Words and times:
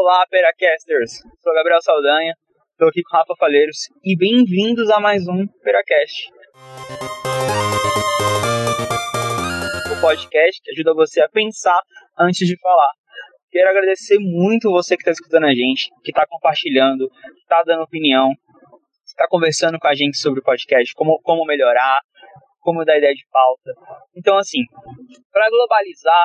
Olá, 0.00 0.24
Peracasters! 0.30 1.10
Sou 1.42 1.52
Gabriel 1.52 1.82
Saldanha, 1.82 2.32
estou 2.70 2.86
aqui 2.88 3.02
com 3.02 3.16
Rafa 3.16 3.34
Falheiros 3.36 3.88
e 4.04 4.16
bem-vindos 4.16 4.88
a 4.90 5.00
mais 5.00 5.26
um 5.26 5.44
Peracast. 5.60 6.30
O 9.90 10.00
podcast 10.00 10.62
que 10.62 10.70
ajuda 10.70 10.94
você 10.94 11.20
a 11.20 11.28
pensar 11.28 11.82
antes 12.16 12.46
de 12.46 12.56
falar. 12.60 12.92
Quero 13.50 13.70
agradecer 13.70 14.18
muito 14.20 14.70
você 14.70 14.94
que 14.94 15.02
está 15.02 15.10
escutando 15.10 15.46
a 15.46 15.52
gente, 15.52 15.90
que 16.04 16.12
está 16.12 16.24
compartilhando, 16.28 17.10
que 17.10 17.40
está 17.40 17.64
dando 17.64 17.82
opinião, 17.82 18.30
que 18.30 19.10
está 19.10 19.26
conversando 19.28 19.80
com 19.80 19.88
a 19.88 19.96
gente 19.96 20.16
sobre 20.16 20.38
o 20.38 20.44
podcast, 20.44 20.94
como, 20.94 21.20
como 21.24 21.44
melhorar, 21.44 21.98
como 22.60 22.84
dar 22.84 22.98
ideia 22.98 23.12
de 23.14 23.26
pauta. 23.32 23.72
Então, 24.14 24.38
assim, 24.38 24.62
para 25.32 25.50
globalizar 25.50 26.24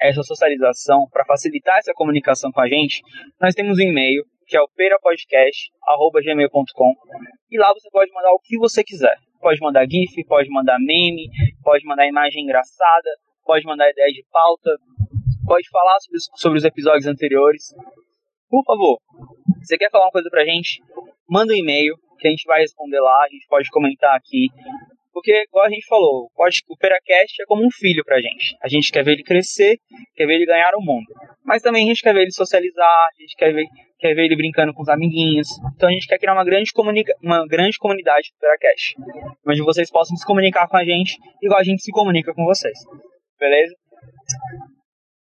essa 0.00 0.22
socialização, 0.22 1.08
para 1.10 1.24
facilitar 1.24 1.78
essa 1.78 1.92
comunicação 1.94 2.52
com 2.52 2.60
a 2.60 2.68
gente, 2.68 3.00
nós 3.40 3.54
temos 3.54 3.78
um 3.78 3.82
e-mail 3.82 4.22
que 4.46 4.54
é 4.56 4.60
o 4.60 4.68
perapodcast.gmail.com 4.68 6.94
e 7.50 7.58
lá 7.58 7.72
você 7.72 7.90
pode 7.90 8.12
mandar 8.12 8.30
o 8.32 8.38
que 8.42 8.58
você 8.58 8.84
quiser. 8.84 9.16
Pode 9.40 9.58
mandar 9.60 9.88
GIF, 9.88 10.22
pode 10.26 10.50
mandar 10.50 10.78
meme, 10.78 11.30
pode 11.62 11.86
mandar 11.86 12.06
imagem 12.06 12.44
engraçada, 12.44 13.08
pode 13.44 13.64
mandar 13.64 13.90
ideia 13.90 14.12
de 14.12 14.22
pauta, 14.30 14.76
pode 15.46 15.66
falar 15.70 15.98
sobre, 16.00 16.18
sobre 16.36 16.58
os 16.58 16.64
episódios 16.64 17.06
anteriores. 17.06 17.74
Por 18.48 18.62
favor, 18.64 18.98
você 19.62 19.76
quer 19.76 19.90
falar 19.90 20.06
uma 20.06 20.12
coisa 20.12 20.30
pra 20.30 20.44
gente? 20.44 20.80
Manda 21.28 21.52
um 21.52 21.56
e-mail 21.56 21.94
que 22.18 22.28
a 22.28 22.30
gente 22.30 22.46
vai 22.46 22.60
responder 22.60 23.00
lá, 23.00 23.24
a 23.24 23.28
gente 23.28 23.46
pode 23.48 23.68
comentar 23.70 24.16
aqui. 24.16 24.48
Porque, 25.14 25.44
igual 25.44 25.64
a 25.64 25.70
gente 25.70 25.86
falou, 25.86 26.28
o 26.34 26.76
Peracast 26.76 27.40
é 27.40 27.46
como 27.46 27.64
um 27.64 27.70
filho 27.70 28.02
pra 28.04 28.20
gente. 28.20 28.56
A 28.60 28.66
gente 28.68 28.90
quer 28.90 29.04
ver 29.04 29.12
ele 29.12 29.22
crescer, 29.22 29.78
quer 30.16 30.26
ver 30.26 30.34
ele 30.34 30.44
ganhar 30.44 30.74
o 30.74 30.82
mundo. 30.82 31.06
Mas 31.44 31.62
também 31.62 31.84
a 31.84 31.86
gente 31.86 32.02
quer 32.02 32.12
ver 32.12 32.22
ele 32.22 32.32
socializar, 32.32 32.84
a 32.84 33.22
gente 33.22 33.36
quer 33.36 33.52
ver, 33.54 33.64
quer 34.00 34.12
ver 34.12 34.24
ele 34.24 34.34
brincando 34.34 34.74
com 34.74 34.82
os 34.82 34.88
amiguinhos. 34.88 35.46
Então 35.76 35.88
a 35.88 35.92
gente 35.92 36.08
quer 36.08 36.18
criar 36.18 36.32
uma 36.32 36.44
grande, 36.44 36.72
comunica 36.72 37.14
uma 37.22 37.46
grande 37.46 37.78
comunidade 37.78 38.30
do 38.32 38.40
Peracast. 38.40 38.96
Onde 39.46 39.62
vocês 39.62 39.88
possam 39.88 40.16
se 40.16 40.26
comunicar 40.26 40.66
com 40.66 40.76
a 40.76 40.84
gente, 40.84 41.16
igual 41.40 41.60
a 41.60 41.64
gente 41.64 41.82
se 41.82 41.92
comunica 41.92 42.34
com 42.34 42.44
vocês. 42.44 42.76
Beleza? 43.38 43.72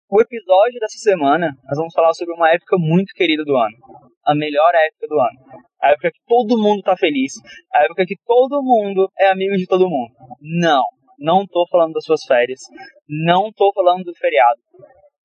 O 0.09 0.21
episódio 0.21 0.79
dessa 0.79 0.97
semana, 0.97 1.51
nós 1.65 1.77
vamos 1.77 1.93
falar 1.93 2.13
sobre 2.13 2.33
uma 2.33 2.49
época 2.49 2.77
muito 2.79 3.13
querida 3.13 3.43
do 3.43 3.57
ano. 3.57 3.75
A 4.25 4.33
melhor 4.33 4.71
época 4.73 5.07
do 5.09 5.19
ano 5.19 5.52
a 5.83 5.91
época 5.91 6.11
que 6.11 6.19
todo 6.25 6.57
mundo 6.57 6.81
tá 6.81 6.95
feliz, 6.95 7.33
a 7.73 7.83
época 7.83 8.05
que 8.05 8.15
todo 8.25 8.63
mundo 8.63 9.11
é 9.19 9.27
amigo 9.27 9.57
de 9.57 9.67
todo 9.67 9.89
mundo. 9.89 10.13
Não, 10.39 10.83
não 11.19 11.45
tô 11.45 11.67
falando 11.69 11.91
das 11.91 12.05
suas 12.05 12.23
férias, 12.23 12.61
não 13.05 13.51
tô 13.51 13.69
falando 13.73 14.05
do 14.05 14.15
feriado, 14.15 14.61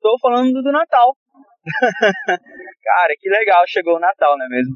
tô 0.03 0.19
falando 0.20 0.53
do 0.61 0.73
Natal. 0.73 1.17
Cara, 2.27 3.15
que 3.20 3.31
legal, 3.31 3.62
chegou 3.69 3.97
o 3.97 4.00
Natal, 4.00 4.37
não 4.37 4.47
é 4.47 4.48
mesmo? 4.48 4.75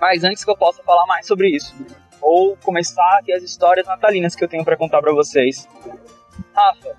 Mas 0.00 0.24
antes 0.24 0.44
que 0.44 0.50
eu 0.50 0.56
possa 0.56 0.82
falar 0.82 1.06
mais 1.06 1.28
sobre 1.28 1.48
isso, 1.48 1.72
ou 2.20 2.56
começar 2.56 3.18
aqui 3.20 3.32
as 3.32 3.44
histórias 3.44 3.86
natalinas 3.86 4.34
que 4.34 4.42
eu 4.42 4.48
tenho 4.48 4.64
para 4.64 4.76
contar 4.76 5.00
para 5.00 5.12
vocês. 5.12 5.68
Rafa, 6.52 6.96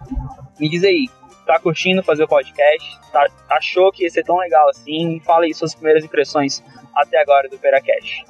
me 0.57 0.69
diz 0.69 0.83
aí, 0.85 1.09
tá 1.47 1.59
curtindo 1.59 2.03
fazer 2.03 2.25
o 2.25 2.27
podcast, 2.27 2.99
tá, 3.11 3.25
achou 3.49 3.91
que 3.91 4.03
ia 4.03 4.09
ser 4.09 4.23
tão 4.23 4.37
legal 4.37 4.69
assim, 4.69 5.19
fala 5.25 5.45
aí 5.45 5.53
suas 5.53 5.73
primeiras 5.73 6.03
impressões 6.03 6.61
até 6.93 7.19
agora 7.21 7.47
do 7.47 7.57
Peracast. 7.57 8.25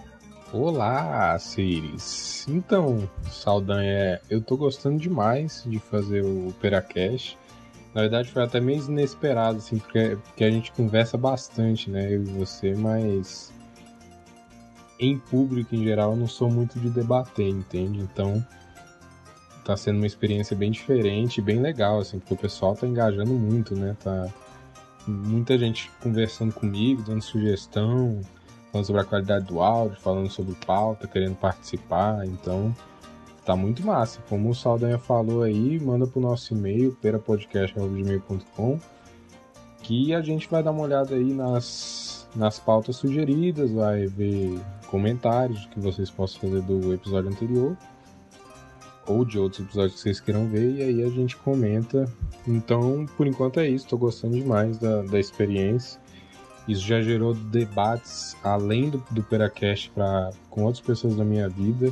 Olá, 0.54 1.38
Ciris. 1.40 2.46
Então, 2.48 3.10
Saldanha, 3.30 4.22
eu 4.30 4.42
tô 4.42 4.56
gostando 4.56 4.98
demais 4.98 5.64
de 5.66 5.80
fazer 5.80 6.24
o 6.24 6.54
Peracast. 6.62 7.38
Na 7.94 8.02
verdade, 8.02 8.30
foi 8.30 8.44
até 8.44 8.60
meio 8.62 8.82
inesperado, 8.84 9.58
assim, 9.58 9.80
porque, 9.80 10.18
porque 10.24 10.44
a 10.44 10.52
gente 10.52 10.72
conversa 10.72 11.18
bastante, 11.18 11.90
né, 11.90 12.14
eu 12.14 12.22
e 12.22 12.26
você, 12.26 12.76
mas 12.76 13.52
em 15.00 15.18
público, 15.18 15.76
em 15.76 15.84
geral, 15.84 16.12
eu 16.12 16.18
não 16.18 16.28
sou 16.28 16.50
muito 16.50 16.80
de 16.80 16.90
debater, 16.90 17.48
entende? 17.48 18.00
Então, 18.00 18.46
tá 19.68 19.76
sendo 19.76 19.98
uma 19.98 20.08
experiência 20.08 20.56
bem 20.56 20.72
diferente, 20.72 21.42
bem 21.42 21.60
legal, 21.60 22.00
assim, 22.00 22.20
porque 22.20 22.34
o 22.34 22.38
pessoal 22.38 22.74
tá 22.74 22.88
engajando 22.88 23.34
muito, 23.34 23.76
né? 23.76 23.98
Tá 24.02 24.30
muita 25.06 25.58
gente 25.58 25.92
conversando 26.02 26.54
comigo, 26.54 27.02
dando 27.02 27.22
sugestão, 27.22 28.22
falando 28.72 28.86
sobre 28.86 29.02
a 29.02 29.04
qualidade 29.04 29.46
do 29.46 29.62
áudio, 29.62 30.00
falando 30.00 30.30
sobre 30.30 30.56
pauta, 30.66 31.06
querendo 31.06 31.36
participar, 31.36 32.26
então 32.26 32.74
tá 33.44 33.58
muito 33.58 33.86
massa. 33.86 34.22
Como 34.30 34.50
o 34.50 34.56
Saldanha 34.56 34.98
falou 34.98 35.44
aí, 35.44 35.78
manda 35.82 36.08
pro 36.08 36.22
nosso 36.22 36.54
e-mail, 36.54 36.98
perapodcast.gmail.com 37.02 38.80
que 39.84 40.14
a 40.14 40.22
gente 40.22 40.50
vai 40.50 40.64
dar 40.64 40.72
uma 40.72 40.84
olhada 40.84 41.14
aí 41.14 41.34
nas, 41.34 42.26
nas 42.34 42.58
pautas 42.58 42.96
sugeridas, 42.96 43.70
vai 43.72 44.06
ver 44.08 44.62
comentários 44.88 45.66
que 45.66 45.80
vocês 45.80 46.10
possam 46.10 46.40
fazer 46.40 46.62
do 46.62 46.94
episódio 46.94 47.30
anterior 47.30 47.78
ou 49.08 49.24
de 49.24 49.40
outros 49.40 49.66
episódios 49.66 49.96
que 49.96 50.02
vocês 50.02 50.20
queiram 50.20 50.48
ver, 50.48 50.76
e 50.76 50.82
aí 50.84 51.04
a 51.04 51.10
gente 51.10 51.36
comenta. 51.38 52.06
Então, 52.46 53.06
por 53.16 53.26
enquanto 53.26 53.60
é 53.60 53.68
isso, 53.68 53.88
tô 53.88 53.98
gostando 53.98 54.36
demais 54.36 54.78
da, 54.78 55.02
da 55.04 55.20
experiência. 55.20 56.00
Isso 56.68 56.86
já 56.86 57.02
gerou 57.02 57.34
debates 57.34 58.36
além 58.44 58.90
do, 58.90 59.02
do 59.12 59.24
Peracast 59.24 59.90
pra, 59.92 60.32
com 60.50 60.64
outras 60.64 60.82
pessoas 60.82 61.16
da 61.16 61.24
minha 61.24 61.48
vida. 61.48 61.92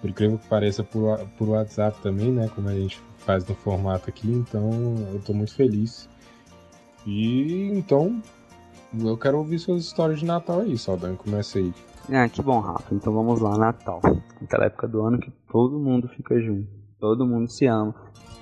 Por 0.00 0.10
incrível 0.10 0.38
que 0.38 0.46
pareça, 0.46 0.84
por, 0.84 1.18
por 1.36 1.48
WhatsApp 1.48 2.00
também, 2.00 2.30
né? 2.30 2.48
Como 2.54 2.68
a 2.68 2.74
gente 2.74 3.00
faz 3.18 3.44
no 3.44 3.54
formato 3.56 4.08
aqui. 4.08 4.30
Então, 4.30 4.70
eu 5.12 5.20
tô 5.20 5.32
muito 5.32 5.52
feliz. 5.54 6.08
E 7.04 7.72
então, 7.72 8.22
eu 8.96 9.16
quero 9.16 9.38
ouvir 9.38 9.58
suas 9.58 9.82
histórias 9.82 10.20
de 10.20 10.26
Natal 10.26 10.60
aí, 10.60 10.78
Saldanha. 10.78 11.16
Começa 11.16 11.58
aí. 11.58 11.74
Ah, 12.10 12.28
que 12.28 12.40
bom, 12.40 12.60
Rafa. 12.60 12.94
Então 12.94 13.12
vamos 13.12 13.40
lá, 13.40 13.58
Natal. 13.58 14.00
Aquela 14.42 14.66
época 14.66 14.86
do 14.86 15.02
ano 15.02 15.18
que 15.18 15.32
todo 15.50 15.78
mundo 15.78 16.08
fica 16.08 16.40
junto. 16.40 16.68
Todo 16.98 17.26
mundo 17.26 17.48
se 17.48 17.66
ama. 17.66 17.94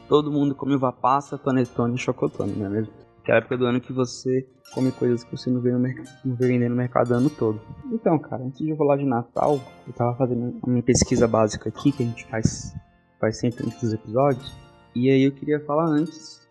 Todo 0.08 0.30
mundo 0.30 0.54
come 0.54 0.74
uva 0.74 0.92
passa, 0.92 1.36
panetone 1.36 1.94
e 1.94 1.98
chocotone, 1.98 2.52
não 2.52 2.66
é 2.66 2.68
mesmo? 2.68 2.92
Aquela 3.22 3.38
época 3.38 3.58
do 3.58 3.66
ano 3.66 3.80
que 3.80 3.92
você 3.92 4.48
come 4.72 4.92
coisas 4.92 5.24
que 5.24 5.36
você 5.36 5.50
não 5.50 5.60
vê, 5.60 5.72
no 5.72 5.78
não 5.78 6.36
vê 6.36 6.68
no 6.68 6.76
mercado 6.76 7.12
ano 7.12 7.28
todo. 7.28 7.60
Então, 7.92 8.18
cara, 8.18 8.44
antes 8.44 8.58
de 8.58 8.70
eu 8.70 8.76
falar 8.76 8.96
de 8.96 9.04
Natal, 9.04 9.58
eu 9.86 9.92
tava 9.92 10.16
fazendo 10.16 10.58
uma 10.64 10.82
pesquisa 10.82 11.26
básica 11.26 11.68
aqui, 11.68 11.90
que 11.90 12.04
a 12.04 12.06
gente 12.06 12.24
faz, 12.26 12.74
faz 13.20 13.38
sempre 13.38 13.66
antes 13.66 13.80
dos 13.80 13.92
episódios. 13.92 14.54
E 14.94 15.10
aí 15.10 15.24
eu 15.24 15.32
queria 15.32 15.58
falar 15.60 15.86
antes, 15.86 16.48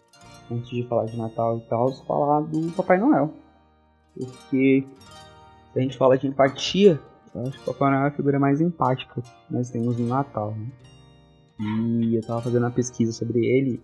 antes 0.52 0.70
de 0.70 0.84
falar 0.88 1.06
de 1.06 1.18
Natal 1.18 1.58
e 1.58 1.62
tal, 1.70 1.92
falar 2.06 2.42
do 2.42 2.72
Papai 2.74 3.00
Noel. 3.00 3.34
Porque 4.14 4.86
se 5.72 5.80
a 5.80 5.82
gente 5.82 5.98
fala 5.98 6.18
de 6.18 6.28
empatia, 6.28 7.00
eu 7.36 7.42
acho 7.42 7.58
que 7.62 7.70
o 7.70 7.74
Papai 7.74 7.92
Noel 7.92 8.06
é 8.06 8.08
a 8.08 8.12
figura 8.12 8.40
mais 8.40 8.62
empática 8.62 9.22
que 9.22 9.54
nós 9.54 9.70
temos 9.70 9.98
no 10.00 10.08
Natal. 10.08 10.56
Né? 10.56 10.72
E 11.60 12.16
eu 12.16 12.22
tava 12.22 12.42
fazendo 12.42 12.64
uma 12.64 12.72
pesquisa 12.72 13.12
sobre 13.12 13.46
ele 13.46 13.82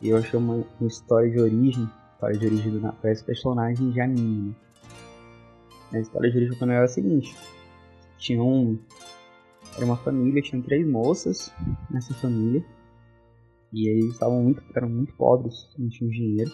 e 0.00 0.08
eu 0.08 0.16
achei 0.16 0.38
uma, 0.38 0.64
uma 0.80 0.88
história 0.88 1.30
de 1.30 1.38
origem, 1.38 1.88
história 2.14 2.38
de 2.38 2.46
origem 2.46 2.72
do 2.72 2.80
Natal, 2.80 3.10
esse 3.10 3.24
personagem 3.24 3.90
de 3.90 4.00
anime. 4.00 4.56
A 5.92 6.00
história 6.00 6.30
de 6.30 6.36
origem 6.38 6.54
do 6.54 6.58
Papai 6.58 6.68
Noel 6.68 6.82
é 6.82 6.84
a 6.84 6.88
seguinte: 6.88 7.36
tinha 8.16 8.42
um. 8.42 8.78
Era 9.76 9.84
uma 9.84 9.96
família, 9.96 10.42
tinha 10.42 10.62
três 10.62 10.86
moças 10.86 11.52
nessa 11.90 12.14
família. 12.14 12.64
E 13.72 13.88
eles 13.88 14.12
estavam 14.12 14.42
muito, 14.42 14.62
eram 14.74 14.88
muito 14.88 15.14
pobres, 15.14 15.68
não 15.78 15.88
tinham 15.88 16.10
dinheiro. 16.10 16.50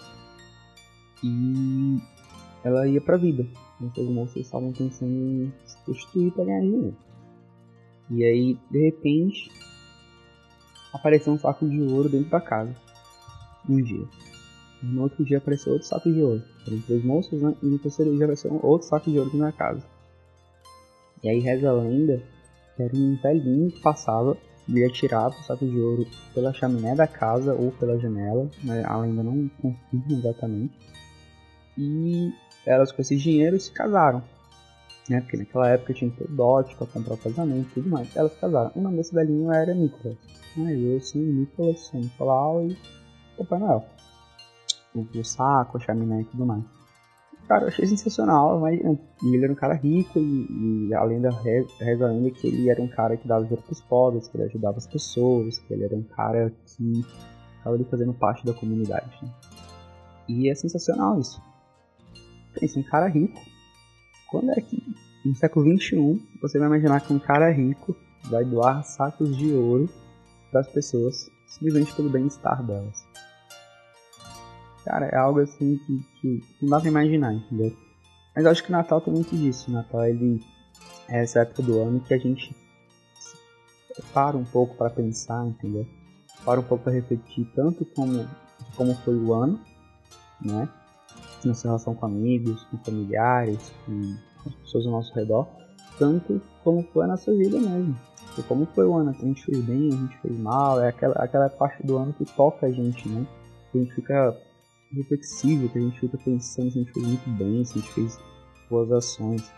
E 1.22 1.98
ela 2.62 2.86
ia 2.86 3.00
pra 3.00 3.16
vida. 3.16 3.46
Essas 3.80 4.08
moças 4.08 4.36
estavam 4.36 4.72
pensando 4.72 5.12
em 5.12 5.52
se 5.64 5.78
prostituir 5.84 6.32
para 6.32 6.44
ganhar 6.44 6.60
dinheiro. 6.60 6.96
E 8.10 8.24
aí, 8.24 8.58
de 8.70 8.84
repente, 8.84 9.50
apareceu 10.92 11.32
um 11.32 11.38
saco 11.38 11.68
de 11.68 11.80
ouro 11.82 12.08
dentro 12.08 12.30
da 12.30 12.40
casa. 12.40 12.74
Um 13.68 13.82
dia. 13.82 14.06
No 14.82 15.02
outro 15.02 15.24
dia 15.24 15.38
apareceu 15.38 15.72
outro 15.72 15.86
saco 15.86 16.10
de 16.12 16.20
ouro. 16.20 16.42
Eram 16.66 16.80
três 16.80 17.04
moças, 17.04 17.40
né? 17.40 17.54
E 17.62 17.66
no 17.66 17.78
terceiro 17.78 18.14
dia 18.14 18.24
apareceu 18.24 18.58
outro 18.62 18.88
saco 18.88 19.10
de 19.10 19.18
ouro 19.18 19.36
da 19.38 19.52
casa. 19.52 19.84
E 21.22 21.28
aí 21.28 21.40
reza 21.40 21.68
a 21.68 21.72
lenda 21.72 22.22
que 22.76 22.82
era 22.82 22.96
um 22.96 23.16
velhinho 23.20 23.70
que 23.70 23.80
passava 23.80 24.36
e 24.68 24.84
atirava 24.84 25.34
o 25.34 25.42
saco 25.42 25.66
de 25.66 25.78
ouro 25.78 26.06
pela 26.34 26.52
chaminé 26.52 26.94
da 26.94 27.06
casa 27.06 27.54
ou 27.54 27.72
pela 27.72 27.98
janela, 27.98 28.48
mas 28.62 28.84
a 28.84 28.96
lenda 28.98 29.22
não 29.22 29.48
confirma 29.60 30.18
exatamente. 30.18 30.78
E 31.76 32.32
elas 32.68 32.92
com 32.92 33.00
esse 33.00 33.16
dinheiro 33.16 33.58
se 33.58 33.72
casaram. 33.72 34.22
Né? 35.08 35.22
Porque 35.22 35.38
naquela 35.38 35.68
época 35.70 35.94
tinha 35.94 36.10
que 36.10 36.18
ter 36.18 36.28
dote 36.28 36.76
pra 36.76 36.86
comprar 36.86 37.14
o 37.14 37.18
casamento 37.18 37.70
e 37.70 37.74
tudo 37.74 37.88
mais. 37.88 38.14
Elas 38.14 38.34
casaram. 38.38 38.70
O 38.74 38.80
nome 38.80 38.98
desse 38.98 39.14
velhinho 39.14 39.50
era 39.50 39.72
Nicolas. 39.72 40.18
Aí 40.56 40.94
eu, 40.94 41.00
sim, 41.00 41.20
Nicolas, 41.20 41.80
São 41.80 41.98
Nicolau 41.98 42.66
e 42.66 42.76
Papai 43.38 43.58
Noel. 43.58 43.84
O 44.94 45.24
saco, 45.24 45.78
a 45.78 45.80
chaminé 45.80 46.20
e 46.20 46.24
tudo 46.24 46.44
mais. 46.44 46.62
Cara, 47.46 47.64
eu 47.64 47.68
achei 47.68 47.86
sensacional. 47.86 48.60
Mas 48.60 48.78
ele 49.22 49.44
era 49.44 49.52
um 49.52 49.56
cara 49.56 49.72
rico 49.72 50.18
e, 50.18 50.88
e 50.88 50.94
além 50.94 51.22
da 51.22 51.30
reza 51.30 52.06
ainda 52.06 52.30
que 52.30 52.46
ele 52.46 52.68
era 52.68 52.82
um 52.82 52.88
cara 52.88 53.16
que 53.16 53.26
dava 53.26 53.44
dinheiro 53.44 53.62
pros 53.62 53.80
pobres, 53.80 54.28
que 54.28 54.36
ele 54.36 54.44
ajudava 54.44 54.76
as 54.76 54.86
pessoas, 54.86 55.58
que 55.58 55.72
ele 55.72 55.84
era 55.84 55.96
um 55.96 56.02
cara 56.02 56.52
que 56.66 57.04
acaba 57.60 57.76
ali 57.76 57.84
fazendo 57.84 58.12
parte 58.12 58.44
da 58.44 58.52
comunidade. 58.52 59.10
Né? 59.22 59.30
E 60.28 60.50
é 60.50 60.54
sensacional 60.54 61.18
isso. 61.18 61.47
Pensa, 62.58 62.80
um 62.80 62.82
cara 62.82 63.06
rico, 63.06 63.40
quando 64.30 64.50
é 64.50 64.60
que 64.60 64.82
no 65.24 65.34
século 65.34 65.78
XXI 65.78 66.20
você 66.40 66.58
vai 66.58 66.68
imaginar 66.68 67.00
que 67.00 67.12
um 67.12 67.18
cara 67.18 67.50
rico 67.50 67.96
vai 68.24 68.44
doar 68.44 68.84
sacos 68.84 69.36
de 69.36 69.52
ouro 69.52 69.88
para 70.50 70.60
as 70.60 70.68
pessoas 70.68 71.30
simplesmente 71.46 71.94
pelo 71.94 72.10
bem-estar 72.10 72.62
delas? 72.64 73.06
Cara, 74.84 75.06
é 75.06 75.16
algo 75.16 75.40
assim 75.40 75.78
que, 75.78 76.02
que 76.20 76.44
não 76.62 76.70
dá 76.70 76.80
pra 76.80 76.88
imaginar, 76.88 77.34
entendeu? 77.34 77.76
Mas 78.34 78.44
eu 78.44 78.50
acho 78.50 78.62
que 78.62 78.70
o 78.70 78.72
Natal 78.72 79.00
tem 79.00 79.12
muito 79.12 79.36
disso. 79.36 79.70
O 79.70 79.74
Natal 79.74 80.04
ele 80.06 80.40
é 81.08 81.22
essa 81.22 81.40
época 81.40 81.62
do 81.62 81.80
ano 81.80 82.00
que 82.00 82.14
a 82.14 82.18
gente 82.18 82.56
para 84.14 84.36
um 84.36 84.44
pouco 84.44 84.76
para 84.76 84.90
pensar, 84.90 85.46
entendeu? 85.46 85.86
Para 86.44 86.60
um 86.60 86.62
pouco 86.62 86.84
para 86.84 86.92
refletir 86.92 87.44
tanto 87.54 87.84
como 87.84 88.28
como 88.76 88.94
foi 88.96 89.16
o 89.16 89.34
ano, 89.34 89.60
né? 90.40 90.68
Nossa 91.44 91.68
relação 91.68 91.94
com 91.94 92.06
amigos, 92.06 92.64
com 92.64 92.78
familiares, 92.78 93.72
com 93.86 94.16
as 94.46 94.54
pessoas 94.54 94.86
ao 94.86 94.92
nosso 94.92 95.14
redor, 95.14 95.48
tanto 95.98 96.40
como 96.64 96.82
foi 96.92 97.04
a 97.04 97.08
nossa 97.08 97.32
vida 97.34 97.58
mesmo. 97.58 97.96
E 98.36 98.42
como 98.42 98.66
foi 98.66 98.86
o 98.86 98.94
ano, 98.94 99.10
a 99.10 99.12
gente 99.12 99.44
fez 99.44 99.64
bem, 99.64 99.88
a 99.88 99.96
gente 99.96 100.18
fez 100.18 100.38
mal, 100.38 100.80
é 100.80 100.88
aquela, 100.88 101.14
aquela 101.14 101.48
parte 101.48 101.84
do 101.84 101.96
ano 101.96 102.12
que 102.12 102.24
toca 102.24 102.66
a 102.66 102.70
gente, 102.70 103.08
né? 103.08 103.26
Que 103.70 103.78
a 103.78 103.80
gente 103.82 103.94
fica 103.94 104.36
reflexivo, 104.92 105.68
que 105.68 105.78
a 105.78 105.80
gente 105.80 106.00
fica 106.00 106.18
pensando 106.18 106.70
se 106.70 106.78
a 106.78 106.82
gente 106.82 106.92
fez 106.92 107.06
muito 107.06 107.30
bem, 107.30 107.64
se 107.64 107.78
a 107.78 107.80
gente 107.80 107.92
fez 107.92 108.18
boas 108.70 108.90
ações. 108.92 109.52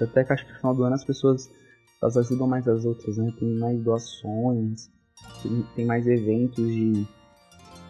Até 0.00 0.24
que 0.24 0.32
acho 0.32 0.46
que 0.46 0.52
no 0.52 0.58
final 0.58 0.74
do 0.74 0.84
ano 0.84 0.94
as 0.94 1.04
pessoas 1.04 1.50
elas 2.00 2.16
ajudam 2.16 2.46
mais 2.46 2.68
as 2.68 2.84
outras, 2.84 3.16
né? 3.16 3.32
Tem 3.38 3.58
mais 3.58 3.82
doações, 3.82 4.90
tem 5.74 5.86
mais 5.86 6.06
eventos 6.06 6.66
de, 6.66 7.06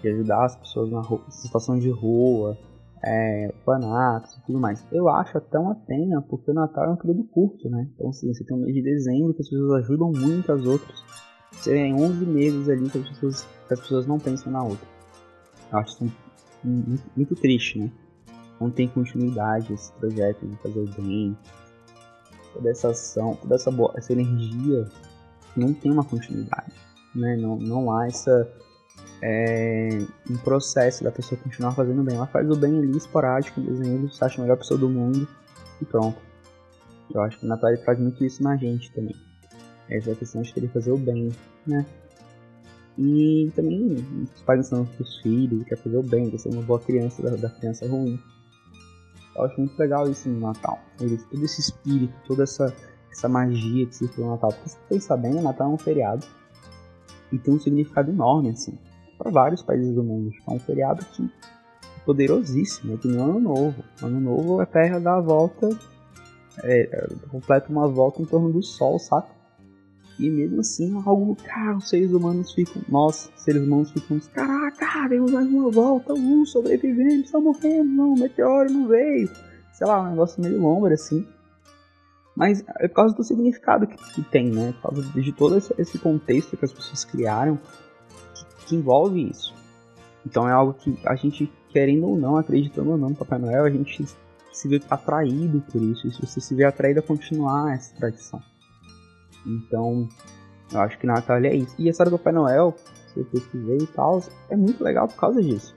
de 0.03 0.09
ajudar 0.09 0.45
as 0.45 0.57
pessoas 0.57 0.91
na 0.91 1.03
situação 1.31 1.79
de 1.79 1.91
rua, 1.91 2.57
é, 3.07 3.49
e 3.49 4.47
tudo 4.47 4.59
mais. 4.59 4.87
Eu 4.91 5.09
acho 5.09 5.37
até 5.37 5.59
uma 5.59 5.75
pena, 5.75 6.23
porque 6.23 6.51
o 6.51 6.55
Natal 6.55 6.85
é 6.85 6.91
um 6.91 6.97
período 6.97 7.25
curto, 7.25 7.69
né? 7.69 7.89
Então, 7.95 8.09
assim, 8.09 8.33
você 8.33 8.43
tem 8.45 8.57
um 8.57 8.61
mês 8.61 8.75
de 8.75 8.83
dezembro 8.83 9.35
que 9.35 9.43
as 9.43 9.49
pessoas 9.49 9.85
ajudam 9.85 10.11
muito 10.11 10.51
as 10.51 10.65
outras. 10.65 11.05
Você 11.53 11.73
tem 11.73 11.95
11 11.95 12.25
meses 12.25 12.69
ali 12.69 12.89
que 12.89 12.99
as 12.99 13.09
pessoas, 13.09 13.47
que 13.69 13.75
as 13.75 13.81
pessoas 13.81 14.07
não 14.07 14.19
pensam 14.19 14.51
na 14.51 14.63
outra. 14.63 14.87
Eu 15.71 15.79
acho 15.79 15.95
isso 15.95 16.13
muito, 16.65 17.03
muito 17.17 17.35
triste, 17.35 17.79
né? 17.79 17.93
Não 18.61 18.71
tem 18.71 18.89
continuidade 18.89 19.73
esse 19.73 19.93
projeto 19.93 20.47
de 20.47 20.57
fazer 20.57 20.81
o 20.81 21.03
bem, 21.03 21.37
toda 22.55 22.71
essa 22.71 22.89
ação, 22.89 23.37
toda 23.37 23.57
essa, 23.57 23.71
boa, 23.71 23.93
essa 23.97 24.13
energia 24.13 24.89
não 25.57 25.75
tem 25.75 25.93
uma 25.93 26.05
continuidade, 26.05 26.73
né? 27.15 27.37
Não, 27.37 27.57
não 27.57 27.93
há 27.93 28.07
essa 28.07 28.49
é, 29.27 29.89
um 30.31 30.37
processo 30.37 31.03
da 31.03 31.11
pessoa 31.11 31.41
continuar 31.41 31.73
fazendo 31.73 32.03
bem. 32.03 32.15
Ela 32.15 32.27
faz 32.27 32.49
o 32.51 32.55
bem 32.55 32.79
ali 32.79 32.95
esporádico, 32.95 33.59
dezembro, 33.59 34.13
se 34.13 34.23
acha 34.23 34.39
a 34.39 34.43
melhor 34.43 34.59
pessoa 34.59 34.79
do 34.79 34.89
mundo 34.89 35.27
e 35.81 35.85
pronto. 35.87 36.19
Eu 37.13 37.23
acho 37.23 37.39
que 37.39 37.47
o 37.47 37.49
Natal 37.49 37.75
faz 37.87 37.99
muito 37.99 38.23
isso 38.23 38.43
na 38.43 38.55
gente 38.57 38.93
também. 38.93 39.17
Essa 39.89 40.11
é 40.11 40.13
a 40.13 40.17
questão 40.17 40.43
de 40.43 40.53
querer 40.53 40.69
fazer 40.69 40.91
o 40.91 40.99
bem, 40.99 41.33
né? 41.67 41.87
E 42.99 43.51
também 43.57 43.97
os 44.23 44.43
pais 44.43 44.61
ensinam 44.61 44.85
para 44.85 45.03
os 45.03 45.17
filhos, 45.23 45.65
quer 45.65 45.77
fazer 45.77 45.97
o 45.97 46.03
bem, 46.03 46.31
quer 46.31 46.39
ser 46.39 46.51
uma 46.51 46.63
boa 46.63 46.79
criança 46.79 47.23
da, 47.23 47.31
da 47.35 47.49
criança 47.49 47.89
ruim. 47.89 48.21
Eu 49.35 49.45
acho 49.45 49.59
muito 49.59 49.77
legal 49.79 50.09
isso 50.09 50.29
no 50.29 50.39
Natal. 50.39 50.79
Todo 50.99 51.45
esse 51.45 51.61
espírito, 51.63 52.15
toda 52.27 52.43
essa, 52.43 52.75
essa 53.11 53.29
magia 53.29 53.87
que 53.87 53.97
se 53.97 54.09
no 54.19 54.31
Natal. 54.31 54.53
Porque 54.53 54.69
você 54.69 54.79
pensa 54.89 55.17
bem, 55.17 55.35
o 55.35 55.43
Natal 55.43 55.71
é 55.71 55.75
um 55.75 55.79
feriado. 55.79 56.27
E 57.33 57.39
tem 57.39 57.55
um 57.55 57.59
significado 57.59 58.11
enorme, 58.11 58.51
assim, 58.51 58.79
para 59.19 59.31
vários 59.31 59.63
países 59.63 59.95
do 59.95 60.03
mundo. 60.03 60.31
É 60.49 60.51
um 60.51 60.59
feriado 60.59 61.05
que 61.05 61.25
é 61.25 62.05
poderosíssimo, 62.05 62.95
é 62.95 62.97
que 62.97 63.09
nem 63.09 63.21
Ano 63.21 63.41
Novo. 63.41 63.85
Ano 64.03 64.21
Novo 64.21 64.61
a 64.61 64.67
Terra 64.67 64.99
dá 64.99 65.17
a 65.17 65.21
volta, 65.21 65.69
é, 66.63 66.83
é, 66.83 67.09
completa 67.31 67.71
uma 67.71 67.89
volta 67.89 68.23
em 68.23 68.25
torno 68.25 68.53
do 68.53 68.63
Sol, 68.63 68.99
saca? 68.99 69.35
E 70.19 70.31
mesmo 70.31 70.61
assim, 70.61 70.95
algo, 71.05 71.35
cara, 71.37 71.77
os 71.77 71.89
seres 71.89 72.13
humanos 72.13 72.53
ficam, 72.53 72.81
nós, 72.89 73.33
seres 73.37 73.63
humanos, 73.63 73.91
ficamos, 73.91 74.29
caraca, 74.29 75.09
demos 75.09 75.33
mais 75.33 75.49
uma 75.49 75.71
volta, 75.71 76.15
uh, 76.15 76.47
sobrevivemos, 76.47 77.27
estamos 77.27 77.57
morrendo, 77.57 77.91
não, 77.91 78.15
o 78.15 78.19
meteoro 78.19 78.71
não 78.71 78.87
veio. 78.87 79.29
Sei 79.73 79.85
lá, 79.85 80.03
um 80.03 80.11
negócio 80.11 80.41
meio 80.41 80.61
lombra, 80.61 80.95
assim. 80.95 81.27
Mas 82.37 82.65
é 82.79 82.87
por 82.87 82.95
causa 82.95 83.15
do 83.15 83.25
significado 83.25 83.89
que, 83.89 83.97
que 83.97 84.23
tem, 84.23 84.51
né? 84.51 84.73
Por 84.81 84.91
causa 84.91 85.21
de 85.21 85.33
todo 85.33 85.57
esse, 85.57 85.75
esse 85.79 85.99
contexto 85.99 86.57
que 86.57 86.65
as 86.65 86.73
pessoas 86.73 87.05
criaram, 87.05 87.59
que, 88.67 88.77
envolve 88.77 89.31
isso. 89.31 89.55
Então 90.27 90.49
é 90.49 90.53
algo 90.53 90.75
que 90.75 90.97
a 91.05 91.15
gente, 91.15 91.53
querendo 91.71 92.07
ou 92.09 92.17
não, 92.17 92.37
acreditando 92.37 92.91
ou 92.91 92.99
não 92.99 93.11
no 93.11 93.17
Papai 93.17 93.39
Noel, 93.39 93.65
a 93.65 93.71
gente 93.71 94.05
se 94.53 94.69
vê 94.69 94.81
atraído 94.89 95.61
por 95.71 95.83
isso. 95.83 96.07
E 96.07 96.11
você 96.11 96.41
se 96.41 96.55
vê 96.55 96.65
atraído 96.65 97.01
a 97.01 97.03
continuar 97.03 97.75
essa 97.75 97.95
tradição. 97.97 98.41
Então, 99.47 100.09
eu 100.73 100.81
acho 100.81 100.99
que 100.99 101.07
Natal 101.07 101.37
é 101.37 101.55
isso. 101.55 101.75
E 101.79 101.89
a 101.89 101.91
história 101.91 102.11
do 102.11 102.19
Papai 102.19 102.33
Noel, 102.33 102.75
se 103.13 103.21
eu 103.21 103.25
pesquisei 103.27 103.79
e 103.79 103.87
tal, 103.89 104.23
é 104.49 104.57
muito 104.57 104.83
legal 104.83 105.07
por 105.07 105.17
causa 105.17 105.43
disso, 105.43 105.77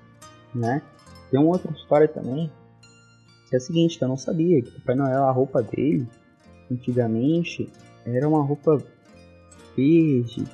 né? 0.56 0.82
Tem 1.30 1.40
uma 1.40 1.50
outra 1.50 1.72
história 1.74 2.08
também, 2.08 2.52
que 3.50 3.56
é 3.56 3.58
a 3.58 3.60
seguinte, 3.60 3.98
que 3.98 4.04
eu 4.04 4.08
não 4.08 4.18
sabia, 4.18 4.62
que 4.62 4.70
o 4.70 4.74
Papai 4.80 4.96
Noel, 4.96 5.24
a 5.26 5.32
roupa 5.32 5.62
dele, 5.62 6.08
antigamente, 6.72 7.72
era 8.06 8.28
uma 8.28 8.42
roupa 8.42 8.82
verde, 9.76 10.46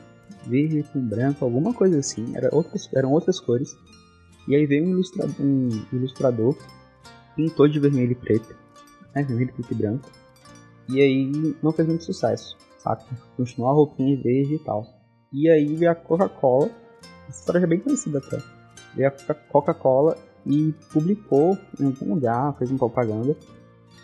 verde 0.48 0.84
com 0.92 1.00
branco, 1.00 1.44
alguma 1.44 1.74
coisa 1.74 2.00
assim, 2.00 2.36
era 2.36 2.54
outras, 2.54 2.90
eram 2.94 3.12
outras 3.12 3.40
cores. 3.40 3.76
E 4.48 4.56
aí 4.56 4.66
veio 4.66 4.86
um 4.86 4.92
ilustrador, 4.92 5.36
um 5.40 5.70
ilustrador 5.92 6.58
pintou 7.36 7.68
de 7.68 7.80
vermelho 7.80 8.12
e 8.12 8.16
preto, 8.16 8.56
né, 9.16 9.24
vermelho, 9.24 9.54
preto 9.54 9.72
e 9.72 9.76
branco. 9.76 10.10
E 10.90 11.02
aí 11.02 11.56
não 11.62 11.72
fez 11.72 11.88
muito 11.88 12.04
sucesso 12.04 12.58
saca? 12.84 13.06
Continuou 13.38 13.72
a 13.72 13.74
roupinha 13.74 14.22
verde 14.22 14.56
e 14.56 14.60
tal. 14.60 14.86
E 15.32 15.50
aí 15.50 15.76
veio 15.76 15.92
a 15.92 15.96
Coca-Cola, 15.96 16.70
essa 17.28 17.40
história 17.40 17.62
já 17.62 17.66
é 17.66 17.70
bem 17.70 17.80
conhecida 17.80 18.20
até. 18.20 18.38
Veio 18.94 19.08
a 19.08 19.34
Coca-Cola 19.34 20.18
e 20.46 20.74
publicou 20.92 21.58
em 21.80 21.86
algum 21.86 22.14
lugar, 22.14 22.56
fez 22.58 22.70
uma 22.70 22.78
propaganda 22.78 23.36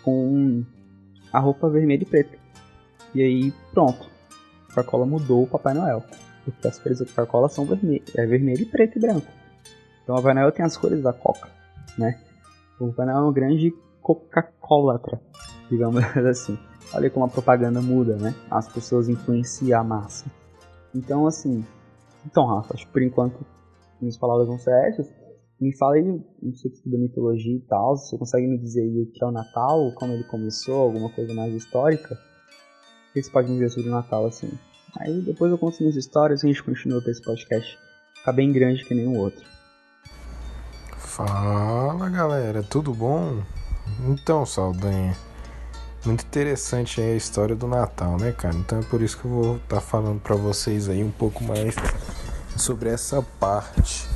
com 0.02 0.64
a 1.32 1.38
roupa 1.38 1.68
vermelha 1.68 2.02
e 2.02 2.06
preta. 2.06 2.38
E 3.14 3.22
aí 3.22 3.52
pronto, 3.72 4.08
Coca-Cola 4.68 5.06
mudou 5.06 5.44
o 5.44 5.46
Papai 5.46 5.74
Noel. 5.74 6.02
Porque 6.50 6.68
as 6.68 6.78
cores 6.78 6.98
da 6.98 7.06
Coca-Cola 7.06 7.48
são 7.48 7.64
vermelho, 7.64 8.04
é 8.14 8.26
vermelho, 8.26 8.66
preto 8.66 8.98
e 8.98 9.00
branco. 9.00 9.26
Então 10.02 10.14
o 10.14 10.22
Papai 10.22 10.52
tem 10.52 10.64
as 10.64 10.76
cores 10.76 11.02
da 11.02 11.12
Coca, 11.12 11.48
né? 11.98 12.20
O 12.78 12.88
Papai 12.88 13.14
é 13.14 13.18
um 13.18 13.32
grande 13.32 13.72
Coca-Cola, 14.00 15.00
digamos 15.70 16.02
assim. 16.26 16.58
Olha 16.92 17.08
como 17.08 17.24
a 17.24 17.28
propaganda 17.28 17.80
muda, 17.80 18.16
né? 18.16 18.34
As 18.50 18.68
pessoas 18.68 19.08
influenciam 19.08 19.80
a 19.80 19.84
massa. 19.84 20.26
Então, 20.94 21.26
assim. 21.26 21.64
Então, 22.26 22.46
Rafa, 22.46 22.74
acho 22.74 22.86
que 22.86 22.92
por 22.92 23.02
enquanto 23.02 23.46
minhas 24.00 24.18
palavras 24.18 24.48
vão 24.48 24.58
ser 24.58 24.72
essas. 24.88 25.08
Me 25.60 25.76
fala 25.76 25.96
aí, 25.96 26.02
sei 26.54 26.72
da 26.86 26.98
mitologia 26.98 27.54
e 27.54 27.60
tal, 27.60 27.94
você 27.94 28.16
consegue 28.16 28.46
me 28.46 28.56
dizer 28.56 28.80
aí 28.80 29.02
o 29.02 29.06
que 29.12 29.22
é 29.22 29.26
o 29.26 29.30
Natal, 29.30 29.92
como 29.94 30.14
ele 30.14 30.24
começou, 30.24 30.80
alguma 30.80 31.10
coisa 31.10 31.34
mais 31.34 31.54
histórica? 31.54 32.14
O 32.14 33.12
que 33.12 33.22
você 33.22 33.30
pode 33.30 33.48
me 33.48 33.58
dizer 33.58 33.68
sobre 33.68 33.90
o 33.90 33.92
Natal, 33.92 34.24
assim? 34.26 34.50
Aí 34.98 35.20
depois 35.20 35.50
eu 35.50 35.58
conto 35.58 35.78
minhas 35.80 35.96
histórias 35.96 36.42
e 36.42 36.46
a 36.46 36.48
gente 36.48 36.62
continua 36.62 37.02
com 37.02 37.10
esse 37.10 37.22
podcast. 37.22 37.78
Ficar 38.14 38.32
bem 38.32 38.52
grande 38.52 38.84
que 38.84 38.94
nenhum 38.94 39.18
outro. 39.18 39.44
Fala 40.96 42.08
galera, 42.08 42.62
tudo 42.62 42.92
bom? 42.92 43.42
Então, 44.06 44.44
Saldanha. 44.46 45.16
Muito 46.04 46.24
interessante 46.24 47.00
a 47.00 47.14
história 47.14 47.54
do 47.54 47.66
Natal, 47.66 48.16
né, 48.18 48.32
cara? 48.32 48.54
Então 48.54 48.78
é 48.78 48.82
por 48.82 49.02
isso 49.02 49.18
que 49.18 49.26
eu 49.26 49.30
vou 49.30 49.56
estar 49.56 49.76
tá 49.76 49.80
falando 49.80 50.18
para 50.18 50.34
vocês 50.34 50.88
aí 50.88 51.04
um 51.04 51.10
pouco 51.10 51.44
mais 51.44 51.74
sobre 52.56 52.88
essa 52.88 53.22
parte. 53.38 54.08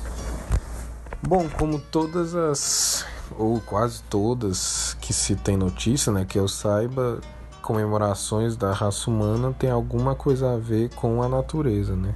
Bom, 1.23 1.49
como 1.49 1.79
todas 1.79 2.35
as 2.35 3.05
ou 3.39 3.61
quase 3.61 4.03
todas 4.05 4.97
que 5.01 5.13
se 5.13 5.37
tem 5.37 5.57
notícia, 5.57 6.13
né, 6.13 6.25
que 6.25 6.39
eu 6.39 6.47
saiba, 6.47 7.21
comemorações 7.65 8.57
da 8.57 8.73
raça 8.73 9.11
humana 9.11 9.55
tem 9.59 9.71
alguma 9.71 10.15
coisa 10.15 10.53
a 10.53 10.59
ver 10.59 10.91
com 10.91 11.23
a 11.23 11.29
natureza, 11.29 11.97
né? 11.97 12.15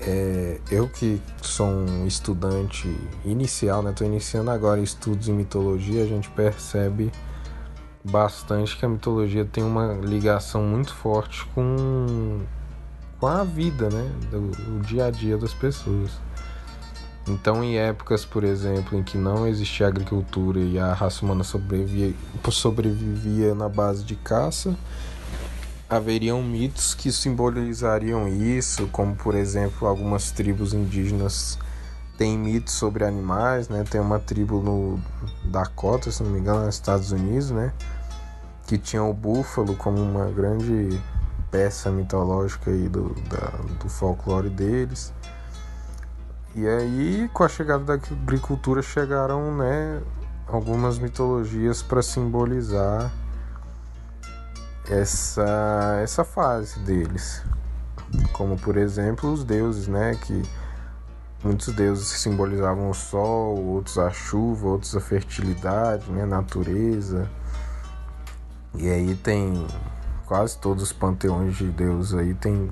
É, 0.00 0.60
eu 0.70 0.88
que 0.88 1.20
sou 1.42 1.66
um 1.66 2.06
estudante 2.06 2.88
inicial, 3.24 3.82
né, 3.82 3.92
tô 3.92 4.04
iniciando 4.04 4.52
agora 4.52 4.80
estudos 4.80 5.28
em 5.28 5.32
mitologia, 5.32 6.04
a 6.04 6.06
gente 6.06 6.30
percebe 6.30 7.10
bastante 8.04 8.76
que 8.76 8.86
a 8.86 8.88
mitologia 8.88 9.44
tem 9.44 9.64
uma 9.64 9.94
ligação 9.94 10.62
muito 10.62 10.94
forte 10.94 11.44
com, 11.46 12.38
com 13.18 13.26
a 13.26 13.42
vida, 13.42 13.90
né? 13.90 14.12
Do, 14.30 14.80
dia 14.82 15.06
a 15.06 15.10
dia 15.10 15.36
das 15.36 15.52
pessoas. 15.52 16.12
Então, 17.28 17.62
em 17.64 17.76
épocas, 17.76 18.24
por 18.24 18.44
exemplo, 18.44 18.96
em 18.96 19.02
que 19.02 19.18
não 19.18 19.48
existia 19.48 19.88
agricultura 19.88 20.60
e 20.60 20.78
a 20.78 20.92
raça 20.92 21.24
humana 21.24 21.42
sobrevivia, 21.42 22.14
sobrevivia 22.50 23.54
na 23.54 23.68
base 23.68 24.04
de 24.04 24.14
caça, 24.14 24.76
haveriam 25.88 26.40
mitos 26.42 26.94
que 26.94 27.10
simbolizariam 27.10 28.28
isso, 28.28 28.86
como 28.88 29.14
por 29.16 29.34
exemplo 29.34 29.86
algumas 29.86 30.30
tribos 30.30 30.72
indígenas 30.72 31.58
têm 32.16 32.38
mitos 32.38 32.74
sobre 32.74 33.04
animais, 33.04 33.68
né? 33.68 33.84
Tem 33.88 34.00
uma 34.00 34.18
tribo 34.18 34.62
no 34.62 35.00
Dakota, 35.44 36.10
se 36.10 36.22
não 36.22 36.30
me 36.30 36.38
engano, 36.38 36.64
nos 36.64 36.76
Estados 36.76 37.12
Unidos, 37.12 37.50
né? 37.50 37.72
Que 38.66 38.78
tinha 38.78 39.02
o 39.02 39.12
búfalo 39.12 39.76
como 39.76 39.98
uma 39.98 40.26
grande 40.26 41.00
peça 41.50 41.90
mitológica 41.90 42.70
aí 42.70 42.88
do, 42.88 43.14
da, 43.28 43.50
do 43.80 43.88
folclore 43.88 44.48
deles. 44.48 45.12
E 46.56 46.66
aí, 46.66 47.30
com 47.34 47.44
a 47.44 47.48
chegada 47.48 47.84
da 47.84 47.94
agricultura, 47.94 48.80
chegaram, 48.80 49.54
né, 49.54 50.00
algumas 50.46 50.98
mitologias 50.98 51.82
para 51.82 52.00
simbolizar 52.00 53.12
essa, 54.88 56.00
essa 56.02 56.24
fase 56.24 56.78
deles. 56.78 57.42
Como, 58.32 58.56
por 58.56 58.78
exemplo, 58.78 59.30
os 59.30 59.44
deuses, 59.44 59.86
né? 59.86 60.14
Que 60.14 60.42
muitos 61.44 61.74
deuses 61.74 62.06
simbolizavam 62.06 62.88
o 62.88 62.94
sol, 62.94 63.62
outros 63.62 63.98
a 63.98 64.10
chuva, 64.10 64.68
outros 64.68 64.96
a 64.96 65.00
fertilidade, 65.00 66.10
né? 66.10 66.24
Natureza. 66.24 67.28
E 68.74 68.88
aí 68.88 69.14
tem 69.14 69.66
quase 70.24 70.56
todos 70.56 70.84
os 70.84 70.92
panteões 70.92 71.54
de 71.54 71.66
deuses 71.66 72.14
aí 72.14 72.32
tem 72.32 72.70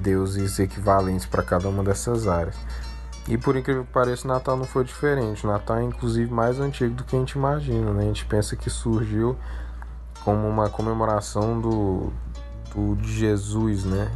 deuses 0.00 0.58
equivalentes 0.58 1.26
para 1.26 1.42
cada 1.42 1.68
uma 1.68 1.84
dessas 1.84 2.26
áreas. 2.26 2.56
E 3.28 3.38
por 3.38 3.56
incrível 3.56 3.84
que 3.84 3.92
pareça, 3.92 4.26
Natal 4.26 4.56
não 4.56 4.64
foi 4.64 4.84
diferente. 4.84 5.46
Natal 5.46 5.78
é 5.78 5.84
inclusive 5.84 6.32
mais 6.32 6.58
antigo 6.58 6.94
do 6.94 7.04
que 7.04 7.14
a 7.14 7.18
gente 7.18 7.32
imagina, 7.32 7.92
né? 7.92 8.02
A 8.02 8.06
gente 8.06 8.24
pensa 8.24 8.56
que 8.56 8.68
surgiu 8.68 9.36
como 10.24 10.48
uma 10.48 10.68
comemoração 10.68 11.60
do, 11.60 12.12
do 12.74 12.96
de 12.96 13.12
Jesus, 13.12 13.84
né? 13.84 14.10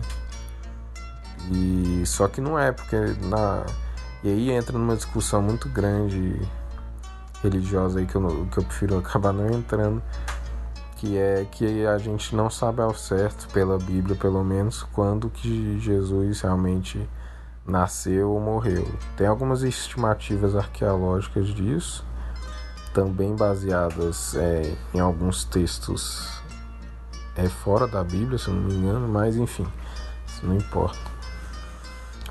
E 1.52 2.02
só 2.06 2.26
que 2.26 2.40
não 2.40 2.58
é, 2.58 2.72
porque 2.72 2.96
na 3.22 3.64
e 4.24 4.28
aí 4.28 4.50
entra 4.50 4.78
numa 4.78 4.96
discussão 4.96 5.42
muito 5.42 5.68
grande 5.68 6.40
religiosa 7.42 7.98
aí 7.98 8.06
que 8.06 8.14
eu, 8.14 8.48
que 8.50 8.58
eu 8.58 8.64
prefiro 8.64 8.96
acabar 8.98 9.34
não 9.34 9.50
entrando, 9.50 10.02
que 11.04 11.18
é 11.18 11.46
que 11.50 11.86
a 11.86 11.98
gente 11.98 12.34
não 12.34 12.48
sabe 12.48 12.80
ao 12.80 12.94
certo 12.94 13.46
pela 13.52 13.76
Bíblia, 13.76 14.16
pelo 14.16 14.42
menos, 14.42 14.82
quando 14.82 15.28
que 15.28 15.78
Jesus 15.78 16.40
realmente 16.40 17.06
nasceu 17.66 18.30
ou 18.30 18.40
morreu. 18.40 18.88
Tem 19.14 19.26
algumas 19.26 19.62
estimativas 19.62 20.56
arqueológicas 20.56 21.48
disso, 21.48 22.04
também 22.94 23.36
baseadas 23.36 24.34
é, 24.34 24.74
em 24.94 25.00
alguns 25.00 25.44
textos 25.44 26.42
é, 27.36 27.48
fora 27.48 27.86
da 27.86 28.02
Bíblia, 28.02 28.38
se 28.38 28.48
não 28.48 28.62
me 28.62 28.74
engano, 28.74 29.06
mas 29.06 29.36
enfim, 29.36 29.66
isso 30.26 30.46
não 30.46 30.56
importa. 30.56 31.12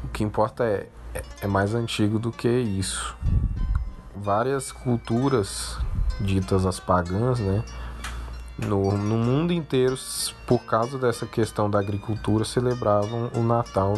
O 0.04 0.08
que 0.08 0.24
importa 0.24 0.64
é, 0.64 0.90
é, 1.14 1.24
é 1.42 1.48
mais 1.48 1.76
antigo 1.76 2.18
do 2.18 2.32
que 2.32 2.50
isso. 2.50 3.16
Várias 4.16 4.72
culturas 4.72 5.78
ditas 6.20 6.66
as 6.66 6.80
pagãs, 6.80 7.40
né? 7.40 7.64
No, 8.58 8.96
no 8.98 9.18
mundo 9.18 9.52
inteiro, 9.52 9.96
por 10.46 10.60
causa 10.60 10.98
dessa 10.98 11.26
questão 11.26 11.70
da 11.70 11.80
agricultura, 11.80 12.46
celebravam 12.46 13.32
o 13.36 13.42
Natal 13.42 13.98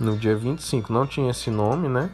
no 0.00 0.16
dia 0.16 0.36
25. 0.36 0.92
Não 0.92 1.06
tinha 1.06 1.30
esse 1.30 1.50
nome, 1.50 1.88
né? 1.88 2.10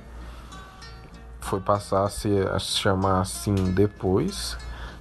foi 1.44 1.61
passar 1.61 2.04
a 2.04 2.09
se, 2.09 2.28
a 2.52 2.59
se 2.59 2.78
chamar 2.78 3.21
assim 3.21 3.54
depois, 3.54 4.56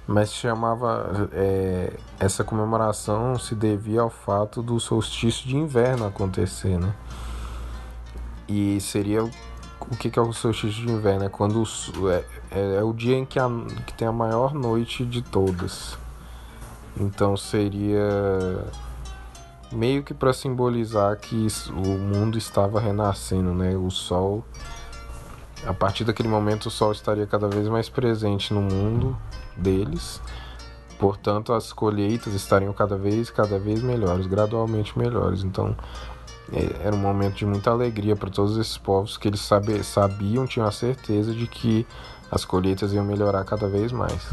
mas 0.06 0.32
chamava 0.32 1.28
é, 1.32 1.92
essa 2.20 2.44
comemoração 2.44 3.38
se 3.38 3.54
devia 3.54 4.02
ao 4.02 4.10
fato 4.10 4.62
do 4.62 4.78
solstício 4.78 5.48
de 5.48 5.56
inverno 5.56 6.06
acontecer, 6.06 6.78
né? 6.78 6.94
E 8.46 8.78
seria 8.80 9.24
o 9.24 9.96
que, 9.98 10.10
que 10.10 10.18
é 10.18 10.22
o 10.22 10.32
solstício 10.32 10.86
de 10.86 10.92
inverno? 10.92 11.24
É 11.24 11.28
quando 11.28 11.62
é, 12.10 12.24
é, 12.50 12.76
é, 12.76 12.82
o 12.82 12.92
dia 12.92 13.16
em 13.16 13.24
que, 13.24 13.38
a, 13.38 13.48
que 13.86 13.94
tem 13.94 14.06
a 14.06 14.12
maior 14.12 14.52
noite 14.52 15.04
de 15.04 15.22
todas. 15.22 15.98
Então 16.98 17.36
seria 17.36 18.64
meio 19.72 20.02
que 20.02 20.14
para 20.14 20.32
simbolizar 20.32 21.16
que 21.16 21.46
o 21.70 21.98
mundo 21.98 22.38
estava 22.38 22.78
renascendo, 22.78 23.52
né? 23.52 23.76
O 23.76 23.90
sol 23.90 24.44
a 25.66 25.72
partir 25.72 26.04
daquele 26.04 26.28
momento 26.28 26.66
o 26.66 26.70
Sol 26.70 26.92
estaria 26.92 27.26
cada 27.26 27.48
vez 27.48 27.68
mais 27.68 27.88
presente 27.88 28.52
no 28.52 28.60
mundo 28.60 29.16
deles. 29.56 30.20
Portanto, 30.98 31.52
as 31.52 31.72
colheitas 31.72 32.34
estariam 32.34 32.72
cada 32.72 32.96
vez, 32.96 33.30
cada 33.30 33.58
vez 33.58 33.82
melhores, 33.82 34.26
gradualmente 34.26 34.96
melhores. 34.98 35.42
Então, 35.42 35.74
é, 36.52 36.86
era 36.86 36.94
um 36.94 36.98
momento 36.98 37.36
de 37.36 37.46
muita 37.46 37.70
alegria 37.70 38.14
para 38.14 38.30
todos 38.30 38.56
esses 38.58 38.76
povos 38.76 39.16
que 39.16 39.26
eles 39.26 39.40
sabiam, 39.40 40.46
tinham 40.46 40.68
a 40.68 40.72
certeza 40.72 41.32
de 41.32 41.46
que 41.46 41.86
as 42.30 42.44
colheitas 42.44 42.92
iam 42.92 43.04
melhorar 43.04 43.44
cada 43.44 43.66
vez 43.66 43.90
mais. 43.90 44.28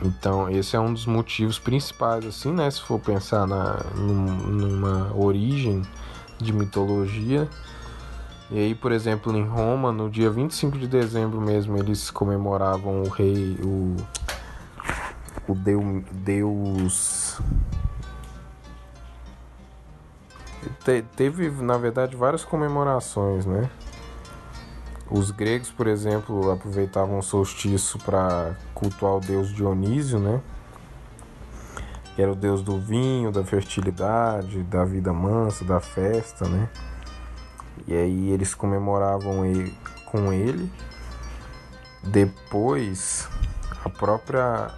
Então, 0.00 0.48
esse 0.50 0.74
é 0.76 0.80
um 0.80 0.92
dos 0.92 1.06
motivos 1.06 1.58
principais, 1.58 2.24
assim, 2.24 2.52
né? 2.52 2.70
Se 2.70 2.80
for 2.80 2.98
pensar 2.98 3.46
na, 3.46 3.84
numa 3.94 5.12
origem 5.16 5.82
de 6.38 6.52
mitologia, 6.52 7.48
e 8.50 8.58
aí, 8.58 8.74
por 8.74 8.92
exemplo, 8.92 9.34
em 9.34 9.46
Roma, 9.46 9.90
no 9.90 10.10
dia 10.10 10.30
25 10.30 10.76
de 10.78 10.86
dezembro 10.86 11.40
mesmo, 11.40 11.78
eles 11.78 12.10
comemoravam 12.10 13.02
o 13.02 13.08
rei, 13.08 13.56
o, 13.62 13.96
o 15.48 15.54
deu, 15.54 16.04
Deus. 16.12 17.40
Te, 20.84 21.02
teve, 21.16 21.48
na 21.62 21.78
verdade, 21.78 22.14
várias 22.14 22.44
comemorações, 22.44 23.46
né? 23.46 23.70
Os 25.14 25.30
gregos, 25.30 25.70
por 25.70 25.86
exemplo, 25.86 26.50
aproveitavam 26.50 27.18
o 27.18 27.22
solstício 27.22 27.98
para 27.98 28.56
cultuar 28.72 29.16
o 29.16 29.20
deus 29.20 29.52
Dionísio, 29.52 30.18
né? 30.18 30.40
Que 32.16 32.22
era 32.22 32.32
o 32.32 32.34
deus 32.34 32.62
do 32.62 32.80
vinho, 32.80 33.30
da 33.30 33.44
fertilidade, 33.44 34.62
da 34.62 34.86
vida 34.86 35.12
mansa, 35.12 35.66
da 35.66 35.80
festa, 35.80 36.48
né? 36.48 36.66
E 37.86 37.94
aí 37.94 38.30
eles 38.30 38.54
comemoravam 38.54 39.44
ele, 39.44 39.76
com 40.06 40.32
ele. 40.32 40.72
Depois, 42.02 43.28
a 43.84 43.90
própria 43.90 44.70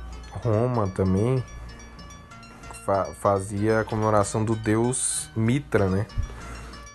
Roma 0.42 0.88
também 0.88 1.44
fa 2.84 3.04
fazia 3.20 3.80
a 3.80 3.84
comemoração 3.84 4.44
do 4.44 4.56
deus 4.56 5.30
Mitra, 5.36 5.88
né? 5.88 6.06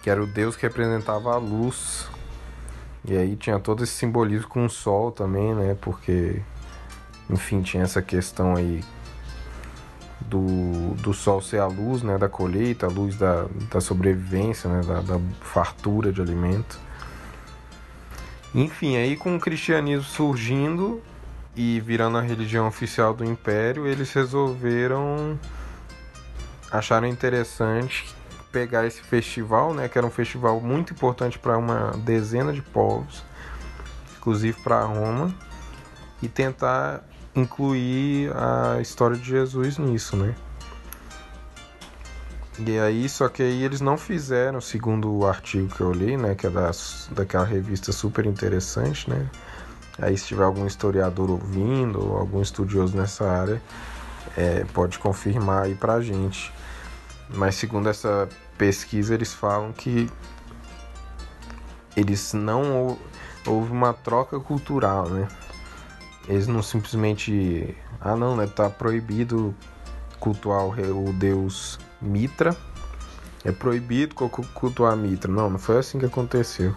Que 0.04 0.10
era 0.10 0.22
o 0.22 0.28
deus 0.28 0.58
que 0.58 0.64
representava 0.64 1.34
a 1.34 1.38
luz. 1.38 2.19
E 3.10 3.18
aí 3.18 3.36
tinha 3.36 3.58
todo 3.58 3.84
esse 3.84 3.94
simbolismo 3.94 4.48
com 4.48 4.66
o 4.66 4.70
sol 4.70 5.12
também, 5.12 5.56
né? 5.56 5.76
Porque, 5.82 6.44
enfim, 7.28 7.64
tinha 7.64 7.82
essa 7.82 8.04
questão 8.04 8.56
aí 8.56 8.84
do, 10.22 10.94
do 11.02 11.12
sol 11.12 11.42
ser 11.42 11.58
a 11.58 11.66
luz 11.66 12.04
né, 12.04 12.20
da 12.20 12.30
colheita, 12.30 12.86
a 12.86 12.90
luz 12.90 13.16
da, 13.16 13.48
da 13.72 13.82
sobrevivência, 13.82 14.70
né, 14.70 14.82
da, 14.86 15.02
da 15.02 15.20
fartura 15.42 16.14
de 16.14 16.22
alimento. 16.22 16.80
Enfim, 18.54 18.96
aí 18.96 19.18
com 19.18 19.36
o 19.36 19.40
cristianismo 19.40 20.04
surgindo 20.04 21.02
e 21.56 21.80
virando 21.80 22.20
a 22.20 22.22
religião 22.22 22.68
oficial 22.68 23.12
do 23.12 23.26
império, 23.26 23.88
eles 23.88 24.14
resolveram 24.14 25.40
acharam 26.72 27.08
interessante 27.08 28.19
pegar 28.52 28.86
esse 28.86 29.02
festival, 29.02 29.74
né, 29.74 29.88
que 29.88 29.98
era 29.98 30.06
um 30.06 30.12
festival 30.12 30.60
muito 30.60 30.94
importante 30.94 31.38
para 31.38 31.58
uma 31.58 31.92
dezena 31.98 32.52
de 32.52 32.62
povos, 32.62 33.24
inclusive 34.18 34.60
para 34.62 34.84
Roma, 34.84 35.34
e 36.22 36.28
tentar 36.28 37.04
incluir 37.36 38.32
a 38.36 38.82
história 38.82 39.16
de 39.16 39.24
Jesus 39.24 39.78
nisso, 39.78 40.16
né? 40.16 40.36
E 42.66 42.78
aí, 42.78 43.08
só 43.08 43.30
que 43.30 43.42
aí 43.42 43.64
eles 43.64 43.80
não 43.80 43.98
fizeram, 43.98 44.60
segundo 44.60 45.10
o 45.10 45.26
artigo 45.26 45.74
que 45.74 45.80
eu 45.80 45.94
li, 45.94 46.18
né, 46.18 46.36
que 46.36 46.46
é 46.46 46.50
das, 46.50 47.10
daquela 47.12 47.46
revista 47.46 47.92
super 47.94 48.26
interessante, 48.26 49.10
né? 49.10 49.30
Aí 49.98 50.18
se 50.18 50.28
tiver 50.28 50.44
algum 50.44 50.66
historiador 50.66 51.30
ouvindo 51.30 52.06
ou 52.06 52.18
algum 52.18 52.42
estudioso 52.42 52.98
nessa 52.98 53.30
área, 53.30 53.62
é, 54.36 54.66
pode 54.74 55.00
confirmar 55.00 55.64
aí 55.64 55.76
pra 55.76 56.02
gente. 56.02 56.52
Mas 57.34 57.56
segundo 57.56 57.88
essa 57.90 58.28
pesquisa, 58.58 59.14
eles 59.14 59.34
falam 59.34 59.72
que 59.72 60.10
eles 61.96 62.34
não 62.34 62.98
houve 63.46 63.72
uma 63.72 63.94
troca 63.94 64.40
cultural, 64.40 65.10
né? 65.10 65.28
Eles 66.28 66.48
não 66.48 66.62
simplesmente. 66.62 67.76
Ah, 68.00 68.16
não, 68.16 68.36
né? 68.36 68.48
Tá 68.48 68.70
proibido 68.70 69.56
cultuar 70.20 70.66
o 70.66 71.14
deus 71.14 71.80
Mitra. 72.02 72.56
É 73.44 73.52
proibido 73.52 74.16
cultuar 74.16 74.96
Mitra. 74.96 75.32
Não, 75.32 75.50
não 75.50 75.60
foi 75.60 75.78
assim 75.78 75.98
que 75.98 76.06
aconteceu. 76.06 76.76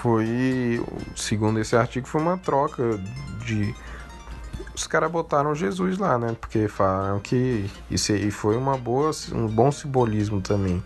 Foi, 0.00 0.84
segundo 1.14 1.60
esse 1.60 1.76
artigo, 1.76 2.06
foi 2.08 2.20
uma 2.20 2.36
troca 2.36 2.98
de 3.44 3.74
os 4.74 4.86
caras 4.86 5.10
botaram 5.10 5.54
Jesus 5.54 5.98
lá, 5.98 6.18
né? 6.18 6.36
Porque 6.40 6.68
falaram 6.68 7.20
que 7.20 7.70
isso 7.90 8.12
aí 8.12 8.30
foi 8.30 8.56
uma 8.56 8.76
boa, 8.76 9.10
um 9.32 9.46
bom 9.46 9.70
simbolismo 9.70 10.40
também. 10.40 10.82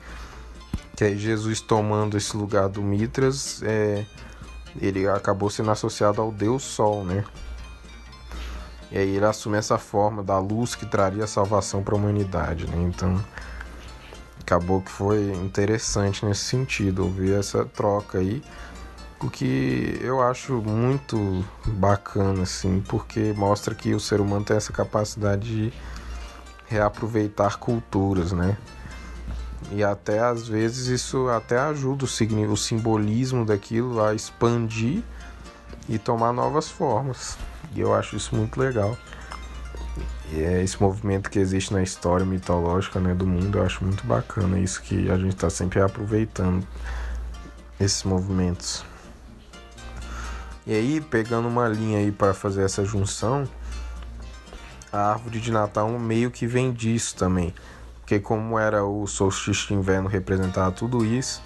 Que 0.97 1.05
aí 1.05 1.19
Jesus 1.19 1.61
tomando 1.61 2.17
esse 2.17 2.37
lugar 2.37 2.69
do 2.69 2.83
Mitras, 2.83 3.63
é, 3.63 4.05
ele 4.81 5.07
acabou 5.09 5.51
sendo 5.51 5.71
associado 5.71 6.21
ao 6.21 6.33
Deus 6.33 6.63
Sol, 6.63 7.05
né? 7.05 7.25
E 8.91 8.99
aí 8.99 9.17
ele 9.17 9.25
assume 9.25 9.59
essa 9.59 9.79
forma 9.79 10.23
da 10.23 10.39
luz 10.39 10.75
que 10.75 10.87
traria 10.87 11.27
salvação 11.27 11.83
para 11.83 11.95
a 11.95 11.99
humanidade, 11.99 12.67
né? 12.67 12.83
Então 12.83 13.23
acabou 14.41 14.81
que 14.81 14.91
foi 14.91 15.33
interessante 15.33 16.25
nesse 16.25 16.45
sentido 16.45 17.05
ouvir 17.05 17.35
essa 17.35 17.65
troca 17.65 18.19
aí. 18.19 18.43
O 19.19 19.31
que 19.31 19.99
eu 20.03 20.21
acho 20.21 20.55
muito 20.61 21.43
bacana, 21.65 22.43
assim, 22.43 22.83
porque 22.87 23.33
mostra 23.33 23.75
que 23.75 23.95
o 23.95 24.01
ser 24.01 24.21
humano 24.21 24.45
tem 24.45 24.57
essa 24.57 24.75
capacidade 24.75 25.49
de 25.49 25.73
reaproveitar 26.67 27.57
culturas, 27.57 28.33
né? 28.33 28.59
E 29.73 29.83
até 29.83 30.21
às 30.21 30.47
vezes 30.47 30.87
isso 30.89 31.29
até 31.29 31.59
ajuda 31.59 32.05
o, 32.05 32.53
o 32.53 32.57
simbolismo 32.57 33.45
daquilo 33.45 34.03
a 34.03 34.15
expandir 34.15 35.03
e 35.89 35.99
tomar 35.99 36.33
novas 36.33 36.69
formas. 36.69 37.39
E 37.75 37.81
eu 37.81 37.95
acho 37.95 38.17
isso 38.17 38.37
muito 38.37 38.61
legal. 38.61 38.97
E 40.33 40.41
é 40.41 40.63
esse 40.63 40.81
movimento 40.81 41.31
que 41.31 41.39
existe 41.39 41.73
na 41.73 41.83
história 41.83 42.27
mitológica 42.27 43.01
né, 43.01 43.15
do 43.15 43.27
mundo, 43.27 43.59
eu 43.59 43.65
acho 43.65 43.83
muito 43.83 44.07
bacana 44.07 44.59
isso 44.59 44.83
que 44.83 45.11
a 45.11 45.17
gente 45.17 45.35
está 45.35 45.49
sempre 45.49 45.81
aproveitando 45.81 46.67
esses 47.81 48.03
movimentos. 48.03 48.85
E 50.67 50.75
aí, 50.75 51.01
pegando 51.01 51.47
uma 51.47 51.69
linha 51.69 51.99
aí 51.99 52.11
para 52.11 52.35
fazer 52.35 52.65
essa 52.65 52.85
junção, 52.85 53.49
a 54.93 55.13
árvore 55.13 55.39
de 55.39 55.53
Natal 55.53 55.89
meio 55.99 56.31
que 56.31 56.47
vem 56.47 56.73
disso 56.73 57.15
também. 57.15 57.55
Porque 58.01 58.19
como 58.19 58.59
era 58.59 58.85
o 58.85 59.07
solstício 59.07 59.69
de 59.69 59.75
inverno 59.75 60.09
representava 60.09 60.73
tudo 60.73 61.05
isso, 61.05 61.41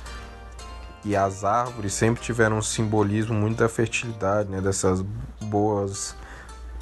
e 1.04 1.16
as 1.16 1.44
árvores 1.44 1.92
sempre 1.92 2.22
tiveram 2.22 2.58
um 2.58 2.62
simbolismo 2.62 3.34
muito 3.34 3.58
da 3.58 3.68
fertilidade, 3.68 4.50
né, 4.50 4.60
dessas 4.60 5.02
boas 5.40 6.14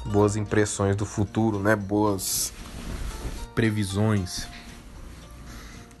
boas 0.05 0.37
impressões 0.37 0.95
do 0.95 1.05
futuro, 1.05 1.59
né, 1.59 1.75
boas 1.75 2.53
previsões. 3.53 4.47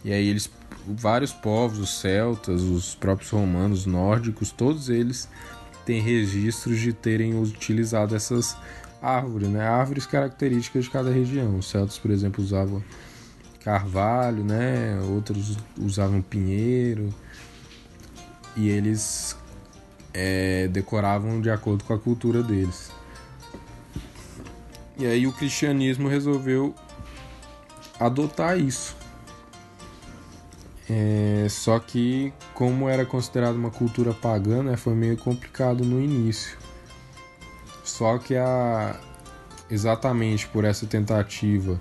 E 0.03 0.11
aí 0.13 0.27
eles 0.27 0.49
vários 0.87 1.33
povos, 1.33 1.79
os 1.79 1.99
celtas, 1.99 2.61
os 2.61 2.95
próprios 2.95 3.29
romanos, 3.29 3.85
nórdicos, 3.85 4.51
todos 4.51 4.89
eles 4.89 5.27
tem 5.89 6.01
registros 6.01 6.79
de 6.79 6.93
terem 6.93 7.33
utilizado 7.41 8.15
essas 8.15 8.55
árvores, 9.01 9.47
né? 9.49 9.67
Árvores 9.67 10.05
características 10.05 10.83
de 10.83 10.91
cada 10.91 11.09
região. 11.09 11.57
Os 11.57 11.67
celtas, 11.67 11.97
por 11.97 12.11
exemplo, 12.11 12.43
usavam 12.43 12.83
carvalho, 13.63 14.43
né? 14.43 14.99
Outros 15.09 15.57
usavam 15.79 16.21
pinheiro 16.21 17.09
e 18.55 18.69
eles 18.69 19.35
é, 20.13 20.67
decoravam 20.67 21.41
de 21.41 21.49
acordo 21.49 21.83
com 21.83 21.93
a 21.95 21.97
cultura 21.97 22.43
deles. 22.43 22.91
E 24.95 25.07
aí 25.07 25.25
o 25.25 25.33
cristianismo 25.33 26.07
resolveu 26.07 26.75
adotar 27.99 28.59
isso. 28.59 28.95
É, 30.89 31.47
só 31.47 31.77
que, 31.77 32.33
como 32.55 32.89
era 32.89 33.05
considerado 33.05 33.55
uma 33.55 33.69
cultura 33.69 34.11
pagã, 34.11 34.63
né, 34.63 34.75
foi 34.75 34.95
meio 34.95 35.15
complicado 35.17 35.85
no 35.85 36.01
início. 36.01 36.57
Só 37.83 38.17
que 38.17 38.35
a, 38.35 38.99
exatamente 39.69 40.47
por 40.47 40.65
essa 40.65 40.87
tentativa 40.87 41.79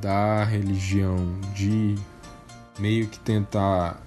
da 0.00 0.44
religião 0.44 1.38
de 1.52 1.96
meio 2.78 3.08
que 3.08 3.18
tentar 3.18 4.00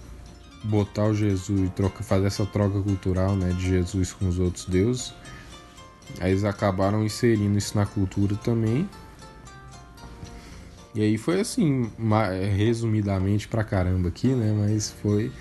botar 0.64 1.06
o 1.06 1.14
Jesus 1.14 1.68
e 1.68 1.70
troca, 1.70 2.02
fazer 2.02 2.28
essa 2.28 2.46
troca 2.46 2.82
cultural 2.82 3.36
né, 3.36 3.50
de 3.52 3.68
Jesus 3.68 4.14
com 4.14 4.30
os 4.30 4.40
outros 4.40 4.66
deuses, 4.66 5.14
eles 6.22 6.46
acabaram 6.46 7.04
inserindo 7.04 7.58
isso 7.58 7.78
na 7.78 7.86
cultura 7.86 8.36
também 8.36 8.88
e 10.96 11.02
aí 11.02 11.18
foi 11.18 11.40
assim, 11.40 11.90
resumidamente 12.56 13.48
pra 13.48 13.64
caramba 13.64 14.10
aqui, 14.10 14.28
né? 14.28 14.54
Mas 14.56 14.92
foi 15.02 15.32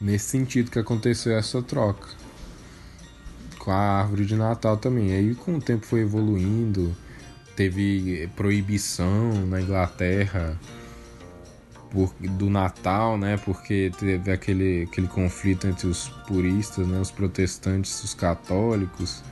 nesse 0.00 0.26
sentido 0.26 0.70
que 0.70 0.78
aconteceu 0.78 1.36
essa 1.36 1.62
troca. 1.62 2.08
Com 3.58 3.70
a 3.70 4.00
árvore 4.00 4.24
de 4.24 4.36
Natal 4.36 4.76
também. 4.76 5.12
Aí 5.12 5.34
com 5.34 5.56
o 5.56 5.60
tempo 5.60 5.84
foi 5.86 6.00
evoluindo, 6.00 6.94
teve 7.56 8.28
proibição 8.36 9.46
na 9.46 9.60
Inglaterra 9.60 10.58
por, 11.90 12.12
do 12.18 12.50
Natal, 12.50 13.16
né? 13.16 13.36
Porque 13.36 13.92
teve 13.98 14.32
aquele, 14.32 14.82
aquele 14.82 15.06
conflito 15.06 15.66
entre 15.66 15.86
os 15.86 16.08
puristas, 16.26 16.86
né? 16.86 17.00
Os 17.00 17.10
protestantes 17.10 18.02
os 18.02 18.14
católicos. 18.14 19.22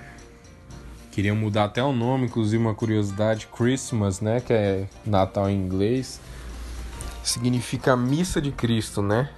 Queriam 1.13 1.37
mudar 1.37 1.65
até 1.65 1.85
o 1.85 1.93
nome, 1.93 2.25
inclusive 2.25 2.57
uma 2.57 2.75
curiosidade, 2.75 3.47
Christmas, 3.47 4.23
né, 4.23 4.41
que 4.41 4.51
é 4.51 4.89
Natal 5.05 5.51
em 5.51 5.55
inglês, 5.55 6.19
significa 7.23 7.95
missa 7.95 8.41
de 8.41 8.51
Cristo, 8.51 9.03
né? 9.03 9.29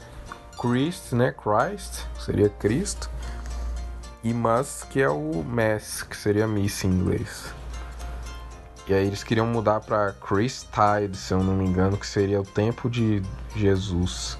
Christ, 0.57 1.13
né, 1.13 1.33
Christ, 1.33 2.07
seria 2.19 2.49
Cristo. 2.49 3.11
E 4.23 4.33
Mass, 4.33 4.87
que 4.89 5.03
é 5.03 5.09
o 5.09 5.43
Mass, 5.43 6.05
que 6.05 6.17
seria 6.17 6.47
missa 6.47 6.87
em 6.87 6.91
inglês. 6.91 7.53
E 8.87 8.95
aí 8.95 9.09
eles 9.09 9.25
queriam 9.25 9.47
mudar 9.47 9.81
para 9.81 10.13
Christide, 10.13 11.17
se 11.17 11.35
eu 11.35 11.43
não 11.43 11.57
me 11.57 11.65
engano, 11.67 11.97
que 11.97 12.07
seria 12.07 12.41
o 12.41 12.45
tempo 12.45 12.89
de 12.89 13.21
Jesus, 13.57 14.39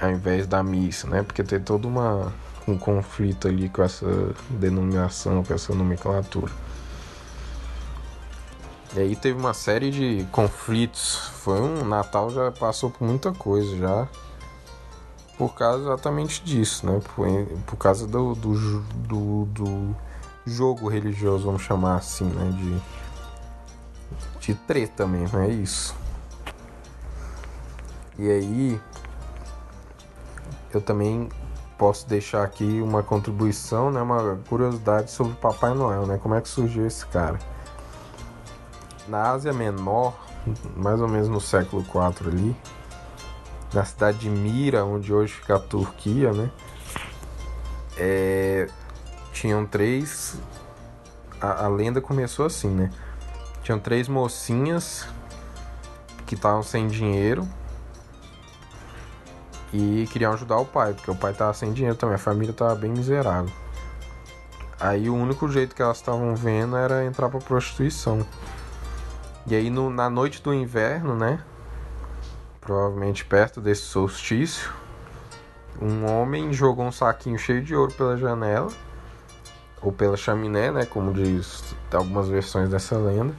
ao 0.00 0.10
invés 0.10 0.48
da 0.48 0.64
missa, 0.64 1.06
né? 1.06 1.22
Porque 1.22 1.44
tem 1.44 1.60
toda 1.60 1.86
uma 1.86 2.32
um 2.68 2.78
conflito 2.78 3.48
ali 3.48 3.68
com 3.68 3.82
essa 3.82 4.06
denominação, 4.50 5.42
com 5.42 5.52
essa 5.52 5.74
nomenclatura. 5.74 6.52
E 8.94 9.00
aí 9.00 9.16
teve 9.16 9.38
uma 9.38 9.54
série 9.54 9.90
de 9.90 10.26
conflitos. 10.30 11.16
Foi 11.42 11.58
um 11.60 11.84
Natal 11.84 12.30
já 12.30 12.52
passou 12.52 12.90
por 12.90 13.06
muita 13.06 13.32
coisa 13.32 13.76
já. 13.76 14.08
Por 15.38 15.54
causa 15.54 15.84
exatamente 15.84 16.42
disso, 16.44 16.84
né? 16.86 17.00
Por, 17.14 17.26
por 17.66 17.76
causa 17.76 18.06
do, 18.06 18.34
do, 18.34 18.80
do, 19.08 19.44
do 19.46 19.96
jogo 20.44 20.88
religioso, 20.88 21.46
vamos 21.46 21.62
chamar 21.62 21.96
assim, 21.96 22.26
né? 22.26 22.50
De, 24.40 24.46
de 24.46 24.54
treta 24.54 25.06
mesmo, 25.06 25.38
é 25.38 25.48
isso. 25.48 25.96
E 28.18 28.30
aí 28.30 28.80
eu 30.74 30.82
também 30.82 31.30
posso 31.82 32.08
deixar 32.08 32.44
aqui 32.44 32.80
uma 32.80 33.02
contribuição, 33.02 33.90
né, 33.90 34.00
uma 34.00 34.38
curiosidade 34.48 35.10
sobre 35.10 35.32
o 35.32 35.36
Papai 35.36 35.74
Noel, 35.74 36.06
né? 36.06 36.16
Como 36.16 36.32
é 36.32 36.40
que 36.40 36.48
surgiu 36.48 36.86
esse 36.86 37.04
cara? 37.06 37.40
Na 39.08 39.32
Ásia 39.32 39.52
Menor, 39.52 40.14
mais 40.76 41.00
ou 41.00 41.08
menos 41.08 41.26
no 41.26 41.40
século 41.40 41.82
IV 41.82 42.28
ali, 42.28 42.56
na 43.74 43.84
cidade 43.84 44.18
de 44.18 44.30
Mira, 44.30 44.84
onde 44.84 45.12
hoje 45.12 45.34
fica 45.34 45.56
a 45.56 45.58
Turquia, 45.58 46.32
né? 46.32 46.52
É, 47.96 48.68
tinham 49.32 49.66
três. 49.66 50.40
A, 51.40 51.64
a 51.64 51.68
lenda 51.68 52.00
começou 52.00 52.46
assim, 52.46 52.68
né? 52.68 52.92
Tinham 53.64 53.80
três 53.80 54.06
mocinhas 54.06 55.04
que 56.26 56.36
estavam 56.36 56.62
sem 56.62 56.86
dinheiro 56.86 57.44
e 59.72 60.06
queriam 60.12 60.32
ajudar 60.32 60.58
o 60.58 60.66
pai, 60.66 60.92
porque 60.92 61.10
o 61.10 61.14
pai 61.14 61.32
tava 61.32 61.54
sem 61.54 61.72
dinheiro 61.72 61.96
também, 61.96 62.16
a 62.16 62.18
família 62.18 62.52
tava 62.52 62.74
bem 62.74 62.90
miserável. 62.90 63.52
Aí 64.78 65.08
o 65.08 65.14
único 65.14 65.48
jeito 65.48 65.74
que 65.74 65.80
elas 65.80 65.98
estavam 65.98 66.34
vendo 66.34 66.76
era 66.76 67.04
entrar 67.04 67.28
pra 67.28 67.40
prostituição. 67.40 68.26
E 69.46 69.54
aí 69.54 69.70
no, 69.70 69.88
na 69.88 70.10
noite 70.10 70.42
do 70.42 70.52
inverno, 70.52 71.16
né? 71.16 71.42
Provavelmente 72.60 73.24
perto 73.24 73.60
desse 73.60 73.82
solstício, 73.82 74.72
um 75.80 76.04
homem 76.06 76.52
jogou 76.52 76.84
um 76.84 76.92
saquinho 76.92 77.38
cheio 77.38 77.62
de 77.62 77.74
ouro 77.74 77.92
pela 77.92 78.16
janela, 78.16 78.70
ou 79.80 79.92
pela 79.92 80.16
chaminé, 80.16 80.70
né? 80.70 80.84
Como 80.84 81.12
diz 81.12 81.74
algumas 81.92 82.28
versões 82.28 82.68
dessa 82.68 82.96
lenda, 82.96 83.34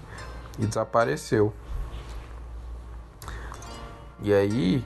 e 0.58 0.66
desapareceu. 0.66 1.54
E 4.22 4.34
aí 4.34 4.86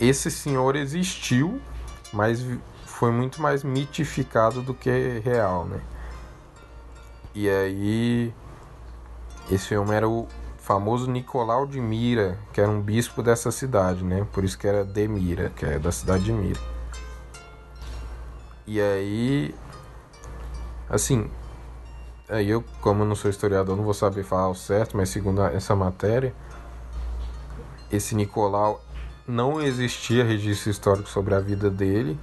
esse 0.00 0.30
senhor 0.30 0.76
existiu, 0.76 1.60
mas 2.12 2.44
foi 2.86 3.10
muito 3.10 3.40
mais 3.40 3.62
mitificado 3.62 4.62
do 4.62 4.74
que 4.74 5.20
real, 5.24 5.64
né? 5.64 5.80
E 7.34 7.48
aí 7.48 8.34
esse 9.50 9.76
homem 9.76 9.96
era 9.96 10.08
o 10.08 10.26
famoso 10.58 11.10
Nicolau 11.10 11.66
de 11.66 11.80
Mira, 11.80 12.38
que 12.52 12.60
era 12.60 12.70
um 12.70 12.80
bispo 12.80 13.22
dessa 13.22 13.50
cidade, 13.50 14.02
né? 14.04 14.26
Por 14.32 14.44
isso 14.44 14.58
que 14.58 14.66
era 14.66 14.84
de 14.84 15.06
Mira, 15.08 15.50
que 15.50 15.64
é 15.64 15.78
da 15.78 15.92
cidade 15.92 16.24
de 16.24 16.32
Mira. 16.32 16.60
E 18.66 18.80
aí 18.80 19.54
assim, 20.88 21.30
Aí 22.30 22.48
eu, 22.48 22.62
como 22.80 23.02
eu 23.02 23.06
não 23.06 23.16
sou 23.16 23.28
historiador, 23.28 23.76
não 23.76 23.82
vou 23.82 23.92
saber 23.92 24.22
falar 24.22 24.48
o 24.48 24.54
certo, 24.54 24.96
mas 24.96 25.08
segundo 25.08 25.42
essa 25.42 25.74
matéria, 25.74 26.32
esse 27.90 28.14
Nicolau 28.14 28.80
não 29.30 29.62
existia 29.62 30.24
registro 30.24 30.70
histórico 30.70 31.08
sobre 31.08 31.34
a 31.34 31.40
vida 31.40 31.70
dele, 31.70 32.18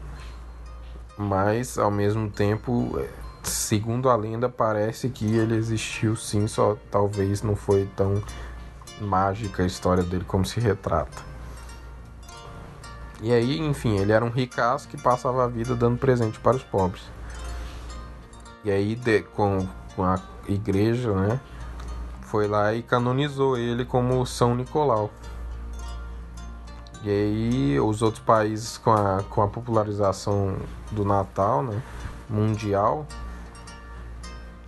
mas 1.17 1.78
ao 1.78 1.89
mesmo 1.89 2.30
tempo, 2.30 3.00
segundo 3.41 4.10
a 4.10 4.15
lenda, 4.15 4.50
parece 4.50 5.10
que 5.10 5.26
ele 5.26 5.56
existiu 5.56 6.15
sim, 6.15 6.48
só 6.48 6.78
talvez 6.91 7.41
não 7.41 7.56
foi 7.56 7.89
tão 7.96 8.22
mágica 9.00 9.63
a 9.63 9.65
história 9.65 10.04
dele 10.04 10.26
como 10.28 10.46
se 10.46 10.60
retrata. 10.60 11.26
E 13.22 13.32
aí, 13.34 13.58
enfim, 13.58 13.98
ele 13.98 14.12
era 14.12 14.24
um 14.24 14.30
ricaço 14.30 14.88
que 14.88 15.00
passava 15.02 15.43
a 15.46 15.48
vida 15.48 15.76
dando 15.76 15.98
presente 15.98 16.39
para 16.39 16.56
os 16.56 16.63
pobres. 16.63 17.04
E 18.63 18.70
aí, 18.70 18.96
de, 18.96 19.22
com, 19.22 19.67
com 19.96 20.04
a 20.04 20.22
igreja, 20.48 21.13
né, 21.13 21.39
foi 22.22 22.48
lá 22.48 22.74
e 22.74 22.84
canonizou 22.84 23.58
ele 23.58 23.86
como 23.86 24.24
São 24.26 24.54
Nicolau. 24.54 25.10
E 27.04 27.10
aí, 27.10 27.80
os 27.80 28.02
outros 28.02 28.24
países, 28.24 28.78
com 28.78 28.92
a, 28.92 29.24
com 29.30 29.42
a 29.42 29.48
popularização 29.48 30.58
do 30.92 31.06
Natal, 31.06 31.64
né, 31.64 31.82
mundial, 32.30 33.06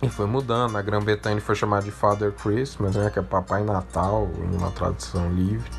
e 0.02 0.08
foi 0.08 0.26
mudando. 0.26 0.76
A 0.76 0.82
Grã-Bretanha 0.82 1.40
foi 1.40 1.54
chamada 1.54 1.84
de 1.84 1.90
Father 1.90 2.32
Christmas, 2.32 2.96
né, 2.96 3.10
que 3.10 3.18
é 3.18 3.22
Papai 3.22 3.62
Natal, 3.64 4.28
em 4.38 4.56
uma 4.56 4.70
tradução 4.70 5.30
livre. 5.32 5.70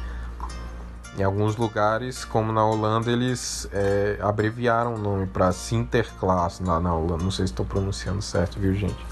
Em 1.18 1.24
alguns 1.24 1.58
lugares, 1.58 2.24
como 2.24 2.54
na 2.54 2.66
Holanda, 2.66 3.12
eles 3.12 3.68
é, 3.74 4.18
abreviaram 4.22 4.96
o 4.96 4.98
nome 4.98 5.28
para 5.28 5.52
Sinterklaas 5.52 6.60
na, 6.60 6.80
na 6.80 6.94
Holanda. 6.94 7.24
Não 7.24 7.32
sei 7.32 7.48
se 7.48 7.54
estou 7.54 7.66
pronunciando 7.66 8.22
certo, 8.22 8.60
viu, 8.60 8.74
gente? 8.74 9.06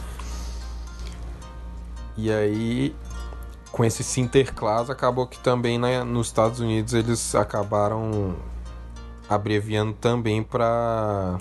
E 2.15 2.31
aí, 2.31 2.95
com 3.71 3.85
esse 3.85 4.03
Sinterklaas, 4.03 4.89
acabou 4.89 5.27
que 5.27 5.39
também 5.39 5.77
né, 5.77 6.03
nos 6.03 6.27
Estados 6.27 6.59
Unidos 6.59 6.93
eles 6.93 7.35
acabaram 7.35 8.35
abreviando 9.29 9.93
também 9.93 10.41
para 10.41 11.39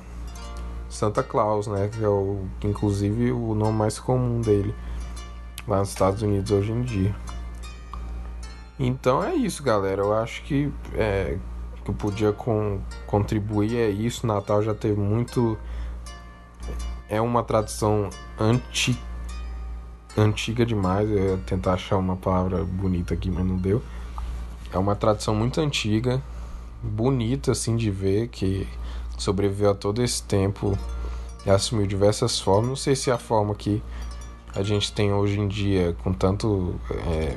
Santa 0.88 1.22
Claus, 1.22 1.66
né? 1.66 1.88
Que 1.88 2.04
é 2.04 2.08
o, 2.08 2.44
inclusive 2.62 3.32
o 3.32 3.54
nome 3.54 3.72
mais 3.78 3.98
comum 3.98 4.40
dele 4.40 4.74
lá 5.66 5.78
nos 5.78 5.90
Estados 5.90 6.22
Unidos 6.22 6.50
hoje 6.50 6.72
em 6.72 6.82
dia. 6.82 7.14
Então 8.78 9.22
é 9.22 9.34
isso, 9.34 9.62
galera. 9.62 10.02
Eu 10.02 10.14
acho 10.14 10.42
que 10.44 10.72
é, 10.94 11.38
que 11.84 11.90
eu 11.90 11.94
podia 11.94 12.32
com, 12.32 12.80
contribuir 13.06 13.76
é 13.76 13.88
isso. 13.88 14.26
Natal 14.26 14.62
já 14.62 14.74
teve 14.74 15.00
muito. 15.00 15.58
É 17.08 17.20
uma 17.20 17.42
tradição 17.42 18.10
anti, 18.38 18.98
antiga 20.20 20.64
demais. 20.66 21.08
Eu 21.10 21.30
ia 21.30 21.36
tentar 21.38 21.74
achar 21.74 21.96
uma 21.96 22.16
palavra 22.16 22.64
bonita 22.64 23.14
aqui, 23.14 23.30
mas 23.30 23.44
não 23.44 23.56
deu. 23.56 23.82
É 24.72 24.78
uma 24.78 24.94
tradição 24.94 25.34
muito 25.34 25.60
antiga, 25.60 26.22
bonita 26.82 27.52
assim 27.52 27.76
de 27.76 27.90
ver, 27.90 28.28
que 28.28 28.66
sobreviveu 29.16 29.70
a 29.70 29.74
todo 29.74 30.02
esse 30.02 30.22
tempo 30.22 30.78
e 31.46 31.50
assumiu 31.50 31.86
diversas 31.86 32.38
formas. 32.38 32.68
Não 32.68 32.76
sei 32.76 32.94
se 32.94 33.10
é 33.10 33.12
a 33.14 33.18
forma 33.18 33.54
que 33.54 33.82
a 34.54 34.62
gente 34.62 34.92
tem 34.92 35.12
hoje 35.12 35.38
em 35.38 35.48
dia, 35.48 35.96
com 36.02 36.12
tanto. 36.12 36.74
É, 37.06 37.36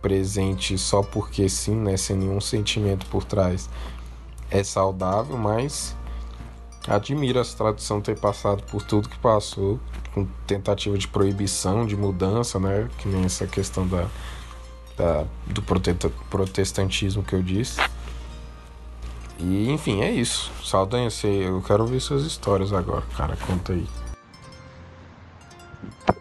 presente 0.00 0.78
só 0.78 1.02
porque 1.02 1.48
sim, 1.48 1.76
né, 1.76 1.96
sem 1.96 2.16
nenhum 2.16 2.40
sentimento 2.40 3.06
por 3.06 3.24
trás, 3.24 3.68
é 4.50 4.62
saudável, 4.64 5.36
mas 5.36 5.96
admiro 6.86 7.38
essa 7.38 7.56
tradição 7.56 8.00
ter 8.00 8.18
passado 8.18 8.62
por 8.64 8.82
tudo 8.82 9.08
que 9.08 9.18
passou, 9.18 9.78
com 10.14 10.26
tentativa 10.46 10.96
de 10.96 11.06
proibição, 11.08 11.86
de 11.86 11.96
mudança, 11.96 12.58
né, 12.58 12.88
que 12.98 13.08
nem 13.08 13.24
essa 13.24 13.46
questão 13.46 13.86
da, 13.86 14.06
da 14.96 15.24
do 15.46 15.62
protestantismo 16.30 17.22
que 17.22 17.34
eu 17.34 17.42
disse. 17.42 17.80
E 19.38 19.70
enfim, 19.70 20.02
é 20.02 20.10
isso. 20.10 20.52
Saldanha, 20.62 21.08
eu 21.24 21.62
quero 21.62 21.82
ouvir 21.82 22.00
suas 22.00 22.24
histórias 22.24 22.72
agora, 22.72 23.04
cara. 23.16 23.36
Conta 23.46 23.72
aí. 23.72 23.86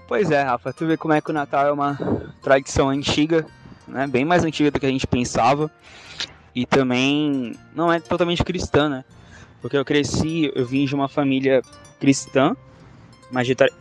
Pois 0.08 0.32
é, 0.32 0.42
Rafa, 0.42 0.72
tu 0.72 0.88
vê 0.88 0.96
como 0.96 1.14
é 1.14 1.22
que 1.22 1.30
o 1.30 1.34
Natal 1.34 1.68
é 1.68 1.72
uma 1.72 1.98
tradição 2.42 2.90
antiga 2.90 3.46
né? 3.90 4.08
Bem 4.08 4.24
mais 4.24 4.44
antiga 4.44 4.72
do 4.72 4.80
que 4.80 4.86
a 4.86 4.90
gente 4.90 5.08
pensava. 5.08 5.70
E 6.54 6.66
também 6.66 7.56
não 7.76 7.92
é 7.92 8.00
totalmente 8.00 8.44
cristã, 8.44 8.90
né? 8.90 9.06
Porque 9.62 9.78
eu 9.78 9.86
cresci, 9.86 10.52
eu 10.56 10.66
vim 10.66 10.86
de 10.86 10.96
uma 10.96 11.08
família 11.08 11.62
cristã, 12.00 12.56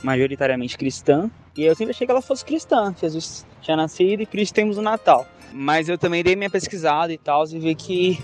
majoritariamente 0.03 0.77
cristã, 0.77 1.31
e 1.57 1.64
eu 1.64 1.75
sempre 1.75 1.93
achei 1.93 2.07
que 2.07 2.11
ela 2.11 2.23
fosse 2.23 2.45
cristã. 2.45 2.95
Jesus 3.01 3.47
tinha 3.61 3.77
nascido 3.77 4.23
e 4.23 4.27
Cristo 4.27 4.55
temos 4.55 4.77
o 4.79 4.83
Natal. 4.83 5.27
Mas 5.53 5.88
eu 5.88 5.97
também 5.97 6.23
dei 6.23 6.37
minha 6.37 6.51
pesquisada 6.51 7.12
e 7.12 7.19
tal, 7.19 7.45
e 7.49 7.59
vi 7.59 7.75
que 7.75 8.19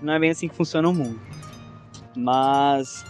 não 0.00 0.14
é 0.14 0.18
bem 0.18 0.30
assim 0.30 0.48
que 0.48 0.54
funciona 0.54 0.88
o 0.88 0.94
mundo. 0.94 1.20
Mas, 2.16 3.04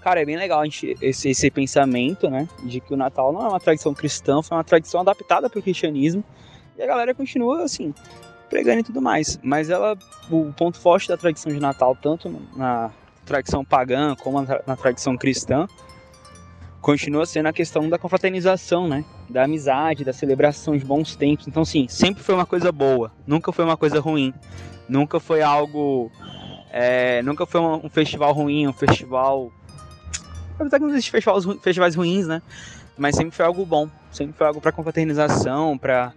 cara, 0.00 0.20
é 0.20 0.24
bem 0.24 0.36
legal 0.36 0.64
gente, 0.64 0.96
esse, 1.00 1.30
esse 1.30 1.50
pensamento, 1.50 2.28
né? 2.28 2.48
De 2.64 2.80
que 2.80 2.92
o 2.92 2.96
Natal 2.96 3.32
não 3.32 3.42
é 3.46 3.48
uma 3.48 3.60
tradição 3.60 3.94
cristã, 3.94 4.42
foi 4.42 4.56
uma 4.56 4.64
tradição 4.64 5.00
adaptada 5.00 5.48
para 5.48 5.58
o 5.58 5.62
cristianismo 5.62 6.22
e 6.76 6.82
a 6.82 6.86
galera 6.86 7.14
continua 7.14 7.62
assim, 7.62 7.94
pregando 8.48 8.80
e 8.80 8.84
tudo 8.84 9.00
mais. 9.00 9.38
Mas 9.42 9.70
ela, 9.70 9.96
o 10.30 10.52
ponto 10.52 10.78
forte 10.78 11.08
da 11.08 11.16
tradição 11.16 11.52
de 11.52 11.60
Natal, 11.60 11.96
tanto 12.00 12.28
na 12.56 12.90
tradição 13.30 13.64
pagã 13.64 14.16
como 14.16 14.42
na 14.42 14.76
tradição 14.76 15.16
cristã, 15.16 15.68
continua 16.80 17.24
sendo 17.24 17.46
a 17.46 17.52
questão 17.52 17.88
da 17.88 17.96
confraternização, 17.96 18.88
né? 18.88 19.04
Da 19.28 19.44
amizade, 19.44 20.04
da 20.04 20.12
celebração 20.12 20.76
de 20.76 20.84
bons 20.84 21.14
tempos. 21.14 21.46
Então, 21.46 21.64
sim, 21.64 21.86
sempre 21.88 22.24
foi 22.24 22.34
uma 22.34 22.46
coisa 22.46 22.72
boa, 22.72 23.12
nunca 23.24 23.52
foi 23.52 23.64
uma 23.64 23.76
coisa 23.76 24.00
ruim, 24.00 24.34
nunca 24.88 25.20
foi 25.20 25.42
algo. 25.42 26.10
É, 26.72 27.22
nunca 27.22 27.46
foi 27.46 27.60
um, 27.60 27.88
festival 27.88 28.32
ruim, 28.32 28.66
um 28.66 28.72
festival. 28.72 29.52
Apesar 30.58 30.78
que 30.78 30.84
não 30.84 30.90
existe 30.90 31.10
festivais, 31.10 31.44
festivais 31.62 31.94
ruins, 31.94 32.26
né? 32.26 32.42
Mas 32.98 33.16
sempre 33.16 33.34
foi 33.34 33.46
algo 33.46 33.64
bom, 33.64 33.88
sempre 34.10 34.36
foi 34.36 34.46
algo 34.46 34.60
para 34.60 34.72
confraternização, 34.72 35.78
para 35.78 36.12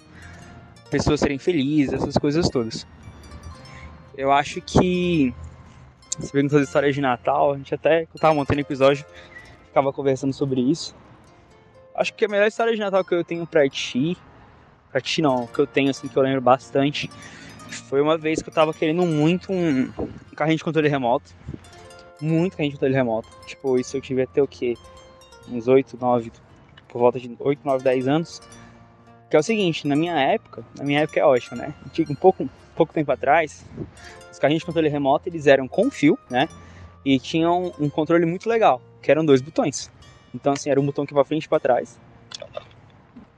pessoas 0.90 1.20
serem 1.20 1.38
felizes, 1.38 1.94
essas 1.94 2.18
coisas 2.18 2.50
todas. 2.50 2.86
Eu 4.18 4.32
acho 4.32 4.62
que. 4.62 5.34
Você 6.20 6.32
perguntou 6.32 6.60
das 6.60 6.68
histórias 6.68 6.94
de 6.94 7.02
Natal, 7.02 7.54
a 7.54 7.58
gente 7.58 7.74
até, 7.74 8.04
eu 8.04 8.20
tava 8.20 8.34
montando 8.34 8.60
episódio, 8.60 9.06
ficava 9.68 9.92
conversando 9.92 10.34
sobre 10.34 10.62
isso. 10.62 10.96
Acho 11.96 12.14
que 12.14 12.26
a 12.26 12.28
melhor 12.28 12.48
história 12.48 12.74
de 12.74 12.80
Natal 12.80 13.04
que 13.04 13.14
eu 13.14 13.24
tenho 13.24 13.46
pra 13.48 13.68
ti, 13.68 14.18
pra 14.92 15.02
ti 15.02 15.22
não, 15.22 15.48
que 15.48 15.60
eu 15.60 15.68
tenho 15.68 15.90
assim, 15.90 16.08
que 16.08 16.16
eu 16.16 16.24
lembro 16.24 16.42
bastante, 16.42 17.10
foi 17.90 18.02
uma 18.02 18.18
vez 18.18 18.42
que 18.42 18.50
eu 18.50 18.54
tava 18.54 18.74
querendo 18.74 19.06
muito 19.06 19.52
um, 19.52 19.92
carrinho 20.36 20.58
de 20.58 20.64
controle 20.64 20.88
remoto. 20.88 21.32
Muito 22.22 22.56
carrinho 22.56 22.72
de 22.72 22.78
controle 22.78 22.94
remoto. 22.94 23.28
Tipo, 23.46 23.78
isso 23.78 23.98
eu 23.98 24.02
tive 24.02 24.22
até 24.22 24.42
o 24.42 24.48
quê? 24.48 24.76
Uns 25.50 25.68
8, 25.68 25.98
9, 26.00 26.32
por 26.88 27.00
volta 27.00 27.20
de 27.20 27.36
8, 27.40 27.62
9, 27.64 27.84
10 27.84 28.08
anos. 28.08 28.42
Que 29.30 29.36
é 29.36 29.40
o 29.40 29.44
seguinte, 29.44 29.88
na 29.88 29.96
minha 29.96 30.16
época, 30.16 30.64
na 30.78 30.84
minha 30.84 31.02
época 31.02 31.20
é 31.20 31.26
ótimo, 31.26 31.58
né? 31.58 31.74
Um 32.08 32.16
pouco, 32.16 32.48
pouco 32.76 32.94
tempo 32.94 33.12
atrás, 33.12 33.66
os 34.32 34.40
carrinhos 34.40 34.62
de 34.62 34.66
controle 34.66 34.90
remoto 34.90 35.30
eles 35.30 35.48
eram 35.48 35.68
com 35.68 35.90
fio, 35.90 36.18
né? 36.30 36.48
E 37.06 37.20
tinham 37.20 37.74
um 37.80 37.90
controle 37.90 38.26
muito 38.26 38.48
legal, 38.48 38.82
que 39.02 39.12
eram 39.12 39.26
dois 39.26 39.42
botões. 39.42 39.92
Então 40.34 40.54
assim, 40.54 40.70
era 40.70 40.80
um 40.80 40.86
botão 40.86 41.06
que 41.06 41.14
ia 41.14 41.16
pra 41.16 41.26
frente 41.26 41.46
e 41.46 41.50
pra 41.50 41.60
trás. 41.60 42.00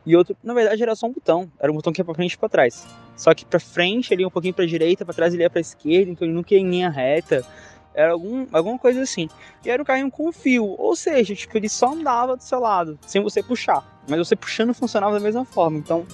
E 0.06 0.16
outro, 0.16 0.38
na 0.44 0.54
verdade, 0.54 0.84
era 0.84 0.96
só 0.96 1.08
um 1.08 1.12
botão. 1.12 1.52
Era 1.60 1.72
um 1.72 1.76
botão 1.76 1.92
que 1.92 2.00
ia 2.00 2.06
pra 2.06 2.14
frente 2.14 2.34
e 2.34 2.38
pra 2.38 2.48
trás. 2.48 2.86
Só 3.18 3.34
que 3.34 3.44
pra 3.44 3.60
frente 3.60 4.14
ele 4.14 4.22
ia 4.22 4.28
um 4.28 4.32
pouquinho 4.32 4.54
pra 4.54 4.66
direita, 4.66 5.04
pra 5.04 5.14
trás 5.14 5.34
ele 5.34 5.42
ia 5.42 5.50
pra 5.50 5.60
esquerda, 5.60 6.12
então 6.12 6.28
ele 6.28 6.36
nunca 6.36 6.54
ia 6.54 6.60
em 6.60 6.70
linha 6.70 6.90
reta. 6.90 7.44
Era 7.94 8.12
algum, 8.12 8.46
alguma 8.52 8.78
coisa 8.78 9.02
assim. 9.02 9.28
E 9.64 9.70
era 9.70 9.82
um 9.82 9.86
carrinho 9.86 10.12
com 10.12 10.32
fio. 10.32 10.66
Ou 10.78 10.96
seja, 10.96 11.34
tipo, 11.34 11.58
ele 11.58 11.70
só 11.70 11.94
andava 11.94 12.36
do 12.36 12.44
seu 12.44 12.60
lado, 12.60 13.00
sem 13.08 13.24
você 13.24 13.42
puxar. 13.42 13.84
Mas 14.08 14.20
você 14.20 14.36
puxando 14.36 14.74
funcionava 14.74 15.14
da 15.14 15.20
mesma 15.20 15.44
forma. 15.44 15.78
Então, 15.78 16.06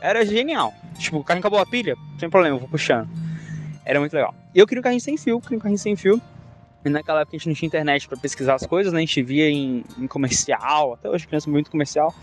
era 0.00 0.24
genial. 0.24 0.72
Tipo, 0.98 1.18
o 1.18 1.24
carrinho 1.24 1.40
acabou 1.40 1.58
a 1.58 1.66
pilha, 1.66 1.96
sem 2.18 2.28
problema, 2.30 2.58
vou 2.58 2.68
puxando. 2.68 3.08
Era 3.84 4.00
muito 4.00 4.12
legal. 4.12 4.34
E 4.54 4.58
eu 4.58 4.66
queria 4.66 4.80
um 4.80 4.82
carrinho 4.82 5.00
sem 5.00 5.16
fio, 5.16 5.40
queria 5.40 5.58
um 5.58 5.60
carrinho 5.60 5.78
sem 5.78 5.94
fio. 5.96 6.20
E 6.84 6.88
naquela 6.88 7.20
época 7.20 7.36
a 7.36 7.38
gente 7.38 7.48
não 7.48 7.54
tinha 7.54 7.66
internet 7.66 8.08
para 8.08 8.16
pesquisar 8.16 8.54
as 8.54 8.66
coisas, 8.66 8.92
né? 8.92 8.98
A 8.98 9.00
gente 9.00 9.22
via 9.22 9.48
em, 9.50 9.84
em 9.98 10.06
comercial, 10.06 10.94
até 10.94 11.08
hoje 11.08 11.26
criança 11.26 11.50
muito 11.50 11.70
comercial. 11.70 12.14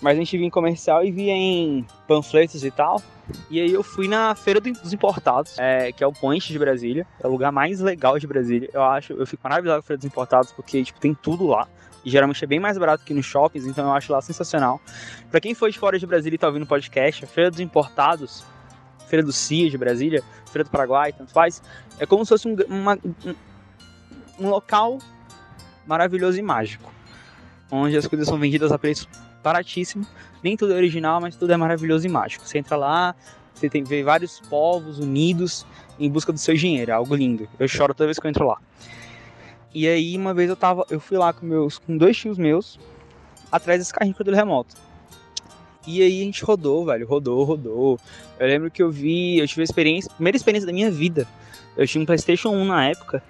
Mas 0.00 0.16
a 0.16 0.20
gente 0.20 0.36
via 0.36 0.46
em 0.46 0.50
comercial 0.50 1.04
e 1.04 1.10
via 1.10 1.32
em 1.32 1.86
panfletos 2.06 2.64
e 2.64 2.70
tal. 2.70 3.02
E 3.50 3.60
aí 3.60 3.72
eu 3.72 3.82
fui 3.82 4.06
na 4.06 4.34
Feira 4.34 4.60
dos 4.60 4.92
Importados, 4.92 5.58
é, 5.58 5.90
que 5.90 6.04
é 6.04 6.06
o 6.06 6.12
Point 6.12 6.52
de 6.52 6.58
Brasília. 6.58 7.06
É 7.22 7.26
o 7.26 7.30
lugar 7.30 7.50
mais 7.50 7.80
legal 7.80 8.18
de 8.18 8.26
Brasília. 8.26 8.68
Eu 8.72 8.82
acho, 8.82 9.14
eu 9.14 9.26
fico 9.26 9.42
maravilhado 9.42 9.80
com 9.80 9.84
a 9.84 9.86
Feira 9.86 9.98
dos 9.98 10.06
Importados, 10.06 10.52
porque 10.52 10.84
tipo, 10.84 11.00
tem 11.00 11.14
tudo 11.14 11.46
lá. 11.46 11.66
E 12.06 12.10
geralmente 12.10 12.44
é 12.44 12.46
bem 12.46 12.60
mais 12.60 12.78
barato 12.78 13.04
que 13.04 13.12
nos 13.12 13.26
shoppings, 13.26 13.66
então 13.66 13.84
eu 13.86 13.92
acho 13.92 14.12
lá 14.12 14.22
sensacional. 14.22 14.80
Para 15.28 15.40
quem 15.40 15.54
for 15.54 15.68
de 15.68 15.76
fora 15.76 15.98
de 15.98 16.06
Brasília 16.06 16.36
e 16.36 16.38
tá 16.38 16.46
ouvindo 16.46 16.62
o 16.62 16.66
podcast, 16.66 17.24
a 17.24 17.26
Feira 17.26 17.50
dos 17.50 17.58
Importados, 17.58 18.44
Feira 19.08 19.24
do 19.24 19.32
CIA 19.32 19.68
de 19.68 19.76
Brasília, 19.76 20.22
Feira 20.52 20.62
do 20.62 20.70
Paraguai, 20.70 21.12
tanto 21.12 21.32
faz, 21.32 21.60
é 21.98 22.06
como 22.06 22.24
se 22.24 22.28
fosse 22.28 22.46
um, 22.46 22.54
uma, 22.68 22.96
um, 23.04 23.34
um 24.38 24.48
local 24.48 24.98
maravilhoso 25.84 26.38
e 26.38 26.42
mágico. 26.42 26.92
onde 27.72 27.96
as 27.96 28.06
coisas 28.06 28.28
são 28.28 28.38
vendidas 28.38 28.70
a 28.70 28.78
preço 28.78 29.08
baratíssimo. 29.42 30.06
Nem 30.44 30.56
tudo 30.56 30.74
é 30.74 30.76
original, 30.76 31.20
mas 31.20 31.34
tudo 31.34 31.52
é 31.52 31.56
maravilhoso 31.56 32.06
e 32.06 32.08
mágico. 32.08 32.46
Você 32.46 32.58
entra 32.58 32.76
lá, 32.76 33.16
você 33.52 33.68
tem 33.68 33.82
vê 33.82 34.04
vários 34.04 34.38
povos 34.48 35.00
unidos 35.00 35.66
em 35.98 36.08
busca 36.08 36.32
do 36.32 36.38
seu 36.38 36.54
dinheiro, 36.54 36.92
é 36.92 36.94
algo 36.94 37.16
lindo. 37.16 37.48
Eu 37.58 37.66
choro 37.66 37.92
toda 37.92 38.06
vez 38.06 38.20
que 38.20 38.26
eu 38.28 38.30
entro 38.30 38.46
lá. 38.46 38.58
E 39.74 39.86
aí 39.86 40.16
uma 40.16 40.32
vez 40.32 40.48
eu 40.48 40.56
tava, 40.56 40.86
eu 40.90 40.98
fui 41.00 41.18
lá 41.18 41.32
com 41.32 41.44
meus 41.44 41.78
com 41.78 41.96
dois 41.96 42.16
tios 42.16 42.38
meus 42.38 42.78
atrás 43.50 43.78
desse 43.78 43.92
carrinho 43.92 44.14
controle 44.14 44.36
remoto. 44.36 44.74
E 45.86 46.02
aí 46.02 46.20
a 46.20 46.24
gente 46.24 46.44
rodou, 46.44 46.84
velho, 46.84 47.06
rodou, 47.06 47.44
rodou. 47.44 48.00
Eu 48.40 48.46
lembro 48.46 48.70
que 48.70 48.82
eu 48.82 48.90
vi, 48.90 49.38
eu 49.38 49.46
tive 49.46 49.60
a 49.60 49.64
experiência, 49.64 50.10
primeira 50.14 50.36
experiência 50.36 50.66
da 50.66 50.72
minha 50.72 50.90
vida. 50.90 51.28
Eu 51.76 51.86
tinha 51.86 52.02
um 52.02 52.06
PlayStation 52.06 52.48
1 52.48 52.64
na 52.64 52.88
época. 52.88 53.22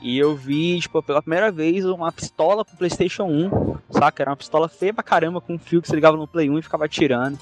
E 0.00 0.16
eu 0.16 0.34
vi, 0.34 0.78
tipo, 0.80 1.02
pela 1.02 1.20
primeira 1.20 1.50
vez 1.50 1.84
uma 1.84 2.10
pistola 2.12 2.64
pro 2.64 2.76
PlayStation 2.76 3.24
1, 3.24 3.76
saca? 3.90 4.22
Era 4.22 4.30
uma 4.30 4.36
pistola 4.36 4.68
feia 4.68 4.94
pra 4.94 5.02
caramba, 5.02 5.40
com 5.40 5.54
um 5.54 5.58
fio 5.58 5.82
que 5.82 5.88
você 5.88 5.94
ligava 5.94 6.16
no 6.16 6.26
Play 6.26 6.48
1 6.48 6.58
e 6.58 6.62
ficava 6.62 6.84
atirando. 6.84 7.38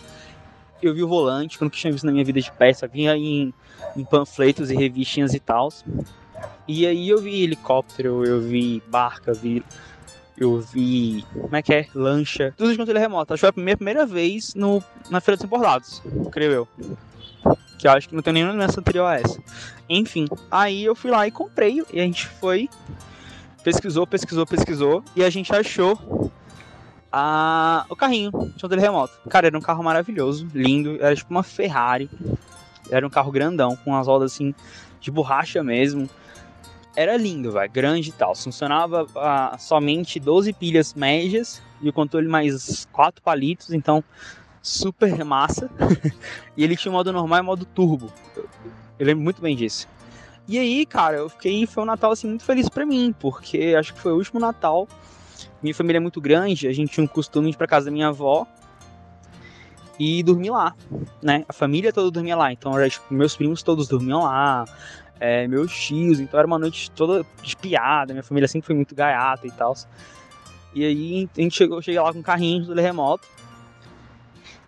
Eu 0.83 0.95
vi 0.95 1.03
o 1.03 1.09
volante, 1.09 1.57
que 1.57 1.62
eu 1.62 1.66
nunca 1.66 1.77
tinha 1.77 1.92
visto 1.92 2.05
na 2.05 2.12
minha 2.12 2.25
vida 2.25 2.40
de 2.40 2.51
peça, 2.51 2.88
vinha 2.88 3.16
em, 3.16 3.53
em 3.95 4.05
panfletos 4.05 4.71
e 4.71 4.75
revistinhas 4.75 5.35
e 5.35 5.40
tal. 5.40 5.69
E 6.68 6.87
aí 6.87 7.09
eu 7.09 7.18
vi 7.18 7.42
helicóptero, 7.42 8.25
eu 8.25 8.40
vi 8.40 8.83
barca, 8.88 9.33
vi 9.33 9.62
eu 10.38 10.61
vi. 10.61 11.25
Como 11.33 11.57
é 11.57 11.62
que 11.62 11.72
é? 11.72 11.87
Lancha. 11.94 12.53
Tudo 12.57 12.70
de 12.70 12.79
controle 12.79 13.01
remoto. 13.01 13.33
Acho 13.33 13.40
que 13.46 13.53
foi 13.53 13.62
a 13.62 13.64
minha 13.64 13.77
primeira 13.77 14.05
vez 14.05 14.55
no, 14.55 14.83
na 15.11 15.20
Feira 15.20 15.37
dos 15.37 15.44
Importados, 15.44 16.03
creio 16.31 16.53
eu. 16.53 16.68
Que 17.79 17.87
eu 17.87 17.92
acho 17.92 18.09
que 18.09 18.14
não 18.14 18.22
tem 18.22 18.33
nenhuma 18.33 18.53
doença 18.53 18.81
anterior 18.81 19.07
a 19.07 19.18
essa. 19.18 19.40
Enfim, 19.88 20.27
aí 20.51 20.85
eu 20.85 20.94
fui 20.94 21.11
lá 21.11 21.27
e 21.27 21.31
comprei. 21.31 21.83
E 21.92 22.01
a 22.01 22.05
gente 22.05 22.27
foi. 22.27 22.68
Pesquisou, 23.62 24.07
pesquisou, 24.07 24.46
pesquisou. 24.46 25.05
E 25.14 25.25
a 25.25 25.31
gente 25.31 25.55
achou 25.55 26.31
a, 27.11 27.85
o 27.88 27.96
carrinho 27.96 28.31
de 28.31 28.61
controle 28.61 28.81
remoto. 28.81 29.14
Cara, 29.29 29.46
era 29.46 29.57
um 29.57 29.61
carro 29.61 29.83
maravilhoso, 29.83 30.46
lindo. 30.55 30.96
Era 31.03 31.14
tipo 31.14 31.31
uma 31.31 31.42
Ferrari. 31.42 32.11
Era 32.90 33.07
um 33.07 33.11
carro 33.11 33.31
grandão, 33.31 33.77
com 33.77 33.94
as 33.94 34.07
rodas 34.07 34.33
assim 34.33 34.55
de 35.01 35.11
borracha 35.11 35.62
mesmo 35.62 36.09
era 36.96 37.16
lindo, 37.16 37.53
vai, 37.53 37.68
grande 37.68 38.09
e 38.09 38.12
tal. 38.12 38.35
Funcionava 38.35 39.07
ah, 39.16 39.57
somente 39.59 40.18
12 40.18 40.55
pilhas 40.55 40.94
médias 40.94 41.62
e 41.83 41.88
o 41.88 41.92
controle 41.92 42.27
mais 42.27 42.88
4 42.90 43.22
palitos, 43.22 43.72
então 43.72 44.03
super 44.62 45.22
massa. 45.22 45.70
e 46.57 46.64
ele 46.64 46.75
tinha 46.75 46.90
modo 46.90 47.12
normal 47.12 47.38
e 47.38 47.42
modo 47.42 47.64
turbo. 47.66 48.11
Eu 48.99 49.07
lembro 49.07 49.22
muito 49.22 49.42
bem 49.42 49.55
disso. 49.55 49.87
E 50.49 50.59
aí, 50.59 50.87
cara, 50.87 51.18
eu 51.18 51.29
fiquei. 51.29 51.66
Foi 51.66 51.83
um 51.83 51.87
Natal 51.87 52.12
assim 52.12 52.29
muito 52.29 52.44
feliz 52.44 52.68
para 52.68 52.87
mim, 52.87 53.14
porque 53.20 53.75
acho 53.79 53.92
que 53.92 54.01
foi 54.01 54.12
o 54.12 54.16
último 54.16 54.40
Natal. 54.40 54.88
Minha 55.62 55.75
família 55.75 55.99
é 55.99 56.01
muito 56.01 56.20
grande, 56.20 56.66
a 56.66 56.72
gente 56.72 56.92
tinha 56.92 57.05
um 57.05 57.09
costume 57.09 57.51
de 57.51 57.57
ir 57.57 57.59
pra 57.59 57.66
casa 57.66 57.87
da 57.87 57.90
minha 57.90 58.09
avó 58.09 58.46
e 59.99 60.23
dormir 60.23 60.51
lá, 60.51 60.75
né? 61.23 61.45
A 61.49 61.53
família 61.53 61.93
toda 61.93 62.11
dormia 62.11 62.37
lá, 62.37 62.53
então 62.53 62.73
tipo, 62.89 63.13
meus 63.13 63.37
primos 63.37 63.63
todos 63.63 63.89
dormiam 63.89 64.23
lá, 64.23 64.65
é, 65.19 65.47
meus 65.49 65.73
tios, 65.75 66.21
então 66.21 66.39
era 66.39 66.47
uma 66.47 66.59
noite 66.59 66.91
toda 66.91 67.25
de 67.43 67.57
piada, 67.57 68.13
minha 68.13 68.23
família 68.23 68.47
sempre 68.47 68.67
foi 68.67 68.77
muito 68.77 68.95
gaiata 68.95 69.47
e 69.47 69.51
tal. 69.51 69.75
E 70.75 70.85
aí 70.85 71.29
a 71.37 71.41
gente 71.41 71.57
chegou, 71.57 71.81
cheguei 71.81 72.01
lá 72.01 72.13
com 72.13 72.19
um 72.19 72.23
carrinho 72.23 72.75
de 72.75 72.81
remoto. 72.81 73.27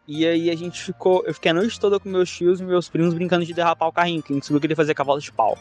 E 0.07 0.27
aí 0.27 0.51
a 0.51 0.57
gente 0.57 0.81
ficou, 0.83 1.23
eu 1.27 1.35
fiquei 1.35 1.51
a 1.51 1.55
noite 1.55 1.79
toda 1.79 2.01
com 2.01 2.09
meus 2.09 2.31
tios 2.31 2.61
e 2.61 2.65
meus 2.65 2.89
primos 2.89 3.13
brincando 3.13 3.45
de 3.45 3.53
derrapar 3.53 3.89
o 3.91 3.93
carrinho, 3.93 4.23
que 4.23 4.33
a 4.33 4.35
gente 4.35 4.47
sabia 4.47 4.61
que 4.61 4.67
ele 4.69 4.75
fazia 4.75 4.95
cavalo 4.95 5.21
de 5.21 5.31
pau. 5.31 5.59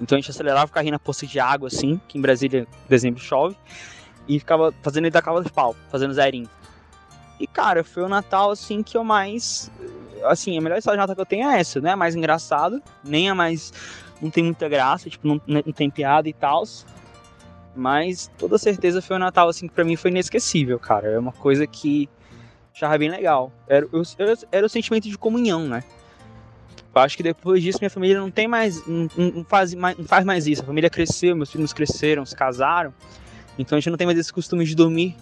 Então 0.00 0.16
a 0.16 0.20
gente 0.20 0.30
acelerava 0.30 0.66
o 0.66 0.72
carrinho 0.72 0.92
na 0.92 1.00
poça 1.00 1.26
de 1.26 1.40
água, 1.40 1.66
assim, 1.66 2.00
que 2.06 2.16
em 2.16 2.20
Brasília, 2.20 2.60
em 2.60 2.88
dezembro, 2.88 3.20
chove, 3.20 3.56
e 4.28 4.38
ficava 4.38 4.72
fazendo 4.82 5.06
ele 5.06 5.10
dar 5.10 5.20
cavalo 5.20 5.44
de 5.44 5.50
pau, 5.50 5.74
fazendo 5.90 6.14
zerinho. 6.14 6.48
E 7.42 7.46
cara, 7.48 7.82
foi 7.82 8.04
o 8.04 8.08
Natal, 8.08 8.52
assim, 8.52 8.84
que 8.84 8.96
eu 8.96 9.02
mais. 9.02 9.68
Assim, 10.26 10.56
a 10.56 10.60
melhor 10.60 10.78
história 10.78 10.96
de 10.96 11.00
Natal 11.00 11.16
que 11.16 11.22
eu 11.22 11.26
tenho 11.26 11.50
é 11.50 11.58
essa, 11.58 11.80
né? 11.80 11.96
Mais 11.96 12.14
engraçada, 12.14 12.80
nem 13.02 13.28
a 13.28 13.34
mais 13.34 13.72
não 14.20 14.30
tem 14.30 14.44
muita 14.44 14.68
graça, 14.68 15.10
tipo, 15.10 15.26
não, 15.26 15.40
não 15.44 15.72
tem 15.72 15.90
piada 15.90 16.28
e 16.28 16.32
tal. 16.32 16.62
Mas 17.74 18.30
toda 18.38 18.56
certeza 18.58 19.02
foi 19.02 19.16
um 19.16 19.18
Natal, 19.18 19.48
assim, 19.48 19.66
que 19.66 19.74
pra 19.74 19.82
mim 19.82 19.96
foi 19.96 20.12
inesquecível, 20.12 20.78
cara. 20.78 21.08
É 21.08 21.18
uma 21.18 21.32
coisa 21.32 21.66
que 21.66 22.08
achava 22.72 22.96
bem 22.96 23.10
legal. 23.10 23.50
Era, 23.66 23.88
eu, 23.92 24.02
era 24.52 24.64
o 24.64 24.68
sentimento 24.68 25.08
de 25.08 25.18
comunhão, 25.18 25.66
né? 25.66 25.82
Eu 26.94 27.00
acho 27.00 27.16
que 27.16 27.24
depois 27.24 27.60
disso 27.60 27.78
minha 27.80 27.90
família 27.90 28.20
não 28.20 28.30
tem 28.30 28.46
mais 28.46 28.86
não, 28.86 29.08
não, 29.16 29.44
faz, 29.44 29.74
mais. 29.74 29.98
não 29.98 30.04
faz 30.04 30.24
mais 30.24 30.46
isso. 30.46 30.62
A 30.62 30.66
família 30.66 30.88
cresceu, 30.88 31.34
meus 31.34 31.50
filhos 31.50 31.72
cresceram, 31.72 32.24
se 32.24 32.36
casaram. 32.36 32.94
Então 33.58 33.76
a 33.76 33.80
gente 33.80 33.90
não 33.90 33.96
tem 33.96 34.06
mais 34.06 34.16
esse 34.16 34.32
costume 34.32 34.64
de 34.64 34.76
dormir 34.76 35.16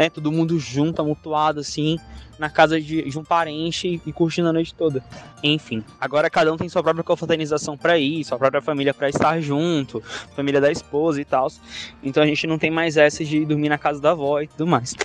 né? 0.00 0.08
Todo 0.08 0.32
mundo 0.32 0.58
junto, 0.58 1.02
amontoado, 1.02 1.60
assim, 1.60 1.98
na 2.38 2.48
casa 2.48 2.80
de, 2.80 3.02
de 3.02 3.18
um 3.18 3.22
parente 3.22 4.00
e 4.06 4.12
curtindo 4.14 4.48
a 4.48 4.52
noite 4.52 4.74
toda. 4.74 5.04
Enfim, 5.42 5.84
agora 6.00 6.30
cada 6.30 6.50
um 6.50 6.56
tem 6.56 6.70
sua 6.70 6.82
própria 6.82 7.04
confraternização 7.04 7.76
para 7.76 7.98
ir, 7.98 8.24
sua 8.24 8.38
própria 8.38 8.62
família 8.62 8.94
para 8.94 9.10
estar 9.10 9.38
junto, 9.42 10.02
família 10.34 10.58
da 10.58 10.72
esposa 10.72 11.20
e 11.20 11.24
tal. 11.24 11.48
Então 12.02 12.22
a 12.22 12.26
gente 12.26 12.46
não 12.46 12.58
tem 12.58 12.70
mais 12.70 12.96
essa 12.96 13.22
de 13.22 13.44
dormir 13.44 13.68
na 13.68 13.76
casa 13.76 14.00
da 14.00 14.12
avó 14.12 14.40
e 14.40 14.46
tudo 14.46 14.66
mais. 14.66 14.96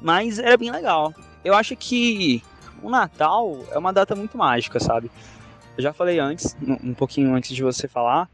Mas 0.00 0.38
era 0.38 0.56
bem 0.56 0.70
legal. 0.70 1.12
Eu 1.44 1.52
acho 1.52 1.76
que 1.76 2.42
o 2.82 2.88
Natal 2.88 3.58
é 3.70 3.76
uma 3.76 3.92
data 3.92 4.16
muito 4.16 4.38
mágica, 4.38 4.80
sabe? 4.80 5.10
Eu 5.76 5.82
já 5.82 5.92
falei 5.92 6.18
antes, 6.18 6.56
um 6.82 6.94
pouquinho 6.94 7.34
antes 7.34 7.54
de 7.54 7.62
você 7.62 7.86
falar, 7.86 8.30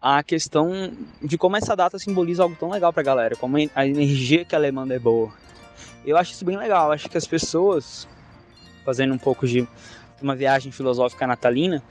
a 0.00 0.22
questão 0.22 0.90
de 1.22 1.36
como 1.36 1.58
essa 1.58 1.76
data 1.76 1.98
simboliza 1.98 2.42
algo 2.42 2.56
tão 2.58 2.70
legal 2.70 2.94
pra 2.94 3.02
galera, 3.02 3.36
como 3.36 3.58
a 3.74 3.86
energia 3.86 4.42
que 4.42 4.54
ela 4.54 4.66
emana 4.66 4.94
é 4.94 4.98
boa. 4.98 5.30
Eu 6.04 6.16
acho 6.16 6.32
isso 6.32 6.44
bem 6.44 6.56
legal. 6.56 6.92
Acho 6.92 7.08
que 7.08 7.18
as 7.18 7.26
pessoas, 7.26 8.08
fazendo 8.84 9.14
um 9.14 9.18
pouco 9.18 9.46
de 9.46 9.66
uma 10.20 10.34
viagem 10.34 10.72
filosófica 10.72 11.26
natalina, 11.26 11.82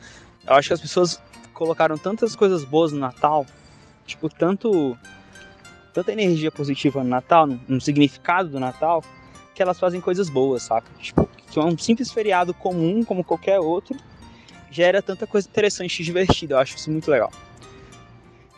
eu 0.48 0.54
acho 0.54 0.70
que 0.70 0.74
as 0.74 0.82
pessoas 0.82 1.22
colocaram 1.54 1.98
tantas 1.98 2.36
coisas 2.36 2.64
boas 2.64 2.92
no 2.92 3.00
Natal, 3.00 3.46
tipo, 4.06 4.30
tanto 4.30 4.98
tanta 5.94 6.12
energia 6.14 6.52
positiva 6.52 7.04
no 7.04 7.10
Natal, 7.10 7.48
no, 7.68 7.82
significado 7.82 8.50
do 8.50 8.60
Natal, 8.60 9.04
que 9.54 9.62
elas 9.62 9.80
fazem 9.80 10.00
coisas 10.00 10.30
boas, 10.30 10.64
saca? 10.64 10.90
Tipo, 11.00 11.28
que 11.50 11.60
é 11.60 11.64
um 11.64 11.78
simples 11.78 12.12
feriado 12.12 12.54
comum, 12.54 13.04
como 13.04 13.24
qualquer 13.24 13.60
outro, 13.60 13.98
gera 14.72 15.02
tanta 15.02 15.28
coisa 15.28 15.48
interessante 15.50 16.00
e 16.00 16.06
divertida. 16.06 16.54
Eu 16.54 16.60
acho 16.60 16.78
isso 16.78 16.90
muito 16.92 17.10
legal. 17.10 17.32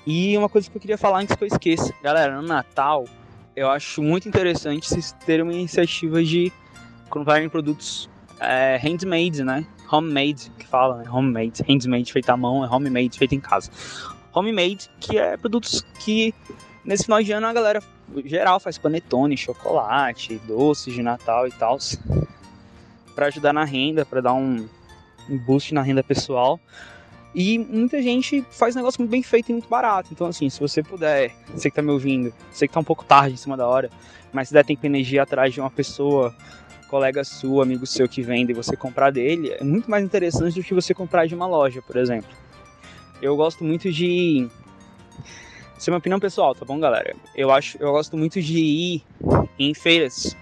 E 0.06 0.38
uma 0.38 0.50
coisa 0.50 0.70
que 0.70 0.78
eu 0.78 0.82
queria 0.82 0.98
falar 0.98 1.20
antes 1.20 1.36
que 1.36 1.44
eu 1.44 1.48
esqueça. 1.48 1.94
Galera, 2.04 2.40
no 2.40 2.48
Natal, 2.48 3.06
eu 3.56 3.70
acho 3.70 4.02
muito 4.02 4.28
interessante 4.28 4.88
vocês 4.88 5.12
terem 5.26 5.44
uma 5.44 5.54
iniciativa 5.54 6.24
de 6.24 6.52
comprarem 7.10 7.50
produtos 7.50 8.10
é, 8.40 8.78
handmade, 8.82 9.44
né? 9.44 9.66
Homemade, 9.92 10.52
que 10.58 10.66
fala, 10.66 10.98
né? 10.98 11.10
Homemade. 11.10 11.64
Handmade 11.68 12.12
feito 12.12 12.30
à 12.30 12.38
mão, 12.38 12.64
é 12.64 12.70
homemade 12.70 13.18
feito 13.18 13.36
em 13.36 13.40
casa. 13.40 13.70
Homemade, 14.34 14.90
que 15.00 15.18
é 15.18 15.36
produtos 15.36 15.82
que 16.00 16.34
nesse 16.84 17.04
final 17.04 17.22
de 17.22 17.32
ano 17.32 17.48
a 17.48 17.54
galera 17.54 17.84
geral 18.26 18.60
faz 18.60 18.78
panetone, 18.78 19.38
chocolate, 19.38 20.40
doces 20.48 20.94
de 20.94 21.04
Natal 21.04 21.48
e 21.48 21.52
tal. 21.52 21.78
para 23.14 23.28
ajudar 23.28 23.54
na 23.54 23.66
renda, 23.66 24.06
para 24.06 24.22
dar 24.22 24.34
um, 24.34 24.68
um 25.30 25.38
boost 25.38 25.74
na 25.74 25.82
renda 25.82 26.02
pessoal. 26.02 26.60
E 27.34 27.58
muita 27.58 28.02
gente 28.02 28.46
faz 28.52 28.76
negócio 28.76 29.00
muito 29.02 29.12
bem 29.12 29.24
feito 29.24 29.50
e 29.50 29.54
muito 29.54 29.70
barato. 29.70 30.10
Então, 30.12 30.28
assim, 30.28 30.50
se 30.50 30.60
você 30.60 30.84
puder, 30.84 31.32
você 31.54 31.70
que 31.70 31.76
tá 31.76 31.82
me 31.82 31.92
ouvindo, 31.92 32.34
sei 32.52 32.68
que 32.68 32.74
tá 32.74 32.80
um 32.80 32.84
pouco 32.84 33.06
tarde 33.06 33.34
em 33.36 33.38
cima 33.38 33.56
da 33.56 33.66
hora, 33.66 33.90
mas 34.34 34.50
se 34.50 34.54
der 34.54 34.66
tempo 34.66 34.86
e 34.86 34.88
energia 34.88 35.24
atrás 35.24 35.54
de 35.54 35.62
uma 35.62 35.72
pessoa, 35.72 36.36
colega 36.90 37.24
sua, 37.24 37.64
amigo 37.64 37.86
seu 37.86 38.08
que 38.08 38.22
vende 38.22 38.52
e 38.52 38.56
você 38.56 38.76
comprar 38.76 39.12
dele, 39.12 39.56
é 39.58 39.64
muito 39.64 39.90
mais 39.90 40.04
interessante 40.04 40.60
do 40.60 40.64
que 40.64 40.74
você 40.74 40.94
comprar 40.94 41.26
de 41.26 41.34
uma 41.34 41.48
loja, 41.48 41.82
por 41.82 41.96
exemplo. 41.96 42.30
Eu 43.22 43.36
gosto 43.38 43.64
muito 43.64 43.90
de. 43.92 44.50
Isso 45.78 45.90
é 45.90 45.94
uma 45.94 46.00
opinião 46.00 46.20
pessoal, 46.20 46.54
tá 46.54 46.66
bom, 46.66 46.80
galera? 46.80 47.16
Eu 47.34 47.50
acho, 47.50 47.78
eu 47.80 47.92
gosto 47.92 48.18
muito 48.18 48.42
de 48.42 48.60
ir 48.60 49.04
em 49.58 49.74
feiras, 49.74 50.36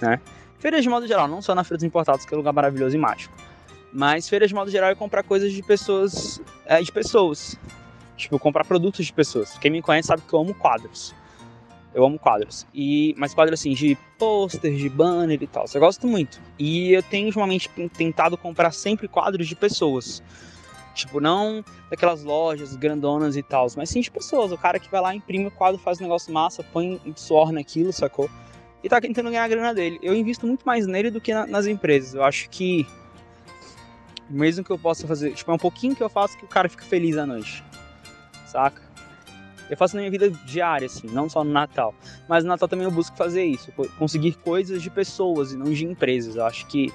né? 0.00 0.20
Feiras 0.58 0.82
de 0.82 0.88
modo 0.88 1.06
geral, 1.06 1.28
não 1.28 1.42
só 1.42 1.54
na 1.54 1.64
Feira 1.64 1.76
dos 1.76 1.84
Importados, 1.84 2.24
que 2.24 2.32
é 2.32 2.36
um 2.36 2.38
lugar 2.38 2.52
maravilhoso 2.52 2.96
e 2.96 2.98
mágico 2.98 3.49
mas 3.92 4.28
feiras, 4.28 4.48
de 4.48 4.54
modo 4.54 4.70
geral, 4.70 4.90
é 4.90 4.94
comprar 4.94 5.22
coisas 5.22 5.52
de 5.52 5.62
pessoas. 5.62 6.40
É, 6.66 6.80
de 6.80 6.92
pessoas. 6.92 7.58
Tipo, 8.16 8.38
comprar 8.38 8.64
produtos 8.64 9.06
de 9.06 9.12
pessoas. 9.12 9.56
Quem 9.58 9.70
me 9.70 9.82
conhece 9.82 10.08
sabe 10.08 10.22
que 10.26 10.32
eu 10.32 10.40
amo 10.40 10.54
quadros. 10.54 11.14
Eu 11.92 12.04
amo 12.04 12.18
quadros. 12.18 12.66
E, 12.72 13.14
mas 13.18 13.34
quadros 13.34 13.58
assim, 13.58 13.72
de 13.72 13.96
pôster, 14.18 14.74
de 14.74 14.88
banner 14.88 15.42
e 15.42 15.46
tal. 15.46 15.64
Eu 15.72 15.80
gosto 15.80 16.06
muito. 16.06 16.40
E 16.58 16.92
eu 16.92 17.02
tenho 17.02 17.26
ultimamente 17.26 17.68
tentado 17.96 18.36
comprar 18.36 18.70
sempre 18.72 19.08
quadros 19.08 19.48
de 19.48 19.56
pessoas. 19.56 20.22
Tipo, 20.94 21.20
não 21.20 21.64
daquelas 21.88 22.22
lojas 22.22 22.76
grandonas 22.76 23.36
e 23.36 23.42
tal, 23.42 23.66
mas 23.76 23.88
sim 23.88 24.00
de 24.00 24.10
pessoas. 24.10 24.52
O 24.52 24.58
cara 24.58 24.78
que 24.78 24.90
vai 24.90 25.00
lá, 25.00 25.14
imprime 25.14 25.46
o 25.46 25.50
quadro, 25.50 25.80
faz 25.80 25.98
um 25.98 26.02
negócio 26.02 26.32
massa, 26.32 26.62
põe 26.62 27.00
suor 27.16 27.50
naquilo, 27.52 27.92
sacou? 27.92 28.30
E 28.82 28.88
tá 28.88 29.00
tentando 29.00 29.30
ganhar 29.30 29.44
a 29.44 29.48
grana 29.48 29.74
dele. 29.74 29.98
Eu 30.02 30.14
invisto 30.14 30.46
muito 30.46 30.62
mais 30.64 30.86
nele 30.86 31.10
do 31.10 31.20
que 31.20 31.34
na, 31.34 31.46
nas 31.46 31.66
empresas. 31.66 32.14
Eu 32.14 32.22
acho 32.22 32.48
que 32.50 32.86
mesmo 34.30 34.64
que 34.64 34.70
eu 34.70 34.78
possa 34.78 35.06
fazer, 35.06 35.34
tipo, 35.34 35.50
é 35.50 35.54
um 35.54 35.58
pouquinho 35.58 35.94
que 35.94 36.02
eu 36.02 36.08
faço 36.08 36.38
que 36.38 36.44
o 36.44 36.48
cara 36.48 36.68
fica 36.68 36.84
feliz 36.84 37.16
à 37.18 37.26
noite. 37.26 37.64
Saca? 38.46 38.80
Eu 39.68 39.76
faço 39.76 39.94
na 39.94 40.00
minha 40.00 40.10
vida 40.10 40.30
diária, 40.44 40.86
assim, 40.86 41.06
não 41.08 41.28
só 41.28 41.44
no 41.44 41.50
Natal. 41.50 41.94
Mas 42.28 42.42
no 42.42 42.48
Natal 42.48 42.68
também 42.68 42.84
eu 42.84 42.90
busco 42.90 43.16
fazer 43.16 43.44
isso, 43.44 43.70
conseguir 43.98 44.32
coisas 44.38 44.82
de 44.82 44.90
pessoas 44.90 45.52
e 45.52 45.56
não 45.56 45.72
de 45.72 45.84
empresas. 45.84 46.36
Eu 46.36 46.44
acho 46.44 46.66
que 46.66 46.92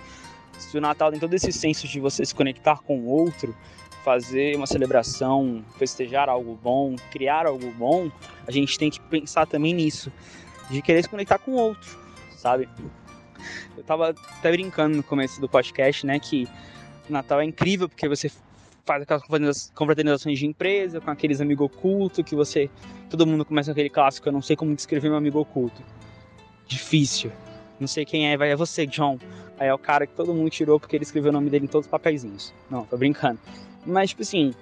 se 0.57 0.77
o 0.77 0.81
Natal 0.81 1.11
tem 1.11 1.19
todo 1.19 1.33
esse 1.33 1.51
senso 1.51 1.87
de 1.87 1.99
você 1.99 2.25
se 2.25 2.35
conectar 2.35 2.79
com 2.79 2.99
o 2.99 3.05
outro, 3.05 3.55
fazer 4.03 4.55
uma 4.55 4.67
celebração, 4.67 5.63
festejar 5.77 6.29
algo 6.29 6.57
bom, 6.61 6.95
criar 7.11 7.45
algo 7.45 7.71
bom, 7.71 8.11
a 8.45 8.51
gente 8.51 8.77
tem 8.77 8.89
que 8.89 8.99
pensar 8.99 9.47
também 9.47 9.73
nisso, 9.73 10.11
de 10.69 10.81
querer 10.81 11.01
se 11.01 11.09
conectar 11.09 11.39
com 11.39 11.51
o 11.51 11.55
outro, 11.55 11.97
sabe? 12.37 12.69
Eu 13.77 13.83
tava 13.83 14.09
até 14.09 14.51
brincando 14.51 14.97
no 14.97 15.03
começo 15.03 15.39
do 15.39 15.49
podcast, 15.49 16.05
né, 16.05 16.19
que 16.19 16.47
Natal 17.09 17.41
é 17.41 17.45
incrível 17.45 17.87
porque 17.87 18.07
você 18.07 18.31
faz 18.85 19.01
aquelas 19.01 19.71
confraternizações 19.73 20.37
de 20.37 20.45
empresa, 20.45 21.01
com 21.01 21.09
aqueles 21.09 21.41
amigos 21.41 21.65
ocultos, 21.65 22.23
que 22.23 22.35
você. 22.35 22.69
Todo 23.09 23.25
mundo 23.25 23.43
começa 23.43 23.69
com 23.69 23.71
aquele 23.73 23.89
clássico, 23.89 24.27
eu 24.27 24.33
não 24.33 24.41
sei 24.41 24.55
como 24.55 24.75
descrever 24.75 25.09
meu 25.09 25.17
amigo 25.17 25.39
oculto. 25.39 25.81
Difícil. 26.67 27.31
Não 27.79 27.87
sei 27.87 28.05
quem 28.05 28.31
é, 28.31 28.37
vai, 28.37 28.51
é 28.51 28.55
você, 28.55 28.85
John. 28.85 29.19
Aí 29.57 29.67
é 29.67 29.73
o 29.73 29.77
cara 29.77 30.05
que 30.05 30.13
todo 30.13 30.33
mundo 30.33 30.49
tirou 30.49 30.79
porque 30.79 30.95
ele 30.95 31.03
escreveu 31.03 31.29
o 31.29 31.33
nome 31.33 31.49
dele 31.49 31.65
em 31.65 31.67
todos 31.67 31.87
os 31.87 31.91
papeizinhos. 31.91 32.53
Não, 32.69 32.85
tô 32.85 32.97
brincando. 32.97 33.39
Mas, 33.85 34.09
tipo 34.09 34.21
assim, 34.21 34.53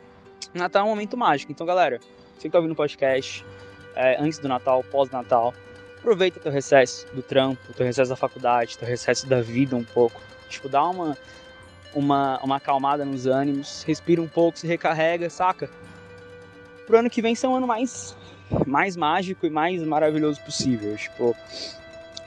Natal 0.54 0.84
é 0.84 0.86
um 0.86 0.90
momento 0.90 1.18
mágico. 1.18 1.52
Então, 1.52 1.66
galera, 1.66 2.00
você 2.36 2.44
que 2.44 2.50
tá 2.50 2.58
ouvindo 2.58 2.74
o 2.74 2.76
podcast, 2.76 3.46
é, 3.96 4.22
antes 4.22 4.40
do 4.40 4.48
Natal, 4.48 4.84
pós-Natal, 4.84 5.54
aproveita 5.98 6.40
teu 6.40 6.52
recesso 6.52 7.08
do 7.14 7.22
trampo, 7.22 7.74
teu 7.74 7.86
recesso 7.86 8.10
da 8.10 8.16
faculdade, 8.16 8.78
teu 8.78 8.88
recesso 8.88 9.28
da 9.28 9.42
vida 9.42 9.76
um 9.76 9.84
pouco. 9.84 10.22
Tipo, 10.50 10.70
dá 10.70 10.84
uma, 10.84 11.18
uma, 11.94 12.40
uma 12.44 12.58
acalmada 12.58 13.06
nos 13.06 13.26
ânimos, 13.26 13.84
respira 13.84 14.22
um 14.22 14.28
pouco, 14.28 14.58
se 14.58 14.68
recarrega, 14.68 15.30
saca? 15.30 15.70
Pro 16.86 16.98
ano 16.98 17.10
que 17.10 17.22
vem 17.22 17.36
ser 17.36 17.48
um 17.48 17.56
ano 17.56 17.68
mais, 17.68 18.16
mais 18.66 18.96
mágico 18.96 19.46
e 19.46 19.50
mais 19.50 19.82
maravilhoso 19.84 20.42
possível. 20.42 20.96
Tipo, 20.98 21.36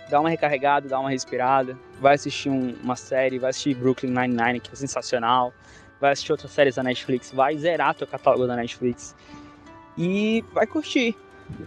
dá 0.08 0.20
uma 0.20 0.30
recarregada, 0.30 0.88
dá 0.88 0.98
uma 0.98 1.10
respirada, 1.10 1.76
vai 2.00 2.14
assistir 2.14 2.48
um, 2.48 2.74
uma 2.82 2.96
série, 2.96 3.38
vai 3.38 3.50
assistir 3.50 3.74
Brooklyn 3.74 4.10
Nine-Nine, 4.10 4.60
que 4.60 4.70
é 4.72 4.74
sensacional, 4.74 5.52
vai 6.00 6.12
assistir 6.12 6.32
outras 6.32 6.50
séries 6.50 6.76
da 6.76 6.82
Netflix, 6.82 7.32
vai 7.32 7.56
zerar 7.56 7.94
teu 7.94 8.06
catálogo 8.06 8.46
da 8.46 8.56
Netflix 8.56 9.14
e 9.98 10.44
vai 10.52 10.66
curtir, 10.66 11.16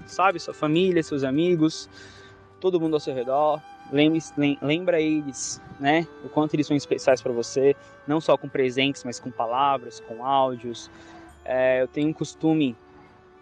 sabe? 0.05 0.39
Sua 0.39 0.53
família, 0.53 1.01
seus 1.03 1.23
amigos, 1.23 1.89
todo 2.59 2.79
mundo 2.79 2.95
ao 2.95 2.99
seu 2.99 3.13
redor, 3.13 3.61
Lembre, 3.91 4.19
lembra 4.61 5.01
eles, 5.01 5.59
né? 5.79 6.07
O 6.23 6.29
quanto 6.29 6.53
eles 6.53 6.67
são 6.67 6.77
especiais 6.77 7.21
para 7.21 7.31
você, 7.31 7.75
não 8.07 8.21
só 8.21 8.37
com 8.37 8.47
presentes, 8.47 9.03
mas 9.03 9.19
com 9.19 9.31
palavras, 9.31 9.99
com 9.99 10.23
áudios. 10.23 10.91
É, 11.43 11.81
eu 11.81 11.87
tenho 11.87 12.09
um 12.09 12.13
costume 12.13 12.75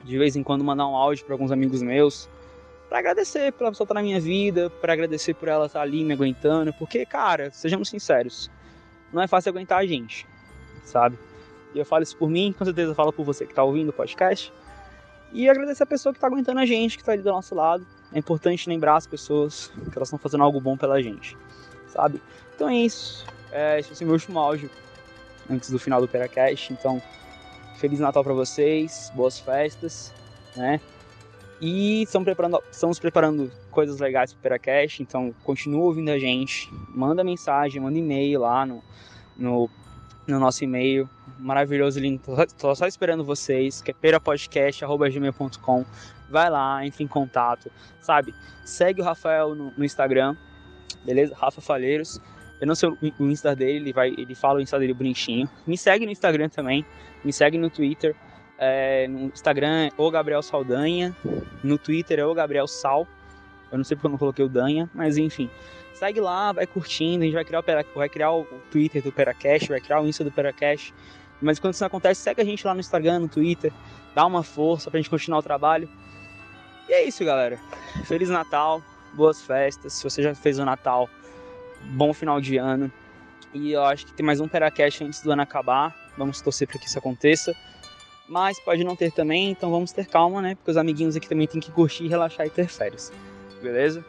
de 0.04 0.18
vez 0.18 0.36
em 0.36 0.44
quando 0.44 0.64
mandar 0.64 0.88
um 0.88 0.96
áudio 0.96 1.26
para 1.26 1.34
alguns 1.34 1.52
amigos 1.52 1.82
meus 1.82 2.30
para 2.88 3.00
agradecer 3.00 3.52
pela 3.52 3.70
pessoa 3.72 3.84
estar 3.84 3.96
tá 3.96 4.00
na 4.00 4.04
minha 4.06 4.20
vida, 4.20 4.70
para 4.70 4.94
agradecer 4.94 5.34
por 5.34 5.50
ela 5.50 5.66
estar 5.66 5.80
tá 5.80 5.84
ali 5.84 6.06
me 6.06 6.14
aguentando, 6.14 6.74
porque, 6.74 7.06
cara, 7.06 7.52
sejamos 7.52 7.90
sinceros, 7.90 8.50
não 9.12 9.22
é 9.22 9.28
fácil 9.28 9.50
aguentar 9.50 9.80
a 9.80 9.86
gente, 9.86 10.26
sabe? 10.86 11.18
E 11.76 11.80
eu 11.80 11.86
falo 11.86 12.04
isso 12.04 12.16
por 12.16 12.30
mim, 12.30 12.56
com 12.58 12.64
certeza 12.64 12.96
falo 12.96 13.12
por 13.12 13.26
você 13.26 13.46
que 13.46 13.52
está 13.52 13.64
ouvindo 13.64 13.90
o 13.90 13.94
podcast. 13.94 14.54
E 15.34 15.50
agradecer 15.50 15.84
a 15.84 15.86
pessoa 15.86 16.14
que 16.14 16.18
está 16.18 16.28
aguentando 16.28 16.62
a 16.62 16.66
gente, 16.66 16.96
que 16.96 17.02
está 17.02 17.12
ali 17.12 17.22
do 17.22 17.30
nosso 17.30 17.54
lado 17.54 17.86
é 18.14 18.20
importante 18.20 18.70
lembrar 18.70 18.96
as 18.96 19.08
pessoas 19.08 19.72
que 19.92 19.98
elas 19.98 20.08
estão 20.08 20.20
fazendo 20.20 20.44
algo 20.44 20.60
bom 20.60 20.78
pela 20.78 21.02
gente, 21.02 21.38
sabe? 21.88 22.22
Então 22.56 22.70
é 22.70 22.76
isso. 22.76 23.26
É, 23.52 23.80
esse 23.80 23.90
vai 23.90 23.96
ser 23.96 24.06
meu 24.06 24.14
último 24.14 24.40
áudio 24.40 24.70
antes 25.50 25.70
do 25.70 25.80
final 25.80 26.02
do 26.02 26.08
Peracast. 26.08 26.74
Então, 26.74 27.02
Feliz 27.78 28.00
Natal 28.00 28.24
para 28.24 28.34
vocês, 28.34 29.12
boas 29.16 29.40
festas, 29.40 30.14
né? 30.56 30.80
E 31.60 32.08
preparando, 32.24 32.62
estamos 32.72 33.00
preparando 33.00 33.52
coisas 33.72 34.00
legais 34.00 34.32
para 34.32 34.40
o 34.40 34.42
Peracast, 34.42 35.02
então 35.02 35.34
continua 35.44 35.86
ouvindo 35.86 36.10
a 36.10 36.20
gente, 36.20 36.72
manda 36.90 37.24
mensagem, 37.24 37.82
manda 37.82 37.98
e-mail 37.98 38.42
lá 38.42 38.64
no, 38.64 38.84
no, 39.36 39.70
no 40.28 40.40
nosso 40.40 40.64
e-mail, 40.64 41.10
maravilhoso 41.40 42.00
lindo, 42.00 42.22
tô 42.60 42.76
só 42.76 42.86
esperando 42.86 43.24
vocês, 43.24 43.82
que 43.82 43.90
é 43.90 43.94
perapodcast.gmail.com 43.94 45.86
vai 46.30 46.50
lá, 46.50 46.86
entre 46.86 47.04
em 47.04 47.08
contato, 47.08 47.72
sabe? 48.00 48.34
Segue 48.64 49.02
o 49.02 49.04
Rafael 49.04 49.56
no, 49.56 49.74
no 49.78 49.86
Instagram, 49.86 50.36
beleza? 51.06 51.36
Rafa 51.36 51.62
Falheiros. 51.62 52.20
Eu 52.60 52.68
não 52.68 52.76
sei 52.76 52.90
o, 52.90 52.98
Insta 53.20 53.56
dele, 53.56 53.78
ele, 53.78 53.94
vai, 53.94 54.10
ele 54.10 54.34
fala 54.34 54.60
o 54.60 54.62
Insta 54.62 54.80
dele 54.80 54.94
bonitinho. 54.94 55.48
Me 55.66 55.78
segue 55.78 56.06
no 56.06 56.12
Instagram 56.12 56.50
também, 56.50 56.86
me 57.24 57.32
segue 57.32 57.58
no 57.58 57.70
Twitter. 57.70 58.16
É, 58.58 59.08
no 59.08 59.26
Instagram 59.26 59.88
é 59.88 59.92
o 59.96 60.10
Gabriel 60.10 60.42
Saldanha, 60.42 61.16
no 61.64 61.78
Twitter 61.78 62.20
é 62.20 62.26
o 62.26 62.34
Gabriel 62.34 62.68
Sal. 62.68 63.08
Eu 63.72 63.78
não 63.78 63.84
sei 63.84 63.96
porque 63.96 64.08
eu 64.08 64.12
não 64.12 64.18
coloquei 64.18 64.44
o 64.44 64.50
Danha, 64.50 64.90
mas 64.94 65.18
enfim. 65.18 65.50
Segue 65.94 66.20
lá, 66.20 66.52
vai 66.52 66.66
curtindo, 66.66 67.24
a 67.24 67.26
gente 67.26 67.34
vai 67.34 67.44
criar 67.44 67.60
o, 67.60 67.64
Pera, 67.64 67.86
vai 67.96 68.10
criar 68.10 68.32
o 68.32 68.46
Twitter 68.72 69.02
do 69.02 69.12
Peracast, 69.12 69.68
vai 69.68 69.82
criar 69.82 70.02
o 70.02 70.08
Insta 70.08 70.24
do 70.24 70.32
Peracast. 70.32 70.94
Mas 71.42 71.60
quando 71.60 71.74
isso 71.74 71.86
acontece, 71.86 72.22
segue 72.22 72.42
a 72.42 72.46
gente 72.46 72.66
lá 72.66 72.74
no 72.74 72.80
Instagram, 72.80 73.20
no 73.20 73.28
Twitter, 73.28 73.72
dá 74.16 74.26
uma 74.26 74.42
força 74.42 74.90
pra 74.90 75.00
gente 75.00 75.10
continuar 75.10 75.40
o 75.40 75.44
trabalho. 75.44 75.90
E 76.88 76.94
é 76.94 77.04
isso, 77.04 77.24
galera. 77.26 77.60
Feliz 78.06 78.30
Natal, 78.30 78.82
boas 79.14 79.42
festas. 79.42 79.94
Se 79.94 80.04
você 80.04 80.24
já 80.24 80.34
fez 80.34 80.58
o 80.60 80.66
Natal, 80.66 81.10
bom 81.84 82.14
final 82.14 82.40
de 82.40 82.58
ano. 82.58 82.92
E 83.54 83.72
eu 83.72 83.84
acho 83.84 84.06
que 84.06 84.14
tem 84.14 84.26
mais 84.26 84.40
um 84.40 84.48
Peracast 84.48 85.04
antes 85.04 85.22
do 85.22 85.32
ano 85.32 85.42
acabar. 85.42 85.96
Vamos 86.18 86.42
torcer 86.42 86.68
para 86.68 86.80
que 86.80 86.88
isso 86.88 86.98
aconteça. 86.98 87.54
Mas 88.28 88.60
pode 88.60 88.84
não 88.84 88.96
ter 88.96 89.12
também, 89.12 89.52
então 89.52 89.72
vamos 89.72 89.92
ter 89.92 90.06
calma, 90.06 90.42
né? 90.42 90.56
Porque 90.56 90.72
os 90.72 90.78
amiguinhos 90.78 91.16
aqui 91.16 91.28
também 91.30 91.48
tem 91.48 91.62
que 91.62 91.72
curtir, 91.72 92.08
relaxar 92.08 92.46
e 92.46 92.50
ter 92.50 92.68
férias. 92.68 93.12
Beleza? 93.62 94.04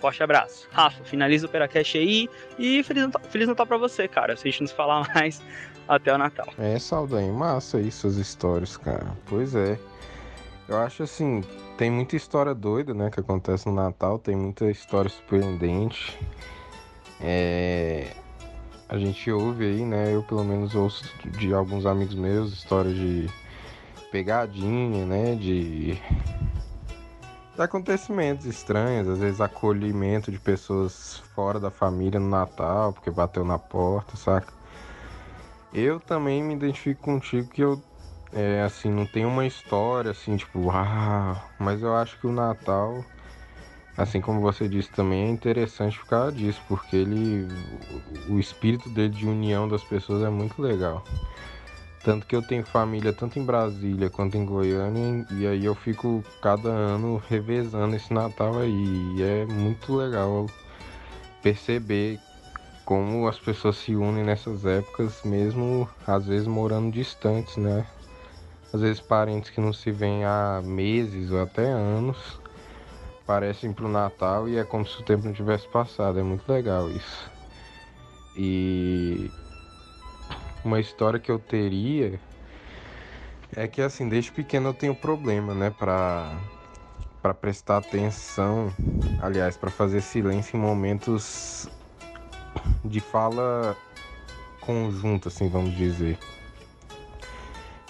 Forte 0.00 0.22
abraço. 0.22 0.68
Rafa, 0.70 1.02
finaliza 1.04 1.46
o 1.46 1.48
Peracast 1.48 1.98
aí 1.98 2.28
e 2.58 2.82
Feliz 2.82 3.04
Natal, 3.04 3.22
Feliz 3.28 3.48
Natal 3.48 3.66
pra 3.66 3.76
você, 3.76 4.06
cara. 4.06 4.36
Se 4.36 4.46
a 4.46 4.50
gente 4.50 4.62
nos 4.62 4.72
falar 4.72 5.08
mais, 5.14 5.42
até 5.88 6.14
o 6.14 6.18
Natal. 6.18 6.46
É, 6.58 6.78
Saldanha, 6.78 7.32
massa 7.32 7.78
aí 7.78 7.90
suas 7.90 8.16
histórias, 8.16 8.76
cara. 8.76 9.06
Pois 9.26 9.54
é. 9.54 9.78
Eu 10.66 10.78
acho 10.78 11.02
assim, 11.02 11.42
tem 11.76 11.90
muita 11.90 12.16
história 12.16 12.54
doida, 12.54 12.94
né, 12.94 13.10
que 13.10 13.20
acontece 13.20 13.66
no 13.68 13.74
Natal, 13.74 14.18
tem 14.18 14.34
muita 14.34 14.70
história 14.70 15.10
surpreendente. 15.10 16.18
É... 17.20 18.10
A 18.88 18.96
gente 18.96 19.30
ouve 19.30 19.64
aí, 19.64 19.84
né, 19.84 20.14
eu 20.14 20.22
pelo 20.22 20.42
menos 20.42 20.74
ouço 20.74 21.04
de 21.38 21.52
alguns 21.52 21.84
amigos 21.84 22.14
meus 22.14 22.52
histórias 22.52 22.94
de 22.94 23.28
pegadinha, 24.10 25.04
né, 25.04 25.34
de... 25.34 25.94
de 25.94 26.02
acontecimentos 27.58 28.46
estranhos, 28.46 29.06
às 29.06 29.18
vezes 29.18 29.42
acolhimento 29.42 30.32
de 30.32 30.38
pessoas 30.38 31.18
fora 31.34 31.60
da 31.60 31.70
família 31.70 32.18
no 32.18 32.30
Natal, 32.30 32.94
porque 32.94 33.10
bateu 33.10 33.44
na 33.44 33.58
porta, 33.58 34.16
saca? 34.16 34.52
Eu 35.74 36.00
também 36.00 36.42
me 36.42 36.54
identifico 36.54 37.02
contigo 37.02 37.48
que 37.48 37.62
eu 37.62 37.82
é, 38.34 38.62
assim, 38.62 38.90
não 38.90 39.06
tem 39.06 39.24
uma 39.24 39.46
história 39.46 40.10
assim, 40.10 40.36
tipo, 40.36 40.70
ah, 40.74 41.40
mas 41.58 41.82
eu 41.82 41.94
acho 41.94 42.18
que 42.18 42.26
o 42.26 42.32
Natal, 42.32 43.04
assim 43.96 44.20
como 44.20 44.40
você 44.40 44.68
disse 44.68 44.90
também, 44.90 45.26
é 45.26 45.30
interessante 45.30 45.98
por 46.00 46.06
causa 46.06 46.32
disso, 46.32 46.60
porque 46.68 46.96
ele, 46.96 47.46
o 48.28 48.38
espírito 48.38 48.88
dele 48.90 49.10
de 49.14 49.26
união 49.26 49.68
das 49.68 49.84
pessoas 49.84 50.22
é 50.22 50.28
muito 50.28 50.60
legal. 50.60 51.04
Tanto 52.02 52.26
que 52.26 52.36
eu 52.36 52.42
tenho 52.42 52.62
família 52.64 53.14
tanto 53.14 53.38
em 53.38 53.44
Brasília 53.44 54.10
quanto 54.10 54.36
em 54.36 54.44
Goiânia, 54.44 55.24
e 55.30 55.46
aí 55.46 55.64
eu 55.64 55.74
fico 55.74 56.22
cada 56.42 56.68
ano 56.68 57.22
revezando 57.30 57.96
esse 57.96 58.12
Natal 58.12 58.58
aí. 58.58 59.14
E 59.16 59.22
é 59.22 59.46
muito 59.46 59.94
legal 59.96 60.46
perceber 61.42 62.20
como 62.84 63.26
as 63.26 63.38
pessoas 63.38 63.76
se 63.76 63.96
unem 63.96 64.22
nessas 64.22 64.66
épocas, 64.66 65.22
mesmo 65.24 65.88
às 66.06 66.26
vezes 66.26 66.46
morando 66.46 66.92
distantes, 66.92 67.56
né? 67.56 67.86
Às 68.74 68.80
vezes 68.80 69.00
parentes 69.00 69.50
que 69.50 69.60
não 69.60 69.72
se 69.72 69.92
veem 69.92 70.24
há 70.24 70.60
meses 70.60 71.30
ou 71.30 71.40
até 71.40 71.64
anos 71.64 72.40
parecem 73.24 73.72
pro 73.72 73.88
Natal 73.88 74.48
e 74.48 74.58
é 74.58 74.64
como 74.64 74.84
se 74.84 75.00
o 75.00 75.04
tempo 75.04 75.24
não 75.26 75.32
tivesse 75.32 75.68
passado. 75.68 76.18
É 76.18 76.22
muito 76.24 76.50
legal 76.50 76.90
isso. 76.90 77.30
E 78.36 79.30
uma 80.64 80.80
história 80.80 81.20
que 81.20 81.30
eu 81.30 81.38
teria 81.38 82.20
é 83.54 83.68
que 83.68 83.80
assim, 83.80 84.08
desde 84.08 84.32
pequeno 84.32 84.70
eu 84.70 84.74
tenho 84.74 84.94
problema, 84.94 85.54
né, 85.54 85.70
para 85.70 86.36
para 87.22 87.32
prestar 87.32 87.78
atenção, 87.78 88.70
aliás, 89.18 89.56
para 89.56 89.70
fazer 89.70 90.02
silêncio 90.02 90.58
em 90.58 90.60
momentos 90.60 91.66
de 92.84 93.00
fala 93.00 93.74
conjunta, 94.60 95.28
assim, 95.28 95.48
vamos 95.48 95.74
dizer. 95.74 96.18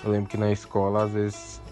Eu 0.05 0.11
lembro 0.11 0.29
que 0.29 0.37
na 0.37 0.53
escola, 0.53 1.05
às 1.05 1.13
vezes, 1.13 1.63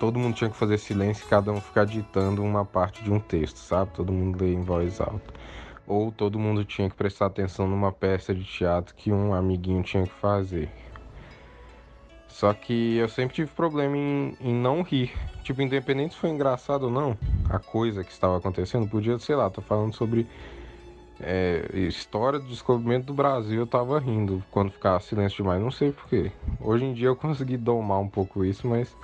todo 0.00 0.18
mundo 0.18 0.34
tinha 0.34 0.48
que 0.48 0.56
fazer 0.56 0.78
silêncio 0.78 1.26
e 1.26 1.28
cada 1.28 1.52
um 1.52 1.60
ficar 1.60 1.84
ditando 1.84 2.42
uma 2.42 2.64
parte 2.64 3.04
de 3.04 3.12
um 3.12 3.20
texto, 3.20 3.58
sabe? 3.58 3.90
Todo 3.92 4.10
mundo 4.10 4.42
ler 4.42 4.54
em 4.54 4.62
voz 4.62 4.98
alta. 4.98 5.30
Ou 5.86 6.10
todo 6.10 6.38
mundo 6.38 6.64
tinha 6.64 6.88
que 6.88 6.96
prestar 6.96 7.26
atenção 7.26 7.68
numa 7.68 7.92
peça 7.92 8.34
de 8.34 8.44
teatro 8.44 8.94
que 8.94 9.12
um 9.12 9.34
amiguinho 9.34 9.82
tinha 9.82 10.04
que 10.04 10.14
fazer. 10.14 10.70
Só 12.28 12.54
que 12.54 12.96
eu 12.96 13.10
sempre 13.10 13.34
tive 13.34 13.50
problema 13.50 13.94
em, 13.94 14.38
em 14.40 14.54
não 14.54 14.80
rir. 14.80 15.12
Tipo, 15.44 15.60
independente 15.60 16.14
se 16.14 16.20
foi 16.20 16.30
engraçado 16.30 16.84
ou 16.84 16.90
não, 16.90 17.18
a 17.50 17.58
coisa 17.58 18.02
que 18.02 18.10
estava 18.10 18.38
acontecendo. 18.38 18.88
Podia, 18.88 19.18
sei 19.18 19.36
lá, 19.36 19.50
tá 19.50 19.60
falando 19.60 19.94
sobre 19.94 20.26
é, 21.22 21.64
história 21.74 22.38
do 22.38 22.46
descobrimento 22.46 23.06
do 23.06 23.14
Brasil. 23.14 23.60
Eu 23.60 23.66
tava 23.66 23.98
rindo 23.98 24.42
quando 24.50 24.70
ficava 24.70 25.00
silêncio 25.00 25.38
demais, 25.38 25.60
não 25.60 25.70
sei 25.70 25.92
porquê. 25.92 26.32
Hoje 26.60 26.84
em 26.84 26.92
dia 26.92 27.08
eu 27.08 27.16
consegui 27.16 27.56
domar 27.56 28.00
um 28.00 28.08
pouco 28.08 28.44
isso, 28.44 28.66
mas 28.66 28.94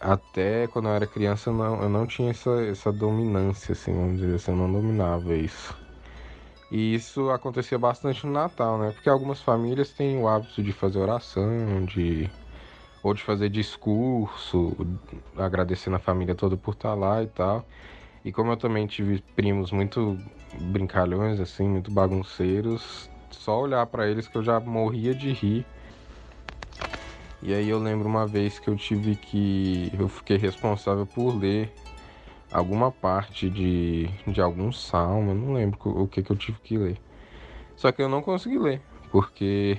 até 0.00 0.66
quando 0.68 0.88
eu 0.88 0.94
era 0.94 1.06
criança 1.06 1.52
não, 1.52 1.82
eu 1.82 1.88
não 1.88 2.06
tinha 2.06 2.30
essa, 2.30 2.50
essa 2.64 2.92
dominância, 2.92 3.72
assim, 3.72 3.92
vamos 3.92 4.20
dizer 4.20 4.36
assim, 4.36 4.52
eu 4.52 4.56
não 4.56 4.72
dominava 4.72 5.34
isso. 5.34 5.76
E 6.70 6.94
isso 6.94 7.30
acontecia 7.30 7.78
bastante 7.78 8.26
no 8.26 8.32
Natal, 8.32 8.78
né? 8.78 8.92
Porque 8.92 9.08
algumas 9.08 9.40
famílias 9.40 9.90
têm 9.92 10.18
o 10.18 10.28
hábito 10.28 10.62
de 10.62 10.72
fazer 10.72 10.98
oração, 10.98 11.84
de 11.86 12.30
ou 13.02 13.14
de 13.14 13.22
fazer 13.22 13.48
discurso, 13.48 14.76
agradecendo 15.36 15.96
a 15.96 16.00
família 16.00 16.34
toda 16.34 16.56
por 16.56 16.74
estar 16.74 16.94
lá 16.94 17.22
e 17.22 17.26
tal. 17.28 17.64
E 18.24 18.32
como 18.32 18.52
eu 18.52 18.56
também 18.56 18.86
tive 18.86 19.22
primos 19.34 19.70
muito 19.70 20.18
brincalhões, 20.52 21.40
assim, 21.40 21.68
muito 21.68 21.90
bagunceiros, 21.90 23.10
só 23.30 23.60
olhar 23.60 23.86
para 23.86 24.08
eles 24.08 24.28
que 24.28 24.36
eu 24.36 24.42
já 24.42 24.58
morria 24.60 25.14
de 25.14 25.32
rir. 25.32 25.66
E 27.40 27.54
aí 27.54 27.68
eu 27.68 27.78
lembro 27.78 28.08
uma 28.08 28.26
vez 28.26 28.58
que 28.58 28.68
eu 28.68 28.76
tive 28.76 29.14
que. 29.14 29.92
Eu 29.98 30.08
fiquei 30.08 30.36
responsável 30.36 31.06
por 31.06 31.36
ler 31.36 31.72
alguma 32.50 32.90
parte 32.90 33.48
de, 33.48 34.08
de 34.26 34.40
algum 34.40 34.72
salmo, 34.72 35.30
eu 35.30 35.34
não 35.34 35.52
lembro 35.52 35.78
o 35.84 36.08
que, 36.08 36.22
que 36.22 36.32
eu 36.32 36.36
tive 36.36 36.58
que 36.60 36.76
ler. 36.76 36.98
Só 37.76 37.92
que 37.92 38.02
eu 38.02 38.08
não 38.08 38.22
consegui 38.22 38.58
ler, 38.58 38.82
porque 39.12 39.78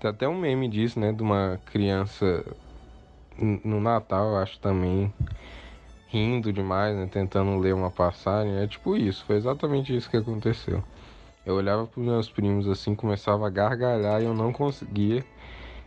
tem 0.00 0.10
até 0.10 0.26
um 0.26 0.38
meme 0.38 0.68
disso, 0.68 0.98
né? 0.98 1.12
De 1.12 1.22
uma 1.22 1.60
criança 1.66 2.44
no 3.38 3.80
Natal, 3.80 4.30
eu 4.30 4.36
acho 4.38 4.58
também, 4.58 5.12
rindo 6.08 6.52
demais, 6.52 6.96
né? 6.96 7.06
Tentando 7.10 7.58
ler 7.58 7.74
uma 7.74 7.90
passagem. 7.90 8.56
É 8.56 8.66
tipo 8.66 8.96
isso, 8.96 9.24
foi 9.24 9.36
exatamente 9.36 9.94
isso 9.96 10.10
que 10.10 10.16
aconteceu. 10.16 10.82
Eu 11.46 11.54
olhava 11.54 11.86
para 11.86 12.00
os 12.00 12.06
meus 12.06 12.28
primos 12.30 12.68
assim, 12.68 12.94
começava 12.94 13.46
a 13.46 13.50
gargalhar 13.50 14.20
e 14.20 14.24
eu 14.24 14.34
não 14.34 14.52
conseguia. 14.52 15.24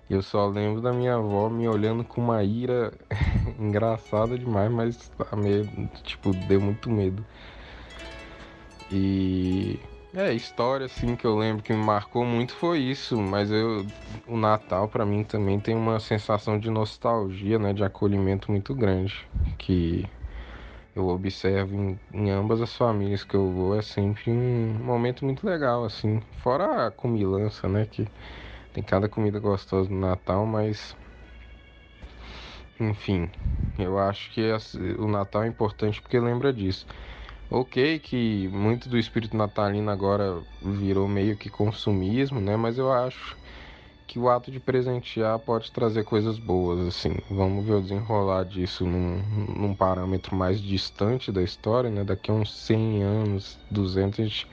Eu 0.10 0.22
só 0.22 0.48
lembro 0.48 0.82
da 0.82 0.92
minha 0.92 1.16
avó 1.16 1.50
me 1.50 1.68
olhando 1.68 2.04
com 2.04 2.22
uma 2.22 2.44
ira 2.44 2.92
engraçada 3.60 4.38
demais, 4.38 4.72
mas 4.72 5.12
a 5.32 5.36
meio, 5.36 5.70
tipo, 6.04 6.34
deu 6.34 6.60
muito 6.60 6.90
medo. 6.90 7.26
E 8.92 9.80
é, 10.14 10.34
história 10.34 10.86
assim 10.86 11.16
que 11.16 11.26
eu 11.26 11.38
lembro 11.38 11.64
que 11.64 11.74
me 11.74 11.80
marcou 11.80 12.26
muito 12.26 12.53
foi 12.53 12.80
isso, 12.80 13.18
mas 13.18 13.51
eu 13.51 13.86
o 14.28 14.38
Natal 14.38 14.88
para 14.89 15.05
mim 15.05 15.24
também 15.24 15.59
tem 15.59 15.76
uma 15.76 15.99
sensação 15.99 16.59
de 16.59 16.70
nostalgia, 16.70 17.57
né, 17.57 17.74
de 17.74 17.84
acolhimento 17.84 18.51
muito 18.51 18.76
grande, 18.76 19.28
que 19.57 20.07
eu 20.95 21.07
observo 21.07 21.76
em, 21.76 21.99
em 22.14 22.30
ambas 22.30 22.62
as 22.62 22.76
famílias 22.76 23.24
que 23.24 23.36
eu 23.36 23.51
vou, 23.51 23.78
é 23.78 23.82
sempre 23.82 24.32
um 24.32 24.74
momento 24.84 25.24
muito 25.26 25.45
legal 25.45 25.86
assim, 25.86 26.22
fora 26.43 26.88
a 26.88 26.91
comilança, 26.91 27.68
né, 27.68 27.86
que 27.86 28.07
tem 28.74 28.84
cada 28.84 29.07
comida 29.07 29.39
gostosa 29.39 29.89
no 29.89 29.99
Natal, 29.99 30.45
mas 30.45 30.95
enfim, 32.80 33.30
eu 33.78 33.97
acho 33.99 34.32
que 34.32 34.41
o 34.97 35.07
Natal 35.07 35.43
é 35.43 35.47
importante 35.47 36.01
porque 36.01 36.20
lembra 36.20 36.51
disso. 36.51 36.86
Ok, 37.54 37.99
que 37.99 38.47
muito 38.47 38.88
do 38.88 38.97
espírito 38.97 39.36
natalino 39.36 39.91
agora 39.91 40.41
virou 40.62 41.06
meio 41.06 41.36
que 41.36 41.49
consumismo, 41.49 42.39
né? 42.39 42.56
Mas 42.56 42.78
eu 42.78 42.89
acho 42.89 43.36
que 44.08 44.18
o 44.18 44.30
ato 44.30 44.49
de 44.49 44.58
presentear 44.58 45.38
pode 45.38 45.70
trazer 45.70 46.06
coisas 46.06 46.39
boas, 46.39 46.80
assim. 46.88 47.18
Vamos 47.30 47.66
ver 47.66 47.74
o 47.74 47.82
desenrolar 47.82 48.45
disso 48.45 48.86
num, 48.86 49.22
num 49.54 49.76
parâmetro 49.76 50.34
mais 50.34 50.62
distante 50.62 51.30
da 51.30 51.43
história, 51.43 51.89
né? 51.89 52.06
Daqui 52.06 52.32
a 52.32 52.34
uns 52.34 52.54
100 52.54 53.04
anos, 53.04 53.60
200, 53.70 54.20
a, 54.22 54.24
gente, 54.24 54.47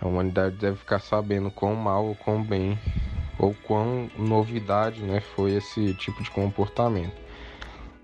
a 0.00 0.08
humanidade 0.08 0.56
deve 0.56 0.78
ficar 0.78 1.00
sabendo 1.00 1.50
quão 1.50 1.74
mal 1.74 2.06
ou 2.06 2.14
quão 2.14 2.42
bem 2.42 2.78
ou 3.38 3.54
quão 3.66 4.10
novidade, 4.16 5.02
né? 5.02 5.20
Foi 5.20 5.52
esse 5.52 5.92
tipo 5.92 6.22
de 6.22 6.30
comportamento 6.30 7.23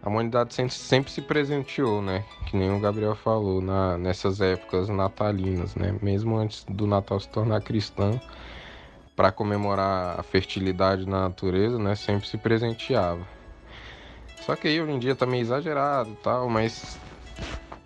a 0.02 0.08
humanidade 0.08 0.54
sempre, 0.54 0.74
sempre, 0.74 1.12
se 1.12 1.20
presenteou, 1.20 2.00
né? 2.00 2.24
Que 2.46 2.56
nem 2.56 2.70
o 2.70 2.80
Gabriel 2.80 3.14
falou, 3.14 3.60
na, 3.60 3.98
nessas 3.98 4.40
épocas 4.40 4.88
natalinas, 4.88 5.74
né? 5.74 5.94
Mesmo 6.00 6.36
antes 6.36 6.64
do 6.68 6.86
Natal 6.86 7.20
se 7.20 7.28
tornar 7.28 7.60
cristão, 7.60 8.20
para 9.14 9.30
comemorar 9.30 10.18
a 10.18 10.22
fertilidade 10.22 11.06
na 11.06 11.28
natureza, 11.28 11.78
né? 11.78 11.94
Sempre 11.94 12.26
se 12.26 12.38
presenteava. 12.38 13.26
Só 14.40 14.56
que 14.56 14.68
aí 14.68 14.80
hoje 14.80 14.92
em 14.92 14.98
dia 14.98 15.14
tá 15.14 15.26
meio 15.26 15.42
exagerado 15.42 16.10
e 16.10 16.16
tal, 16.16 16.48
mas 16.48 16.98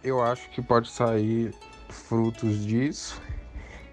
eu 0.04 0.22
acho 0.22 0.48
que 0.50 0.62
pode 0.62 0.88
sair 0.88 1.52
frutos 1.88 2.64
disso. 2.64 3.20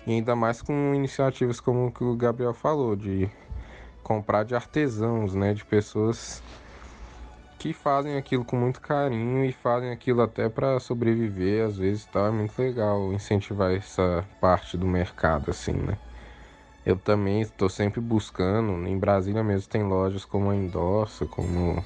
E 0.06 0.12
ainda 0.12 0.36
mais 0.36 0.62
com 0.62 0.94
iniciativas 0.94 1.60
como 1.60 1.88
o 1.88 1.92
que 1.92 2.04
o 2.04 2.16
Gabriel 2.16 2.54
falou, 2.54 2.96
de 2.96 3.28
comprar 4.04 4.44
de 4.44 4.54
artesãos, 4.54 5.34
né? 5.34 5.56
De 5.56 5.66
pessoas 5.66 6.44
que 7.62 7.74
fazem 7.74 8.18
aquilo 8.18 8.44
com 8.44 8.56
muito 8.56 8.82
carinho 8.82 9.46
e 9.46 9.52
fazem 9.52 9.92
aquilo 9.92 10.24
até 10.24 10.50
para 10.50 10.80
sobreviver, 10.80 11.68
às 11.68 11.78
vezes 11.78 12.08
tá 12.08 12.22
é 12.22 12.32
muito 12.32 12.58
legal 12.60 13.14
incentivar 13.14 13.72
essa 13.72 14.28
parte 14.40 14.76
do 14.76 14.88
mercado 14.88 15.52
assim, 15.52 15.74
né? 15.74 15.96
Eu 16.84 16.98
também 16.98 17.40
estou 17.40 17.70
sempre 17.70 18.02
buscando, 18.02 18.88
em 18.88 18.98
Brasília 18.98 19.44
mesmo 19.44 19.70
tem 19.70 19.84
lojas 19.84 20.26
como 20.26 20.50
a 20.50 20.56
Endossa, 20.56 21.28
como 21.28 21.86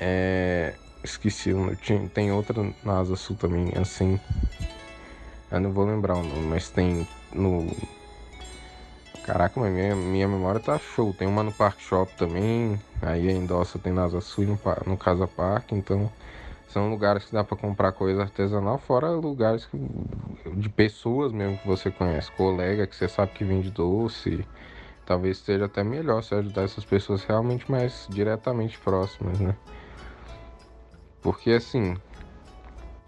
é, 0.00 0.74
esqueci, 1.04 1.50
tem 2.14 2.32
outra 2.32 2.62
na 2.82 3.00
Asa 3.00 3.14
Sul 3.14 3.36
também, 3.36 3.74
assim. 3.78 4.18
Eu 5.50 5.60
não 5.60 5.70
vou 5.70 5.84
lembrar 5.84 6.14
o 6.14 6.22
nome, 6.22 6.46
mas 6.46 6.70
tem 6.70 7.06
no 7.30 7.66
Caraca, 9.30 9.60
mas 9.60 9.72
minha, 9.72 9.94
minha 9.94 10.26
memória 10.26 10.58
tá 10.58 10.76
show. 10.76 11.14
Tem 11.14 11.28
uma 11.28 11.44
no 11.44 11.52
Park 11.52 11.78
Shop 11.78 12.12
também. 12.16 12.76
Aí 13.00 13.28
a 13.28 13.32
Endossa 13.32 13.78
tem 13.78 13.92
na 13.92 14.02
Asa 14.02 14.20
Sul 14.20 14.44
no, 14.44 14.58
no 14.84 14.96
Casa 14.96 15.28
Park. 15.28 15.70
Então 15.70 16.10
são 16.66 16.90
lugares 16.90 17.26
que 17.26 17.32
dá 17.32 17.44
para 17.44 17.56
comprar 17.56 17.92
coisa 17.92 18.22
artesanal, 18.22 18.76
fora 18.76 19.08
lugares 19.10 19.66
que, 19.66 19.78
de 20.56 20.68
pessoas 20.68 21.30
mesmo 21.30 21.56
que 21.58 21.66
você 21.66 21.92
conhece, 21.92 22.32
colega 22.32 22.88
que 22.88 22.96
você 22.96 23.06
sabe 23.06 23.30
que 23.30 23.44
vende 23.44 23.70
doce. 23.70 24.44
Talvez 25.06 25.38
seja 25.38 25.66
até 25.66 25.84
melhor 25.84 26.24
se 26.24 26.34
ajudar 26.34 26.64
essas 26.64 26.84
pessoas 26.84 27.22
realmente 27.22 27.70
mais 27.70 28.08
diretamente 28.10 28.80
próximas, 28.80 29.38
né? 29.38 29.54
Porque 31.22 31.52
assim, 31.52 31.96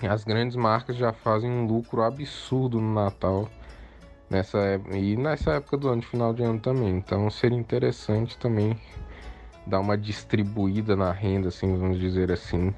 as 0.08 0.22
grandes 0.22 0.54
marcas 0.54 0.94
já 0.94 1.12
fazem 1.12 1.50
um 1.50 1.66
lucro 1.66 2.00
absurdo 2.00 2.80
no 2.80 2.94
Natal 2.94 3.48
nessa 4.32 4.80
e 4.90 5.16
nessa 5.16 5.52
época 5.52 5.76
do 5.76 5.88
ano, 5.88 6.02
final 6.02 6.32
de 6.32 6.42
ano 6.42 6.58
também. 6.58 6.96
Então 6.96 7.30
seria 7.30 7.58
interessante 7.58 8.36
também 8.38 8.76
dar 9.66 9.78
uma 9.78 9.96
distribuída 9.96 10.96
na 10.96 11.12
renda, 11.12 11.48
assim, 11.48 11.76
vamos 11.76 12.00
dizer 12.00 12.32
assim, 12.32 12.74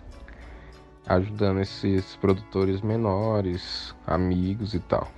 ajudando 1.06 1.60
esses 1.60 2.16
produtores 2.16 2.82
menores, 2.82 3.94
amigos 4.06 4.74
e 4.74 4.80
tal. 4.80 5.08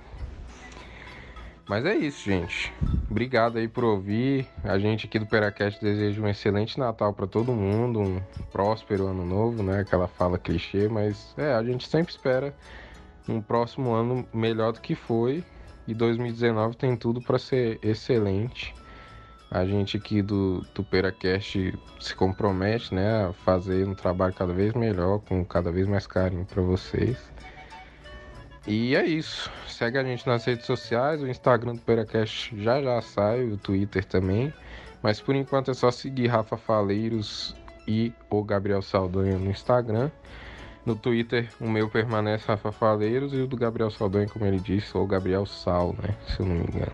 Mas 1.67 1.85
é 1.85 1.95
isso, 1.95 2.23
gente. 2.23 2.71
Obrigado 3.11 3.57
aí 3.57 3.67
por 3.67 3.83
ouvir. 3.83 4.47
A 4.63 4.79
gente 4.79 5.05
aqui 5.05 5.19
do 5.19 5.25
Peracast 5.25 5.81
deseja 5.81 6.21
um 6.21 6.27
excelente 6.27 6.79
Natal 6.79 7.13
para 7.13 7.27
todo 7.27 7.51
mundo, 7.51 7.99
um 7.99 8.21
próspero 8.53 9.07
ano 9.07 9.25
novo, 9.25 9.61
né? 9.61 9.81
Aquela 9.81 10.07
fala 10.07 10.37
clichê, 10.37 10.87
mas 10.87 11.33
é, 11.37 11.53
a 11.53 11.61
gente 11.61 11.85
sempre 11.85 12.13
espera 12.13 12.55
um 13.27 13.41
próximo 13.41 13.91
ano 13.91 14.25
melhor 14.33 14.71
do 14.71 14.79
que 14.79 14.95
foi 14.95 15.43
e 15.87 15.93
2019 15.93 16.75
tem 16.75 16.95
tudo 16.95 17.21
para 17.21 17.39
ser 17.39 17.79
excelente. 17.81 18.75
A 19.49 19.65
gente 19.65 19.95
aqui 19.95 20.21
do 20.21 20.61
TuperaCast 20.73 21.73
se 21.99 22.15
compromete 22.15 22.93
né, 22.93 23.27
a 23.27 23.33
fazer 23.33 23.87
um 23.87 23.95
trabalho 23.95 24.33
cada 24.33 24.53
vez 24.53 24.73
melhor, 24.73 25.19
com 25.19 25.43
cada 25.45 25.71
vez 25.71 25.87
mais 25.87 26.05
carinho 26.05 26.45
para 26.45 26.61
vocês. 26.61 27.17
E 28.67 28.93
é 28.95 29.05
isso. 29.05 29.49
Segue 29.65 29.97
a 29.97 30.03
gente 30.03 30.27
nas 30.27 30.43
redes 30.43 30.65
sociais, 30.65 31.21
o 31.21 31.27
Instagram 31.27 31.75
do 31.75 31.81
Peracast 31.81 32.53
já 32.61 32.81
já 32.81 33.01
sai, 33.01 33.45
o 33.45 33.55
Twitter 33.57 34.03
também. 34.03 34.53
Mas 35.01 35.21
por 35.21 35.33
enquanto 35.33 35.71
é 35.71 35.73
só 35.73 35.89
seguir 35.89 36.27
Rafa 36.27 36.57
Faleiros 36.57 37.55
e 37.87 38.11
o 38.29 38.43
Gabriel 38.43 38.81
Saldanha 38.81 39.37
no 39.37 39.49
Instagram. 39.49 40.11
No 40.87 40.95
Twitter, 40.95 41.49
o 41.59 41.67
meu 41.67 41.89
permanece 41.89 42.47
Rafa 42.47 42.71
Faleiros 42.71 43.33
e 43.33 43.41
o 43.41 43.45
do 43.45 43.57
Gabriel 43.57 43.91
Saldanha, 43.91 44.25
como 44.25 44.45
ele 44.45 44.57
disse, 44.57 44.97
ou 44.97 45.05
Gabriel 45.05 45.45
Sal, 45.45 45.93
né? 46.01 46.15
Se 46.29 46.39
eu 46.39 46.45
não 46.45 46.55
me 46.55 46.61
engano. 46.63 46.93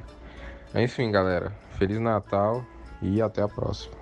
É 0.74 0.82
Enfim, 0.82 1.12
galera, 1.12 1.52
Feliz 1.78 2.00
Natal 2.00 2.66
e 3.04 3.22
até 3.22 3.44
a 3.44 3.48
próxima. 3.48 3.94